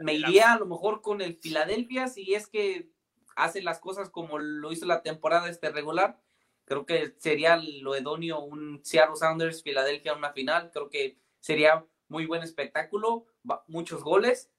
me 0.00 0.14
iría 0.14 0.52
a 0.52 0.58
lo 0.58 0.66
mejor 0.66 1.00
con 1.00 1.22
el 1.22 1.38
Philadelphia 1.38 2.06
si 2.06 2.34
es 2.34 2.46
que 2.46 2.90
hace 3.34 3.62
las 3.62 3.78
cosas 3.78 4.10
como 4.10 4.38
lo 4.38 4.72
hizo 4.72 4.84
la 4.84 5.02
temporada 5.02 5.48
este 5.48 5.70
regular. 5.70 6.20
Creo 6.66 6.84
que 6.84 7.14
sería 7.18 7.56
lo 7.56 7.96
idóneo 7.96 8.40
un 8.40 8.84
Seattle 8.84 9.16
Sounders 9.16 9.62
Philadelphia 9.62 10.14
una 10.14 10.32
final. 10.32 10.70
Creo 10.70 10.90
que 10.90 11.18
sería 11.40 11.86
muy 12.08 12.26
buen 12.26 12.42
espectáculo, 12.42 13.26
muchos 13.66 14.02
goles 14.02 14.50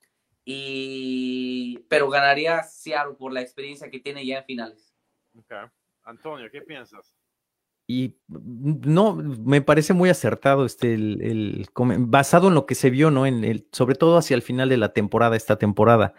y 0.45 1.79
pero 1.89 2.09
ganaría 2.09 2.61
Seattle 2.63 3.15
por 3.15 3.33
la 3.33 3.41
experiencia 3.41 3.89
que 3.89 3.99
tiene 3.99 4.25
ya 4.25 4.37
en 4.37 4.45
finales. 4.45 4.93
Antonio, 6.03 6.49
¿qué 6.51 6.61
piensas? 6.61 7.15
Y 7.87 8.15
no, 8.27 9.15
me 9.15 9.61
parece 9.61 9.93
muy 9.93 10.09
acertado 10.09 10.65
este 10.65 10.93
el, 10.93 11.67
basado 11.75 12.47
en 12.47 12.55
lo 12.55 12.65
que 12.65 12.75
se 12.75 12.89
vio, 12.89 13.11
¿no? 13.11 13.25
En 13.25 13.43
el, 13.43 13.67
sobre 13.71 13.95
todo 13.95 14.17
hacia 14.17 14.35
el 14.35 14.41
final 14.41 14.69
de 14.69 14.77
la 14.77 14.93
temporada, 14.93 15.35
esta 15.35 15.57
temporada. 15.57 16.13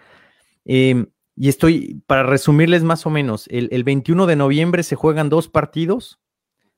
Em, 0.65 1.07
y 1.35 1.49
estoy, 1.49 2.03
para 2.07 2.23
resumirles 2.23 2.83
más 2.83 3.07
o 3.07 3.11
menos, 3.11 3.47
el, 3.49 3.69
el, 3.73 3.85
21 3.85 4.27
de 4.27 4.37
noviembre 4.37 4.83
se 4.83 4.97
juegan 4.97 5.29
dos 5.29 5.49
partidos, 5.49 6.21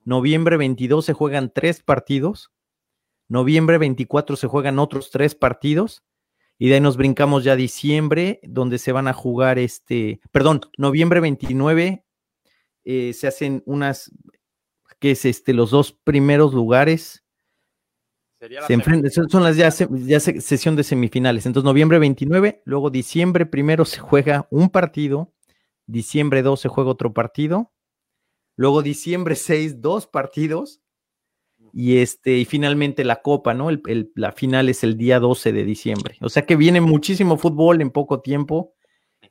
noviembre 0.04 0.56
22 0.56 1.04
se 1.04 1.12
juegan 1.12 1.52
tres 1.54 1.82
partidos, 1.82 2.50
noviembre 3.28 3.78
24 3.78 4.36
se 4.36 4.46
juegan 4.46 4.78
otros 4.78 5.10
tres 5.10 5.34
partidos, 5.34 6.02
y 6.58 6.68
de 6.68 6.74
ahí 6.74 6.80
nos 6.80 6.96
brincamos 6.96 7.44
ya 7.44 7.52
a 7.52 7.56
diciembre, 7.56 8.40
donde 8.42 8.78
se 8.78 8.92
van 8.92 9.08
a 9.08 9.12
jugar 9.12 9.58
este, 9.58 10.20
perdón, 10.32 10.60
noviembre 10.76 11.20
29 11.20 12.04
eh, 12.90 13.12
se 13.12 13.26
hacen 13.26 13.62
unas, 13.66 14.10
que 14.98 15.10
es 15.10 15.26
este, 15.26 15.52
los 15.52 15.70
dos 15.70 15.92
primeros 15.92 16.54
lugares. 16.54 17.22
se 18.66 18.72
enfrentan, 18.72 19.10
son 19.28 19.42
las 19.42 19.56
ya, 19.56 19.68
ya 19.68 20.20
sesión 20.20 20.74
de 20.74 20.84
semifinales. 20.84 21.44
Entonces, 21.44 21.66
noviembre 21.66 21.98
29, 21.98 22.62
luego 22.64 22.88
diciembre 22.88 23.44
primero 23.44 23.84
se 23.84 23.98
juega 23.98 24.48
un 24.50 24.70
partido, 24.70 25.34
diciembre 25.86 26.42
2 26.42 26.60
se 26.60 26.68
juega 26.68 26.90
otro 26.90 27.12
partido, 27.12 27.72
luego 28.56 28.82
diciembre 28.82 29.36
6, 29.36 29.82
dos 29.82 30.06
partidos, 30.06 30.80
y 31.72 31.98
este, 31.98 32.38
y 32.38 32.44
finalmente 32.44 33.04
la 33.04 33.22
copa, 33.22 33.54
¿no? 33.54 33.70
El, 33.70 34.12
la 34.14 34.32
final 34.32 34.68
es 34.68 34.84
el 34.84 34.96
día 34.96 35.20
12 35.20 35.52
de 35.52 35.64
diciembre. 35.64 36.16
O 36.20 36.28
sea 36.28 36.44
que 36.44 36.56
viene 36.56 36.80
muchísimo 36.80 37.36
fútbol 37.36 37.80
en 37.80 37.90
poco 37.90 38.20
tiempo. 38.20 38.74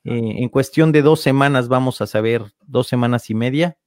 Eh, 0.03 0.35
en 0.37 0.49
cuestión 0.49 0.91
de 0.91 1.01
dos 1.01 1.21
semanas 1.21 1.67
vamos 1.67 2.01
a 2.01 2.07
saber, 2.07 2.43
dos 2.65 2.87
semanas 2.87 3.29
y 3.29 3.35
media. 3.35 3.77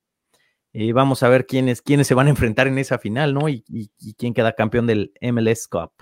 Eh, 0.73 0.93
vamos 0.93 1.23
a 1.23 1.29
ver 1.29 1.47
quiénes, 1.47 1.83
quiénes 1.83 2.07
se 2.07 2.15
van 2.15 2.29
a 2.29 2.31
enfrentar 2.31 2.69
en 2.69 2.79
esa 2.79 2.99
final, 2.99 3.35
¿no? 3.35 3.49
Y, 3.49 3.65
quién 4.17 4.35
queda 4.35 4.55
campeón 4.55 4.87
del 4.87 5.13
MLS 5.21 5.67
Cup. 5.67 5.93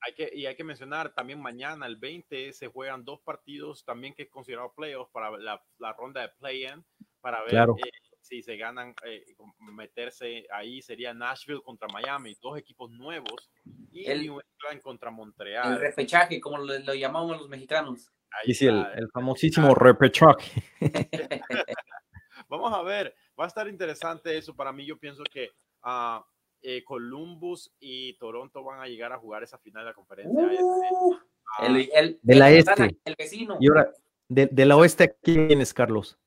Hay 0.00 0.14
que, 0.14 0.30
y 0.32 0.46
hay 0.46 0.54
que 0.54 0.64
mencionar 0.64 1.14
también 1.14 1.40
mañana, 1.40 1.86
el 1.86 1.96
20, 1.96 2.52
se 2.52 2.68
juegan 2.68 3.04
dos 3.04 3.20
partidos 3.20 3.84
también 3.84 4.14
que 4.14 4.22
es 4.22 4.30
considerado 4.30 4.72
playoffs 4.74 5.10
para 5.12 5.30
la, 5.38 5.92
ronda 5.98 6.22
de 6.22 6.28
play-in, 6.38 6.84
para 7.20 7.40
ver 7.40 7.50
claro. 7.50 7.76
Eh, 7.78 7.90
si 8.28 8.42
se 8.42 8.56
ganan 8.56 8.94
eh, 9.04 9.24
meterse 9.72 10.46
ahí 10.52 10.82
sería 10.82 11.14
Nashville 11.14 11.62
contra 11.62 11.88
Miami, 11.88 12.36
dos 12.40 12.58
equipos 12.58 12.90
nuevos 12.90 13.50
y 13.90 14.04
el 14.04 14.22
New 14.22 14.40
England 14.40 14.82
contra 14.82 15.10
Montreal. 15.10 15.72
El 15.72 15.80
repechaje, 15.80 16.40
como 16.40 16.58
lo, 16.58 16.94
llamamos 16.94 17.38
los 17.38 17.48
mexicanos. 17.48 18.12
Ahí 18.30 18.52
sí, 18.52 18.66
el, 18.66 18.84
el, 18.96 19.08
famosísimo 19.10 19.74
repechaje. 19.74 20.62
Vamos 22.48 22.72
a 22.72 22.82
ver, 22.82 23.14
va 23.38 23.44
a 23.44 23.48
estar 23.48 23.66
interesante 23.66 24.36
eso. 24.36 24.54
Para 24.54 24.72
mí, 24.72 24.84
yo 24.86 24.98
pienso 24.98 25.22
que 25.24 25.50
uh, 25.84 26.22
eh, 26.62 26.84
Columbus 26.84 27.72
y 27.80 28.16
Toronto 28.18 28.62
van 28.62 28.80
a 28.80 28.86
llegar 28.86 29.12
a 29.12 29.18
jugar 29.18 29.42
esa 29.42 29.58
final 29.58 29.84
de 29.84 29.90
la 29.90 29.94
conferencia. 29.94 30.44
Uh, 30.44 31.16
el, 31.60 31.88
el, 31.94 32.18
de 32.22 32.34
la 32.34 32.50
este. 32.50 32.98
El 33.04 33.14
vecino. 33.18 33.56
Y 33.60 33.68
ahora, 33.68 33.90
de, 34.28 34.46
de 34.46 34.66
la 34.66 34.76
oeste, 34.76 35.16
¿quién 35.22 35.60
es, 35.62 35.72
Carlos? 35.72 36.18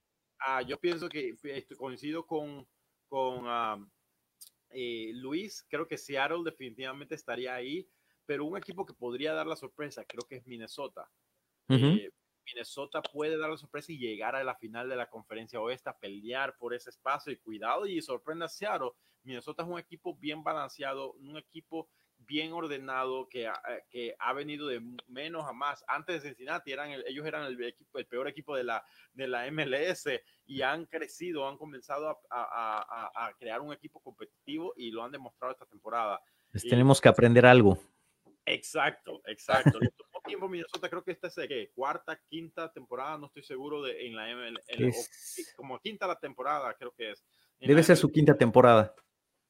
Ah, 0.44 0.62
yo 0.62 0.80
pienso 0.80 1.08
que 1.08 1.36
coincido 1.78 2.26
con, 2.26 2.68
con 3.08 3.46
eh, 4.70 5.12
Luis, 5.16 5.66
creo 5.70 5.88
que 5.88 5.98
Seattle 5.98 6.42
definitivamente 6.44 7.16
estaría 7.16 7.54
ahí, 7.54 7.88
pero 8.26 8.46
un 8.46 8.58
equipo 8.58 8.86
que 8.86 8.94
podría 8.94 9.34
dar 9.34 9.46
la 9.46 9.56
sorpresa, 9.56 10.06
creo 10.06 10.28
que 10.28 10.38
es 10.38 10.48
Minnesota. 10.48 11.10
Eh, 11.70 12.10
Minnesota 12.46 13.02
puede 13.02 13.38
dar 13.38 13.50
la 13.50 13.58
sorpresa 13.58 13.92
y 13.92 13.98
llegar 13.98 14.36
a 14.36 14.44
la 14.44 14.56
final 14.56 14.90
de 14.90 14.96
la 14.96 15.10
conferencia 15.10 15.62
oeste 15.62 15.90
a 15.90 15.98
pelear 15.98 16.58
por 16.58 16.74
ese 16.74 16.90
espacio 16.90 17.32
y 17.32 17.38
cuidado 17.38 17.86
y 17.86 18.02
sorprenda 18.02 18.46
a 18.46 18.50
Seattle. 18.50 18.92
Minnesota 19.24 19.64
es 19.64 19.70
un 19.70 19.80
equipo 19.80 20.16
bien 20.16 20.44
balanceado, 20.44 21.14
un 21.14 21.38
equipo 21.38 21.90
bien 22.32 22.54
ordenado 22.54 23.28
que, 23.28 23.46
eh, 23.46 23.52
que 23.90 24.16
ha 24.18 24.32
venido 24.32 24.66
de 24.68 24.82
menos 25.10 25.46
a 25.46 25.52
más. 25.52 25.84
Antes 25.86 26.24
de 26.24 26.30
Cincinnati, 26.30 26.72
eran 26.72 26.90
ellos 27.06 27.26
eran 27.26 27.44
el, 27.44 27.62
equipo, 27.62 28.00
el 28.00 28.06
peor 28.06 28.30
equipo 28.30 28.56
de 28.56 28.64
la, 28.64 28.86
de 29.12 29.28
la 29.28 29.52
MLS 29.52 30.08
y 30.46 30.62
han 30.62 30.86
crecido, 30.86 31.46
han 31.46 31.58
comenzado 31.58 32.08
a, 32.10 32.16
a, 32.30 33.28
a 33.28 33.34
crear 33.34 33.60
un 33.60 33.74
equipo 33.74 34.00
competitivo 34.00 34.74
y 34.78 34.92
lo 34.92 35.04
han 35.04 35.12
demostrado 35.12 35.52
esta 35.52 35.66
temporada. 35.66 36.22
Pues 36.52 36.64
tenemos 36.64 37.02
que 37.02 37.10
aprender 37.10 37.46
algo. 37.46 37.78
Exacto, 38.46 39.22
exacto. 39.26 39.78
Le 39.82 39.90
tomó 39.90 40.22
tiempo 40.26 40.48
Minnesota, 40.48 40.88
creo 40.88 41.04
que 41.04 41.12
esta 41.12 41.28
es 41.28 41.36
¿qué? 41.36 41.70
cuarta, 41.76 42.18
quinta 42.30 42.72
temporada, 42.72 43.18
no 43.18 43.26
estoy 43.26 43.44
seguro 43.44 43.82
de 43.82 44.08
en 44.08 44.16
la 44.16 44.34
MLS, 44.34 45.54
como 45.58 45.80
quinta 45.80 46.08
la 46.08 46.18
temporada, 46.18 46.74
creo 46.76 46.94
que 46.94 47.12
es. 47.12 47.26
Debe 47.60 47.84
ser 47.84 47.98
su 47.98 48.10
quinta 48.10 48.38
temporada. 48.38 48.96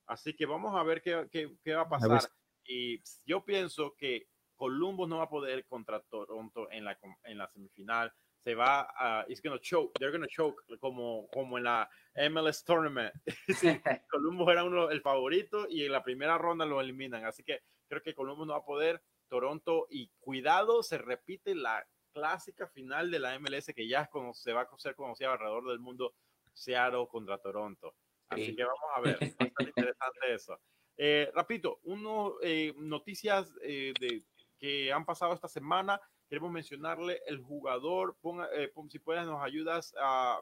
Así 0.07 0.36
que 0.36 0.47
vamos 0.47 0.75
a 0.75 0.82
ver 0.82 1.03
qué, 1.03 1.27
qué, 1.32 1.55
qué 1.63 1.75
va 1.75 1.84
a 1.84 1.89
pasar. 1.89 2.21
Y 2.66 3.01
yo 3.26 3.43
pienso 3.43 3.95
que 3.97 4.28
Columbus 4.55 5.09
no 5.09 5.18
va 5.18 5.24
a 5.24 5.30
poder 5.30 5.66
contra 5.66 6.01
Toronto 6.01 6.72
en 6.72 6.86
la, 6.86 6.97
en 7.24 7.38
la 7.38 7.47
semifinal. 7.47 8.14
Se 8.43 8.55
va 8.55 8.88
a, 8.95 9.26
it's 9.28 9.41
gonna 9.41 9.59
choke, 9.59 9.93
they're 9.99 10.12
gonna 10.12 10.28
choke 10.28 10.64
como, 10.80 11.28
como 11.30 11.57
en 11.57 11.64
la 11.66 11.89
MLS 12.30 12.64
Tournament. 12.64 13.14
Columbus 14.12 14.49
era 14.51 14.64
uno 14.64 14.89
el 14.89 15.01
favorito 15.01 15.68
y 15.70 15.86
en 15.86 15.91
la 15.91 16.03
primera 16.03 16.38
ronda 16.38 16.66
lo 16.66 16.82
eliminan. 16.82 17.26
Así 17.26 17.43
que 17.43 17.62
creo 17.88 18.01
que 18.01 18.16
Columbus 18.16 18.47
no 18.47 18.53
va 18.53 18.59
a 18.59 18.66
poder. 18.66 19.01
Toronto 19.28 19.88
y 19.89 20.12
cuidado, 20.20 20.84
se 20.84 20.97
repite 20.97 21.55
la 21.55 21.88
clásica 22.12 22.68
final 22.68 23.09
de 23.09 23.20
la 23.20 23.39
MLS 23.39 23.68
que 23.74 23.88
ya 23.88 24.09
se 24.34 24.53
va 24.53 24.62
a 24.62 24.78
ser 24.78 24.95
conocida 24.95 25.32
alrededor 25.32 25.68
del 25.70 25.80
mundo, 25.80 26.14
Seattle 26.53 27.07
contra 27.09 27.38
Toronto. 27.38 27.95
Así 28.30 28.55
que 28.55 28.64
vamos 28.64 28.80
a 28.95 29.01
ver, 29.01 29.18
bastante 29.20 29.64
interesante 29.95 30.34
eso. 30.34 30.59
Eh, 31.04 31.32
rapito, 31.34 31.80
uno, 31.86 32.36
eh, 32.43 32.76
noticias 32.78 33.52
eh, 33.64 33.91
de, 33.99 34.22
que 34.60 34.93
han 34.93 35.04
pasado 35.04 35.34
esta 35.34 35.47
semana. 35.47 35.99
Queremos 36.30 36.52
mencionarle 36.52 37.24
el 37.26 37.39
jugador. 37.39 38.16
Ponga, 38.22 38.47
eh, 38.54 38.72
si 38.88 38.99
puedes, 38.99 39.26
nos 39.26 39.41
ayudas 39.41 39.95
a 39.99 40.39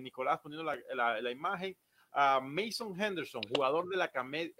Nicolás 0.00 0.40
poniendo 0.40 0.64
la, 0.64 1.20
la, 1.20 1.30
imagen. 1.30 1.76
A 2.10 2.40
Mason 2.40 3.00
Henderson, 3.00 3.42
jugador 3.54 3.88
de 3.88 3.96
la 3.96 4.10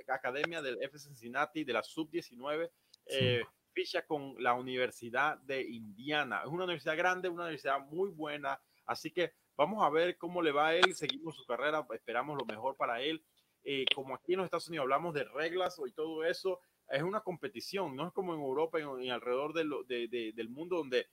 academia 0.07 0.63
del 0.63 0.81
F. 0.81 0.97
Cincinnati 0.97 1.65
de 1.65 1.73
la 1.73 1.83
sub-19, 1.83 2.71
ficha 3.73 4.07
con 4.07 4.41
la 4.41 4.55
Universidad 4.55 5.39
de 5.39 5.61
Indiana. 5.61 6.43
Es 6.45 6.51
una 6.51 6.65
universidad 6.65 6.97
grande, 6.97 7.29
una 7.29 7.43
universidad 7.43 7.81
muy 7.81 8.11
buena. 8.11 8.61
Así 8.87 9.11
que 9.11 9.33
vamos 9.57 9.83
a 9.85 9.91
ver 9.91 10.17
cómo 10.19 10.41
le 10.41 10.53
va 10.53 10.69
a 10.69 10.77
él. 10.77 10.95
Seguimos 10.95 11.35
su 11.35 11.45
carrera, 11.45 11.85
esperamos 11.93 12.39
lo 12.39 12.45
mejor 12.45 12.77
para 12.77 13.03
él. 13.03 13.25
Eh, 13.65 13.85
como 13.95 14.15
aquí 14.15 14.33
en 14.33 14.39
los 14.39 14.47
Estados 14.47 14.69
Unidos 14.69 14.85
hablamos 14.85 15.15
de 15.15 15.25
reglas 15.25 15.81
y 15.87 15.93
todo 15.93 16.25
eso, 16.25 16.61
es 16.89 17.03
una 17.03 17.21
competición, 17.21 17.97
no 17.97 18.09
es 18.09 18.13
como 18.13 18.35
en 18.35 18.41
Europa 18.41 18.79
y, 18.81 19.09
alrededor 19.09 19.53
del 19.55 20.49
mundo 20.49 20.77
donde 20.79 21.07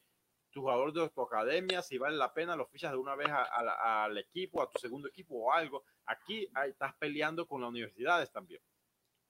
tu 0.51 0.61
jugador 0.61 0.91
de 0.93 1.09
tu 1.09 1.21
academia, 1.21 1.81
si 1.81 1.97
vale 1.97 2.17
la 2.17 2.33
pena, 2.33 2.55
lo 2.55 2.65
fichas 2.65 2.91
de 2.91 2.97
una 2.97 3.15
vez 3.15 3.27
al 3.29 4.17
equipo, 4.17 4.61
a 4.61 4.69
tu 4.69 4.79
segundo 4.79 5.07
equipo 5.07 5.35
o 5.35 5.53
algo. 5.53 5.83
Aquí 6.05 6.47
estás 6.65 6.95
peleando 6.95 7.47
con 7.47 7.61
las 7.61 7.69
universidades 7.69 8.31
también. 8.31 8.61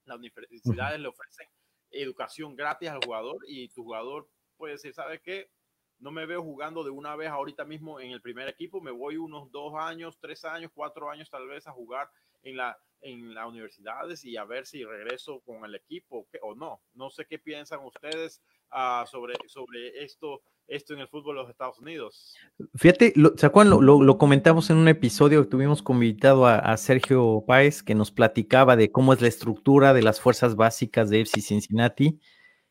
Las 0.06 0.18
universidades 0.18 1.00
le 1.00 1.08
ofrecen 1.08 1.48
educación 1.92 2.56
gratis 2.56 2.90
al 2.90 3.04
jugador 3.04 3.38
y 3.48 3.68
tu 3.70 3.84
jugador 3.84 4.30
puede 4.58 4.74
decir, 4.74 4.94
¿sabes 4.94 5.22
qué? 5.22 5.52
No 6.00 6.12
me 6.12 6.26
veo 6.26 6.42
jugando 6.42 6.84
de 6.84 6.92
una 6.92 7.16
vez 7.16 7.30
ahorita 7.30 7.66
mismo 7.66 8.00
en 8.00 8.12
el 8.12 8.22
primer 8.22 8.48
equipo, 8.48 8.82
me 8.82 8.92
voy 8.92 9.18
unos 9.18 9.52
dos 9.52 9.74
años, 9.76 10.18
tres 10.20 10.46
años, 10.46 10.72
cuatro 10.74 11.10
años 11.10 11.30
tal 11.30 11.48
vez 11.48 11.68
a 11.68 11.72
jugar 11.72 12.10
en 12.44 12.58
la 12.58 12.78
en 13.02 13.34
las 13.34 13.48
universidades 13.48 14.26
y 14.26 14.38
a 14.38 14.46
ver 14.46 14.66
si 14.66 14.84
regreso 14.84 15.42
con 15.46 15.64
el 15.66 15.76
equipo 15.76 16.28
o 16.42 16.56
no. 16.56 16.82
No 16.94 17.10
sé 17.10 17.26
qué 17.30 17.40
piensan 17.40 17.80
ustedes. 17.84 18.42
uh, 18.72 19.06
sobre, 19.08 19.34
sobre 19.48 20.04
esto, 20.04 20.42
esto 20.68 20.94
en 20.94 21.00
el 21.00 21.08
fútbol 21.08 21.36
de 21.36 21.42
los 21.42 21.50
Estados 21.50 21.80
Unidos. 21.80 22.36
Fíjate, 22.76 23.14
lo, 23.16 23.36
¿se 23.36 23.46
acuerdan? 23.46 23.84
Lo, 23.84 24.02
lo, 24.02 24.18
comentamos 24.18 24.70
en 24.70 24.78
un 24.78 24.88
episodio 24.88 25.42
que 25.42 25.50
tuvimos 25.50 25.84
invitado 25.88 26.46
a, 26.46 26.60
a, 26.60 26.78
Sergio 26.78 27.44
Páez, 27.48 27.82
que 27.82 27.96
nos 27.96 28.12
platicaba 28.12 28.76
de 28.76 28.92
cómo 28.92 29.14
es 29.14 29.22
la 29.22 29.28
estructura 29.28 29.94
de 29.94 30.04
las 30.04 30.20
fuerzas 30.22 30.56
básicas 30.56 31.10
de 31.10 31.22
FC 31.22 31.42
Cincinnati 31.42 32.20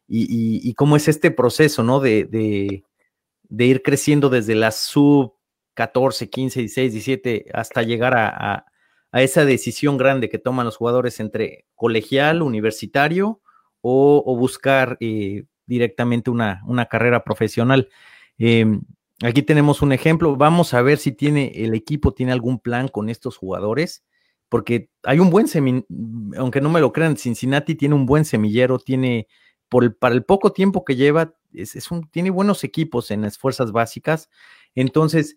y, 0.06 0.22
y, 0.22 0.68
y 0.68 0.74
cómo 0.74 0.96
es 0.96 1.08
este 1.08 1.30
proceso, 1.30 1.82
¿no? 1.82 2.00
De, 2.00 2.24
de, 2.24 2.84
de, 3.48 3.66
ir 3.66 3.82
creciendo 3.82 4.28
desde 4.30 4.54
la 4.54 4.70
sub 4.70 5.34
14, 5.74 6.28
15, 6.30 6.60
16, 6.60 6.92
17 6.92 7.46
hasta 7.52 7.82
llegar 7.82 8.16
a, 8.16 8.64
a, 9.12 9.22
esa 9.22 9.44
decisión 9.44 9.96
grande 9.96 10.28
que 10.28 10.38
toman 10.38 10.66
los 10.66 10.76
jugadores 10.76 11.18
entre 11.20 11.66
colegial, 11.74 12.42
universitario 12.42 13.40
o, 13.80 14.22
o 14.26 14.36
buscar 14.36 14.96
eh, 15.00 15.44
directamente 15.66 16.30
una, 16.30 16.62
una, 16.66 16.86
carrera 16.86 17.24
profesional. 17.24 17.88
Eh, 18.38 18.66
aquí 19.22 19.42
tenemos 19.42 19.82
un 19.82 19.92
ejemplo. 19.92 20.36
Vamos 20.36 20.74
a 20.74 20.82
ver 20.82 20.98
si 20.98 21.12
tiene 21.12 21.52
el 21.54 21.74
equipo, 21.74 22.12
tiene 22.12 22.32
algún 22.32 22.58
plan 22.58 22.88
con 22.88 23.08
estos 23.08 23.36
jugadores, 23.36 24.04
porque 24.48 24.90
hay 25.02 25.18
un 25.20 25.30
buen 25.30 25.46
semillero, 25.46 25.86
aunque 26.36 26.60
no 26.60 26.70
me 26.70 26.80
lo 26.80 26.92
crean, 26.92 27.16
Cincinnati 27.16 27.74
tiene 27.74 27.94
un 27.94 28.06
buen 28.06 28.24
semillero, 28.24 28.78
tiene, 28.78 29.28
por 29.68 29.96
para 29.98 30.14
el 30.14 30.24
poco 30.24 30.52
tiempo 30.52 30.84
que 30.84 30.96
lleva, 30.96 31.34
es, 31.52 31.76
es 31.76 31.90
un, 31.90 32.08
tiene 32.10 32.30
buenos 32.30 32.64
equipos 32.64 33.10
en 33.10 33.22
las 33.22 33.38
fuerzas 33.38 33.72
básicas. 33.72 34.28
Entonces, 34.74 35.36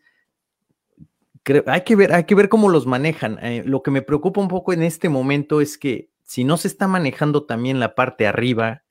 hay, 1.65 1.81
que 1.81 1.95
ver, 1.95 2.13
hay 2.13 2.25
que 2.25 2.35
ver 2.35 2.49
cómo 2.49 2.69
los 2.69 2.85
manejan. 2.85 3.39
Eh, 3.41 3.63
lo 3.65 3.81
que 3.81 3.91
me 3.91 4.01
preocupa 4.01 4.41
un 4.41 4.47
poco 4.47 4.73
en 4.73 4.83
este 4.83 5.09
momento 5.09 5.61
es 5.61 5.77
que 5.77 6.09
si 6.23 6.43
no 6.43 6.57
se 6.57 6.67
está 6.67 6.87
manejando 6.87 7.45
también 7.45 7.79
la 7.79 7.95
parte 7.95 8.27
arriba, 8.27 8.83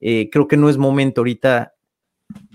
eh, 0.00 0.28
creo 0.30 0.46
que 0.46 0.56
no 0.56 0.68
es 0.68 0.76
momento 0.76 1.22
ahorita 1.22 1.74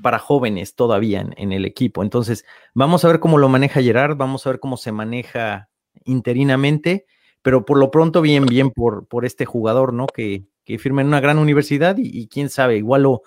para 0.01 0.19
jóvenes 0.19 0.75
todavía 0.75 1.21
en, 1.21 1.33
en, 1.37 1.51
el 1.51 1.65
equipo. 1.65 2.03
Entonces, 2.03 2.45
vamos 2.73 3.03
a 3.03 3.07
ver 3.07 3.19
cómo 3.19 3.37
lo 3.37 3.49
maneja 3.49 3.81
Gerard, 3.81 4.15
vamos 4.17 4.45
a 4.45 4.51
ver 4.51 4.59
cómo 4.59 4.77
se 4.77 4.91
maneja 4.91 5.69
interinamente, 6.05 7.05
pero 7.41 7.65
por 7.65 7.77
lo 7.77 7.89
pronto 7.89 8.21
bien, 8.21 8.45
bien 8.45 8.71
por, 8.71 9.07
por 9.07 9.25
este 9.25 9.45
jugador, 9.45 9.93
¿no? 9.93 10.07
Que, 10.07 10.45
que 10.65 10.77
firma 10.77 11.01
en 11.01 11.07
una 11.07 11.21
gran 11.21 11.39
universidad 11.39 11.97
y, 11.97 12.03
y 12.05 12.27
quién 12.27 12.49
sabe, 12.49 12.77
igual 12.77 13.03
lo, 13.03 13.21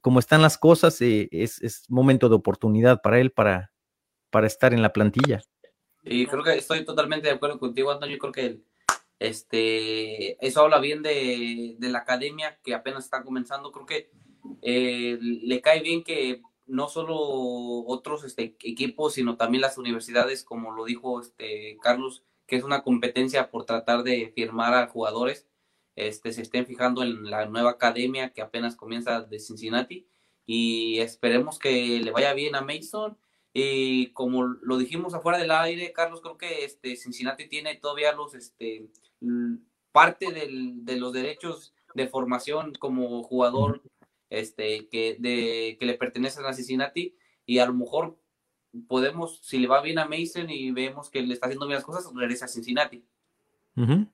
como 0.00 0.18
están 0.18 0.42
las 0.42 0.58
cosas, 0.58 1.00
eh, 1.00 1.28
es, 1.30 1.84
momento 1.88 2.28
de 2.28 2.36
oportunidad 2.36 3.02
para 3.02 3.20
él 3.20 3.30
para, 3.30 3.72
para 4.30 4.46
estar 4.46 4.72
en 4.72 4.82
la 4.82 4.92
plantilla. 4.92 5.42
Y 6.02 6.26
creo 6.26 6.42
que 6.42 6.54
estoy 6.54 6.84
totalmente 6.84 7.28
de 7.28 7.34
acuerdo 7.34 7.58
contigo, 7.58 7.90
Antonio. 7.90 8.18
Creo 8.18 8.32
que 8.32 8.60
este, 9.18 10.46
eso 10.46 10.60
habla 10.60 10.78
bien 10.78 11.02
de, 11.02 11.76
de, 11.78 11.88
la 11.88 12.00
academia 12.00 12.58
que 12.62 12.74
apenas 12.74 13.04
está 13.04 13.22
comenzando. 13.22 13.72
Creo 13.72 13.86
que 13.86 14.10
eh, 14.62 15.18
le 15.20 15.60
cae 15.60 15.80
bien 15.80 16.02
que 16.02 16.42
no 16.66 16.88
solo 16.88 17.16
otros 17.86 18.24
este, 18.24 18.56
equipos, 18.62 19.14
sino 19.14 19.36
también 19.36 19.62
las 19.62 19.78
universidades, 19.78 20.44
como 20.44 20.72
lo 20.72 20.84
dijo 20.84 21.20
este, 21.20 21.78
Carlos, 21.82 22.24
que 22.46 22.56
es 22.56 22.64
una 22.64 22.82
competencia 22.82 23.50
por 23.50 23.64
tratar 23.64 24.02
de 24.02 24.32
firmar 24.34 24.74
a 24.74 24.86
jugadores, 24.86 25.46
este, 25.96 26.32
se 26.32 26.42
estén 26.42 26.66
fijando 26.66 27.02
en 27.02 27.30
la 27.30 27.46
nueva 27.46 27.70
academia 27.70 28.32
que 28.32 28.42
apenas 28.42 28.76
comienza 28.76 29.22
de 29.22 29.38
Cincinnati 29.38 30.06
y 30.46 30.98
esperemos 30.98 31.58
que 31.58 32.00
le 32.00 32.10
vaya 32.10 32.34
bien 32.34 32.54
a 32.54 32.60
Mason. 32.60 33.18
Y 33.52 34.08
como 34.12 34.42
lo 34.44 34.78
dijimos 34.78 35.14
afuera 35.14 35.38
del 35.38 35.52
aire, 35.52 35.92
Carlos, 35.92 36.20
creo 36.20 36.36
que 36.36 36.64
este, 36.64 36.96
Cincinnati 36.96 37.48
tiene 37.48 37.76
todavía 37.76 38.12
los, 38.12 38.34
este, 38.34 38.90
parte 39.92 40.32
del, 40.32 40.84
de 40.84 40.96
los 40.96 41.12
derechos 41.12 41.74
de 41.94 42.08
formación 42.08 42.72
como 42.74 43.22
jugador 43.22 43.82
este, 44.30 44.88
que, 44.88 45.16
de, 45.20 45.76
que 45.78 45.86
le 45.86 45.94
pertenecen 45.94 46.44
a 46.44 46.52
Cincinnati 46.52 47.16
y 47.46 47.58
a 47.58 47.66
lo 47.66 47.74
mejor 47.74 48.18
podemos, 48.88 49.38
si 49.42 49.58
le 49.58 49.68
va 49.68 49.80
bien 49.80 50.00
a 50.00 50.06
Mason 50.06 50.50
y 50.50 50.72
vemos 50.72 51.08
que 51.10 51.22
le 51.22 51.34
está 51.34 51.46
haciendo 51.46 51.66
bien 51.66 51.76
las 51.76 51.84
cosas, 51.84 52.10
regresa 52.12 52.46
a 52.46 52.48
Cincinnati. 52.48 53.04
Uh. 53.76 54.06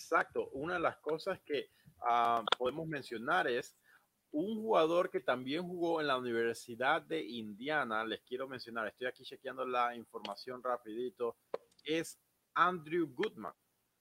Exacto. 0.00 0.48
Una 0.52 0.74
de 0.74 0.80
las 0.80 0.96
cosas 0.98 1.38
que 1.44 1.70
uh, 1.98 2.44
podemos 2.56 2.86
mencionar 2.88 3.46
es 3.46 3.76
un 4.32 4.62
jugador 4.62 5.10
que 5.10 5.20
también 5.20 5.62
jugó 5.62 6.00
en 6.00 6.06
la 6.06 6.16
Universidad 6.16 7.02
de 7.02 7.22
Indiana, 7.22 8.04
les 8.04 8.20
quiero 8.22 8.48
mencionar, 8.48 8.86
estoy 8.86 9.08
aquí 9.08 9.24
chequeando 9.24 9.66
la 9.66 9.94
información 9.94 10.62
rapidito, 10.62 11.36
es 11.84 12.18
Andrew 12.54 13.12
Goodman. 13.12 13.52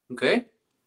Ok. 0.10 0.24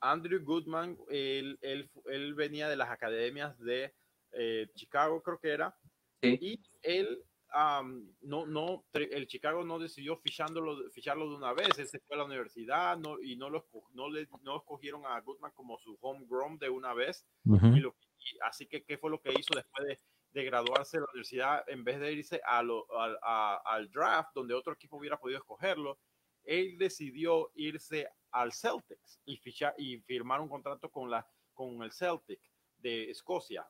Andrew 0.01 0.43
Goodman, 0.43 0.97
él, 1.09 1.59
él, 1.61 1.91
él 2.07 2.35
venía 2.35 2.69
de 2.69 2.77
las 2.77 2.91
academias 2.91 3.59
de 3.59 3.95
eh, 4.33 4.71
Chicago, 4.75 5.23
creo 5.23 5.39
que 5.39 5.51
era, 5.51 5.77
sí. 6.23 6.39
y 6.41 6.63
él 6.83 7.23
Um, 7.55 8.11
no, 8.23 8.47
no, 8.47 8.87
el 8.95 9.27
Chicago 9.27 9.63
no 9.63 9.79
decidió 9.79 10.17
fichándolo, 10.17 10.91
ficharlo 10.91 11.29
de 11.29 11.37
una 11.37 11.53
vez, 11.53 11.79
él 11.79 11.87
se 11.87 12.01
fue 12.01 12.17
a 12.17 12.21
la 12.21 12.25
universidad 12.25 12.97
no, 12.97 13.21
y 13.21 13.37
no 13.37 13.51
lo, 13.51 13.69
no, 13.93 14.09
le, 14.09 14.27
no 14.41 14.57
escogieron 14.57 15.05
a 15.05 15.21
Goodman 15.21 15.53
como 15.53 15.77
su 15.79 15.99
homegrown 16.01 16.59
de 16.59 16.71
una 16.71 16.95
vez. 16.95 17.27
Uh 17.45 17.57
-huh. 17.59 17.77
y 17.77 17.81
lo, 17.81 17.95
y 18.19 18.39
así 18.49 18.67
que, 18.67 18.83
¿qué 18.85 18.97
fue 18.97 19.11
lo 19.11 19.21
que 19.21 19.35
hizo 19.39 19.55
después 19.55 19.87
de, 19.87 19.99
de 20.31 20.45
graduarse 20.47 20.97
de 20.97 21.01
la 21.03 21.11
universidad? 21.13 21.65
En 21.69 21.85
vez 21.85 22.01
de 22.01 22.13
irse 22.13 22.41
a 22.43 22.63
lo, 22.63 22.87
a, 22.99 23.19
a, 23.23 23.57
al 23.67 23.91
draft, 23.91 24.31
donde 24.35 24.55
otro 24.55 24.73
equipo 24.73 24.97
hubiera 24.97 25.19
podido 25.19 25.39
escogerlo, 25.39 25.99
él 26.45 26.79
decidió 26.79 27.51
irse 27.55 28.09
al 28.31 28.53
Celtics 28.53 29.21
y, 29.27 29.37
fichar, 29.37 29.75
y 29.77 29.99
firmar 29.99 30.41
un 30.41 30.49
contrato 30.49 30.91
con, 30.91 31.11
la, 31.11 31.27
con 31.53 31.83
el 31.83 31.93
Celtic 31.93 32.41
de 32.79 33.11
Escocia. 33.11 33.69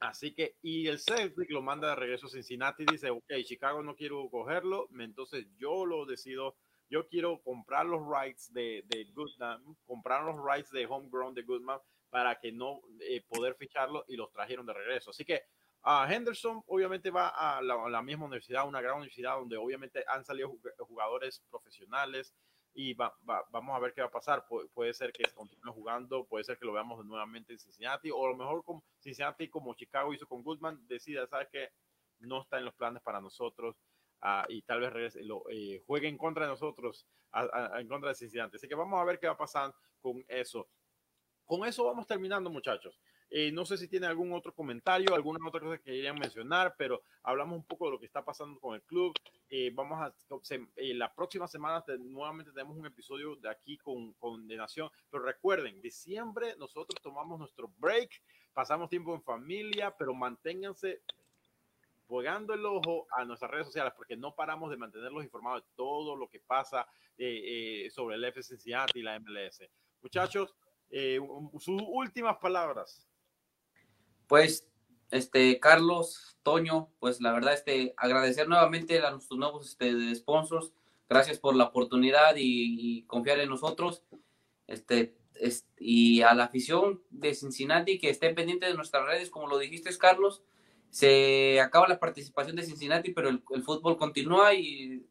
Así 0.00 0.34
que, 0.34 0.56
y 0.62 0.86
el 0.86 0.98
Celtic 0.98 1.50
lo 1.50 1.60
manda 1.60 1.90
de 1.90 1.94
regreso 1.94 2.26
a 2.26 2.30
Cincinnati 2.30 2.84
y 2.84 2.92
dice, 2.92 3.10
ok, 3.10 3.32
Chicago 3.44 3.82
no 3.82 3.94
quiero 3.94 4.30
cogerlo, 4.30 4.88
entonces 4.98 5.46
yo 5.58 5.84
lo 5.84 6.06
decido, 6.06 6.56
yo 6.88 7.06
quiero 7.06 7.42
comprar 7.42 7.84
los 7.84 8.00
rights 8.08 8.50
de, 8.50 8.82
de 8.86 9.04
Goodman, 9.12 9.62
comprar 9.86 10.24
los 10.24 10.36
rights 10.42 10.70
de 10.70 10.86
homegrown 10.86 11.34
de 11.34 11.42
Goodman 11.42 11.78
para 12.08 12.40
que 12.40 12.50
no 12.50 12.80
eh, 13.00 13.22
poder 13.28 13.54
ficharlo 13.56 14.06
y 14.08 14.16
los 14.16 14.32
trajeron 14.32 14.64
de 14.64 14.72
regreso. 14.72 15.10
Así 15.10 15.22
que 15.22 15.42
uh, 15.84 16.10
Henderson 16.10 16.62
obviamente 16.66 17.10
va 17.10 17.28
a 17.28 17.60
la, 17.60 17.74
a 17.74 17.90
la, 17.90 18.00
misma 18.00 18.24
universidad, 18.24 18.66
una 18.66 18.80
gran 18.80 18.96
universidad 18.96 19.36
donde 19.36 19.58
obviamente 19.58 20.02
han 20.08 20.24
salido 20.24 20.50
jugadores 20.78 21.44
profesionales 21.50 22.34
y 22.74 22.94
va, 22.94 23.14
va, 23.28 23.44
vamos 23.50 23.76
a 23.76 23.80
ver 23.80 23.92
qué 23.92 24.00
va 24.00 24.08
a 24.08 24.10
pasar. 24.10 24.46
Pu 24.46 24.68
puede 24.72 24.92
ser 24.94 25.12
que 25.12 25.24
continúe 25.34 25.72
jugando, 25.72 26.24
puede 26.26 26.44
ser 26.44 26.58
que 26.58 26.66
lo 26.66 26.72
veamos 26.72 27.04
nuevamente 27.04 27.52
en 27.52 27.58
Cincinnati, 27.58 28.10
o 28.10 28.24
a 28.24 28.30
lo 28.30 28.36
mejor 28.36 28.64
como 28.64 28.84
Cincinnati, 29.00 29.48
como 29.48 29.74
Chicago 29.74 30.12
hizo 30.14 30.26
con 30.26 30.42
Goodman, 30.42 30.86
decida, 30.86 31.26
¿sabes 31.26 31.48
que 31.50 31.70
No 32.20 32.42
está 32.42 32.58
en 32.58 32.66
los 32.66 32.74
planes 32.74 33.02
para 33.02 33.20
nosotros 33.20 33.76
uh, 34.22 34.44
y 34.48 34.62
tal 34.62 34.80
vez 34.80 35.16
eh, 35.16 35.82
juegue 35.86 36.08
en 36.08 36.18
contra 36.18 36.44
de 36.44 36.50
nosotros, 36.50 37.06
en 37.32 37.88
contra 37.88 38.10
de 38.10 38.14
Cincinnati. 38.14 38.56
Así 38.56 38.68
que 38.68 38.74
vamos 38.74 39.00
a 39.00 39.04
ver 39.04 39.18
qué 39.18 39.26
va 39.26 39.32
a 39.34 39.38
pasar 39.38 39.74
con 40.00 40.22
eso. 40.28 40.68
Con 41.44 41.66
eso 41.66 41.84
vamos 41.84 42.06
terminando, 42.06 42.50
muchachos. 42.50 43.00
Eh, 43.30 43.52
no 43.52 43.64
sé 43.64 43.76
si 43.76 43.88
tiene 43.88 44.06
algún 44.06 44.32
otro 44.32 44.52
comentario, 44.52 45.14
alguna 45.14 45.38
otra 45.46 45.60
cosa 45.60 45.78
que 45.78 45.84
querían 45.84 46.18
mencionar, 46.18 46.74
pero 46.76 47.02
hablamos 47.22 47.56
un 47.56 47.64
poco 47.64 47.86
de 47.86 47.92
lo 47.92 48.00
que 48.00 48.06
está 48.06 48.24
pasando 48.24 48.58
con 48.58 48.74
el 48.74 48.82
club. 48.82 49.14
Eh, 49.48 49.70
vamos 49.72 50.00
a, 50.00 50.12
se, 50.42 50.66
eh, 50.76 50.94
la 50.94 51.14
próxima 51.14 51.46
semana 51.46 51.82
te, 51.82 51.96
nuevamente 51.98 52.52
tenemos 52.52 52.76
un 52.76 52.86
episodio 52.86 53.36
de 53.36 53.48
aquí 53.48 53.78
con, 53.78 54.12
con 54.14 54.46
pero 54.48 55.22
recuerden, 55.22 55.80
diciembre 55.80 56.56
nosotros 56.58 57.00
tomamos 57.02 57.38
nuestro 57.38 57.72
break, 57.78 58.10
pasamos 58.52 58.90
tiempo 58.90 59.14
en 59.14 59.22
familia, 59.22 59.94
pero 59.96 60.12
manténganse 60.12 61.02
pegando 62.10 62.54
el 62.54 62.66
ojo 62.66 63.06
a 63.16 63.24
nuestras 63.24 63.50
redes 63.50 63.66
sociales 63.66 63.92
porque 63.96 64.16
no 64.16 64.34
paramos 64.34 64.70
de 64.70 64.76
mantenerlos 64.76 65.22
informados 65.22 65.62
de 65.62 65.68
todo 65.76 66.16
lo 66.16 66.28
que 66.28 66.40
pasa 66.40 66.86
eh, 67.16 67.84
eh, 67.86 67.90
sobre 67.90 68.16
el 68.16 68.24
FC 68.24 68.56
Cincinnati 68.56 68.98
y 68.98 69.02
la 69.02 69.18
MLS. 69.20 69.62
Muchachos, 70.02 70.54
eh, 70.90 71.20
sus 71.58 71.80
últimas 71.86 72.36
palabras. 72.38 73.06
Pues, 74.30 74.64
este, 75.10 75.58
Carlos, 75.58 76.38
Toño, 76.44 76.88
pues 77.00 77.20
la 77.20 77.32
verdad, 77.32 77.52
este, 77.52 77.94
agradecer 77.96 78.46
nuevamente 78.46 79.00
a 79.00 79.10
nuestros 79.10 79.40
nuevos 79.40 79.70
este, 79.70 80.14
sponsors. 80.14 80.72
Gracias 81.08 81.40
por 81.40 81.56
la 81.56 81.64
oportunidad 81.64 82.36
y, 82.36 83.02
confiar 83.08 83.40
en 83.40 83.48
nosotros. 83.48 84.04
Este, 84.68 85.16
es, 85.34 85.66
y 85.80 86.22
a 86.22 86.32
la 86.34 86.44
afición 86.44 87.02
de 87.10 87.34
Cincinnati 87.34 87.98
que 87.98 88.08
esté 88.08 88.32
pendiente 88.32 88.66
de 88.66 88.74
nuestras 88.74 89.04
redes, 89.04 89.30
como 89.30 89.48
lo 89.48 89.58
dijiste, 89.58 89.90
Carlos. 89.98 90.44
Se 90.90 91.60
acaba 91.60 91.88
la 91.88 91.98
participación 91.98 92.54
de 92.54 92.62
Cincinnati, 92.62 93.12
pero 93.12 93.30
el, 93.30 93.42
el 93.50 93.64
fútbol 93.64 93.96
continúa 93.96 94.54
y 94.54 95.04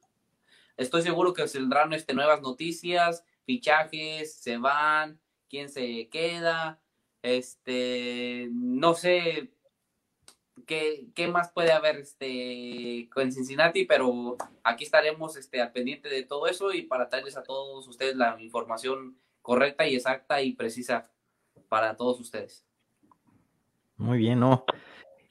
estoy 0.78 1.02
seguro 1.02 1.34
que 1.34 1.46
saldrán 1.46 1.92
este, 1.92 2.14
nuevas 2.14 2.42
noticias, 2.42 3.26
fichajes, 3.46 4.34
se 4.36 4.56
van, 4.56 5.20
quién 5.50 5.68
se 5.68 6.08
queda 6.08 6.80
este, 7.22 8.50
no 8.52 8.94
sé 8.94 9.52
qué, 10.66 11.08
qué 11.16 11.28
más 11.28 11.52
puede 11.52 11.72
haber 11.72 11.98
este, 11.98 13.10
con 13.14 13.32
Cincinnati, 13.32 13.86
pero 13.86 14.38
aquí 14.64 14.84
estaremos 14.84 15.36
este, 15.36 15.62
al 15.62 15.72
pendiente 15.72 16.10
de 16.10 16.24
todo 16.24 16.48
eso 16.48 16.74
y 16.74 16.84
para 16.84 17.10
traerles 17.10 17.38
a 17.38 17.44
todos 17.44 17.88
ustedes 17.88 18.16
la 18.16 18.40
información 18.42 19.18
correcta 19.42 19.88
y 19.88 19.96
exacta 19.96 20.42
y 20.42 20.54
precisa 20.54 21.10
para 21.68 21.96
todos 21.96 22.20
ustedes. 22.20 22.66
Muy 23.98 24.20
bien, 24.20 24.40
¿no? 24.40 24.64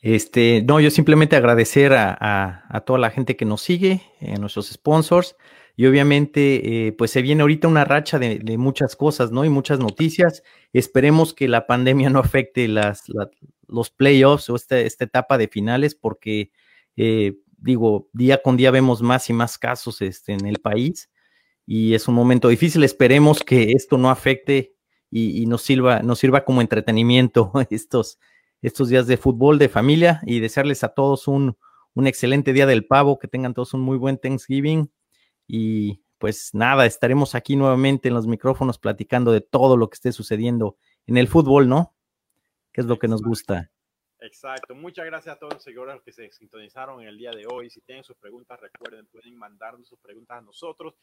Este, 0.01 0.63
no, 0.67 0.81
yo 0.81 0.91
simplemente 0.91 1.37
agradecer 1.37 1.93
a, 1.95 2.83
toda 2.87 2.99
la 2.99 3.11
gente 3.11 3.37
que 3.37 3.45
nos 3.45 3.63
sigue, 3.63 4.03
a 4.21 4.39
nuestros 4.39 4.69
sponsors, 4.69 5.37
y 5.77 5.87
obviamente, 5.87 6.89
eh, 6.89 6.93
pues 6.93 7.13
se 7.13 7.23
viene 7.23 7.43
ahorita 7.43 7.69
una 7.69 7.85
racha 7.85 8.19
de, 8.19 8.59
muchas 8.59 8.97
cosas, 8.97 9.31
¿no? 9.31 9.45
Y 9.45 9.49
muchas 9.49 9.79
noticias. 9.79 10.43
Esperemos 10.73 11.35
que 11.35 11.47
la 11.47 11.69
pandemia 11.69 12.11
no 12.11 12.19
afecte 12.19 12.67
los 12.69 13.91
playoffs 13.91 14.51
o 14.51 14.57
esta, 14.57 14.79
esta, 14.81 15.05
etapa 15.05 15.39
de 15.39 15.47
finales, 15.47 15.95
porque, 15.95 16.51
eh, 16.97 17.35
digo, 17.59 18.09
día 18.13 18.43
con 18.43 18.57
día 18.57 18.73
vemos 18.73 19.03
más 19.03 19.31
y 19.31 19.33
más 19.33 19.57
casos 19.57 20.03
este, 20.03 20.33
en 20.33 20.47
el 20.47 20.59
país 20.59 21.11
y 21.69 21.93
es 21.93 22.09
un 22.09 22.15
momento 22.15 22.49
difícil. 22.49 22.83
Esperemos 22.83 23.41
que 23.41 23.73
esto 23.73 23.99
no 23.99 24.09
afecte 24.09 24.75
y, 25.11 25.45
nos, 25.45 25.61
sirva, 25.61 26.01
nos 26.01 26.19
sirva 26.19 26.47
como 26.47 26.63
entretenimiento 26.63 27.53
estos, 27.71 28.19
estos 28.63 28.89
días 28.89 29.07
de 29.07 29.17
fútbol, 29.17 29.59
de 29.59 29.69
familia 29.69 30.21
y 30.25 30.41
desearles 30.41 30.85
a 30.85 30.89
todos 30.89 31.29
un, 31.29 31.57
un 31.95 32.07
excelente 32.07 32.53
día 32.53 32.67
del 32.67 32.87
pavo, 32.87 33.19
que 33.19 33.29
tengan 33.29 33.55
todos 33.55 33.75
un 33.75 33.81
muy 33.81 33.97
buen 33.97 34.19
Thanksgiving 34.19 34.91
y 35.47 36.03
pues 36.19 36.51
nada, 36.53 36.85
estaremos 36.85 37.35
aquí 37.35 37.57
nuevamente 37.57 38.09
en 38.09 38.15
los 38.15 38.27
micrófonos 38.27 38.79
platicando 38.79 39.33
de 39.33 39.41
todo 39.41 39.77
lo 39.77 39.89
que 39.89 39.95
esté 39.95 40.13
sucediendo 40.13 40.77
en 41.07 41.17
el 41.17 41.29
fútbol, 41.29 41.69
¿no? 41.69 41.95
Que 42.73 42.81
es 42.81 42.87
lo 42.87 42.99
que 42.99 43.09
nos 43.09 43.23
gusta. 43.23 43.71
Exacto. 44.21 44.75
Muchas 44.75 45.07
gracias 45.07 45.37
a 45.37 45.39
todos 45.39 45.55
los 45.55 45.63
seguidores 45.63 46.03
que 46.03 46.13
se 46.13 46.31
sintonizaron 46.33 47.01
en 47.01 47.09
el 47.09 47.19
día 47.19 47.31
de 47.31 47.47
hoy. 47.47 47.71
Si 47.71 47.81
tienen 47.83 48.03
sus 48.03 48.17
preguntas, 48.17 48.59
recuerden, 48.61 49.07
pueden 49.07 49.37
mandarnos 49.37 49.87
sus 49.87 49.99
preguntas 50.01 50.39
a 50.39 50.41
nosotros 50.41 50.95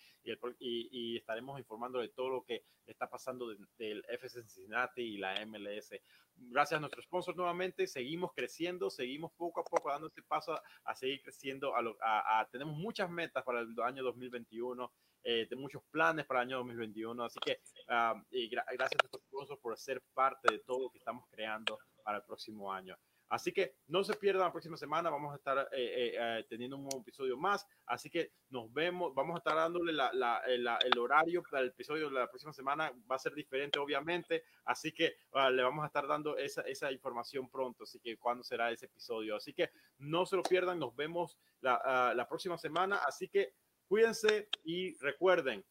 y, 0.60 1.16
estaremos 1.16 1.58
informando 1.58 2.00
de 2.00 2.10
todo 2.10 2.30
lo 2.30 2.44
que 2.44 2.64
está 2.86 3.10
pasando 3.10 3.48
del 3.78 4.04
FC 4.10 4.42
Cincinnati 4.42 5.02
y 5.02 5.18
la 5.18 5.46
MLS. 5.46 5.92
Gracias 6.36 6.78
a 6.78 6.82
nuestro 6.82 7.02
sponsor 7.02 7.38
nuevamente. 7.38 7.88
Seguimos 7.88 8.34
creciendo, 8.34 8.90
seguimos 8.90 9.32
poco 9.32 9.62
a 9.62 9.64
poco 9.64 9.90
dando 9.90 10.08
este 10.08 10.22
paso 10.22 10.60
a, 10.84 10.96
seguir 10.96 11.22
creciendo. 11.22 11.74
A, 12.02 12.48
tenemos 12.52 12.76
muchas 12.76 13.10
metas 13.10 13.44
para 13.46 13.62
el 13.62 13.74
año 13.82 14.04
2021. 14.04 14.92
Eh, 15.24 15.48
muchos 15.56 15.82
planes 15.90 16.26
para 16.26 16.42
el 16.42 16.50
año 16.50 16.58
2021. 16.58 17.24
Así 17.24 17.40
que 17.40 17.62
ah, 17.88 18.22
y 18.30 18.50
gracias 18.50 18.92
a 19.00 19.04
nuestros 19.04 19.24
sponsors 19.24 19.60
por 19.62 19.78
ser 19.78 20.04
parte 20.14 20.52
de 20.52 20.60
todo 20.60 20.84
lo 20.84 20.90
que 20.90 20.98
estamos 20.98 21.26
creando 21.32 21.80
para 22.06 22.20
el 22.20 22.24
próximo 22.24 22.72
año. 22.72 22.96
Así 23.28 23.52
que 23.52 23.78
no 23.88 24.04
se 24.04 24.14
pierdan 24.14 24.44
la 24.44 24.52
próxima 24.52 24.78
semana, 24.78 25.10
vamos 25.10 25.34
a 25.34 25.38
estar 25.38 25.58
eh, 25.58 25.66
eh, 25.74 26.16
eh, 26.16 26.46
teniendo 26.48 26.78
un 26.78 26.84
nuevo 26.84 27.02
episodio 27.02 27.36
más, 27.36 27.66
así 27.88 28.08
que 28.08 28.34
nos 28.50 28.72
vemos, 28.72 29.16
vamos 29.16 29.34
a 29.34 29.38
estar 29.40 29.56
dándole 29.56 29.92
el 29.92 30.98
horario 31.00 31.42
para 31.42 31.64
el 31.64 31.70
episodio 31.70 32.08
de 32.10 32.20
la 32.20 32.30
próxima 32.30 32.54
semana, 32.54 32.94
va 33.10 33.16
a 33.16 33.20
ser 33.20 33.34
diferente 33.34 33.80
obviamente, 33.80 34.44
así 34.66 34.92
que 34.92 35.16
ah, 35.34 35.50
le 35.50 35.64
vamos 35.64 35.84
a 35.84 35.88
estar 35.88 36.08
dando 36.08 36.38
esa, 36.38 36.92
información 36.92 37.50
pronto, 37.50 37.84
así 37.84 38.00
que 38.00 38.16
cuándo 38.18 38.44
será 38.44 38.72
ese 38.72 38.86
episodio, 38.86 39.36
así 39.36 39.54
que 39.54 39.72
no 39.98 40.28
se 40.28 40.36
lo 40.36 40.44
pierdan, 40.44 40.78
nos 40.78 40.96
vemos 40.96 41.40
la, 41.62 41.82
ah, 41.84 42.14
la 42.16 42.28
próxima 42.28 42.60
semana, 42.60 42.98
así 43.08 43.28
que 43.28 43.56
cuídense 43.88 44.50
y 44.64 44.96
recuerden, 45.00 45.66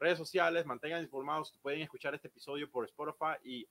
redes 0.00 0.18
sociales, 0.18 0.66
mantengan 0.66 1.02
informados. 1.02 1.54
Pueden 1.62 1.82
escuchar 1.82 2.14
este 2.14 2.28
episodio 2.28 2.70
por 2.70 2.86
Spotify 2.86 3.36
y 3.44 3.66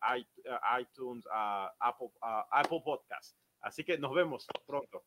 iTunes, 0.79 1.25
uh, 1.25 1.69
Apple, 1.79 2.07
uh, 2.21 2.45
Apple 2.51 2.81
Podcast. 2.85 3.35
Así 3.61 3.83
que 3.83 3.97
nos 3.97 4.13
vemos 4.13 4.47
pronto. 4.65 5.03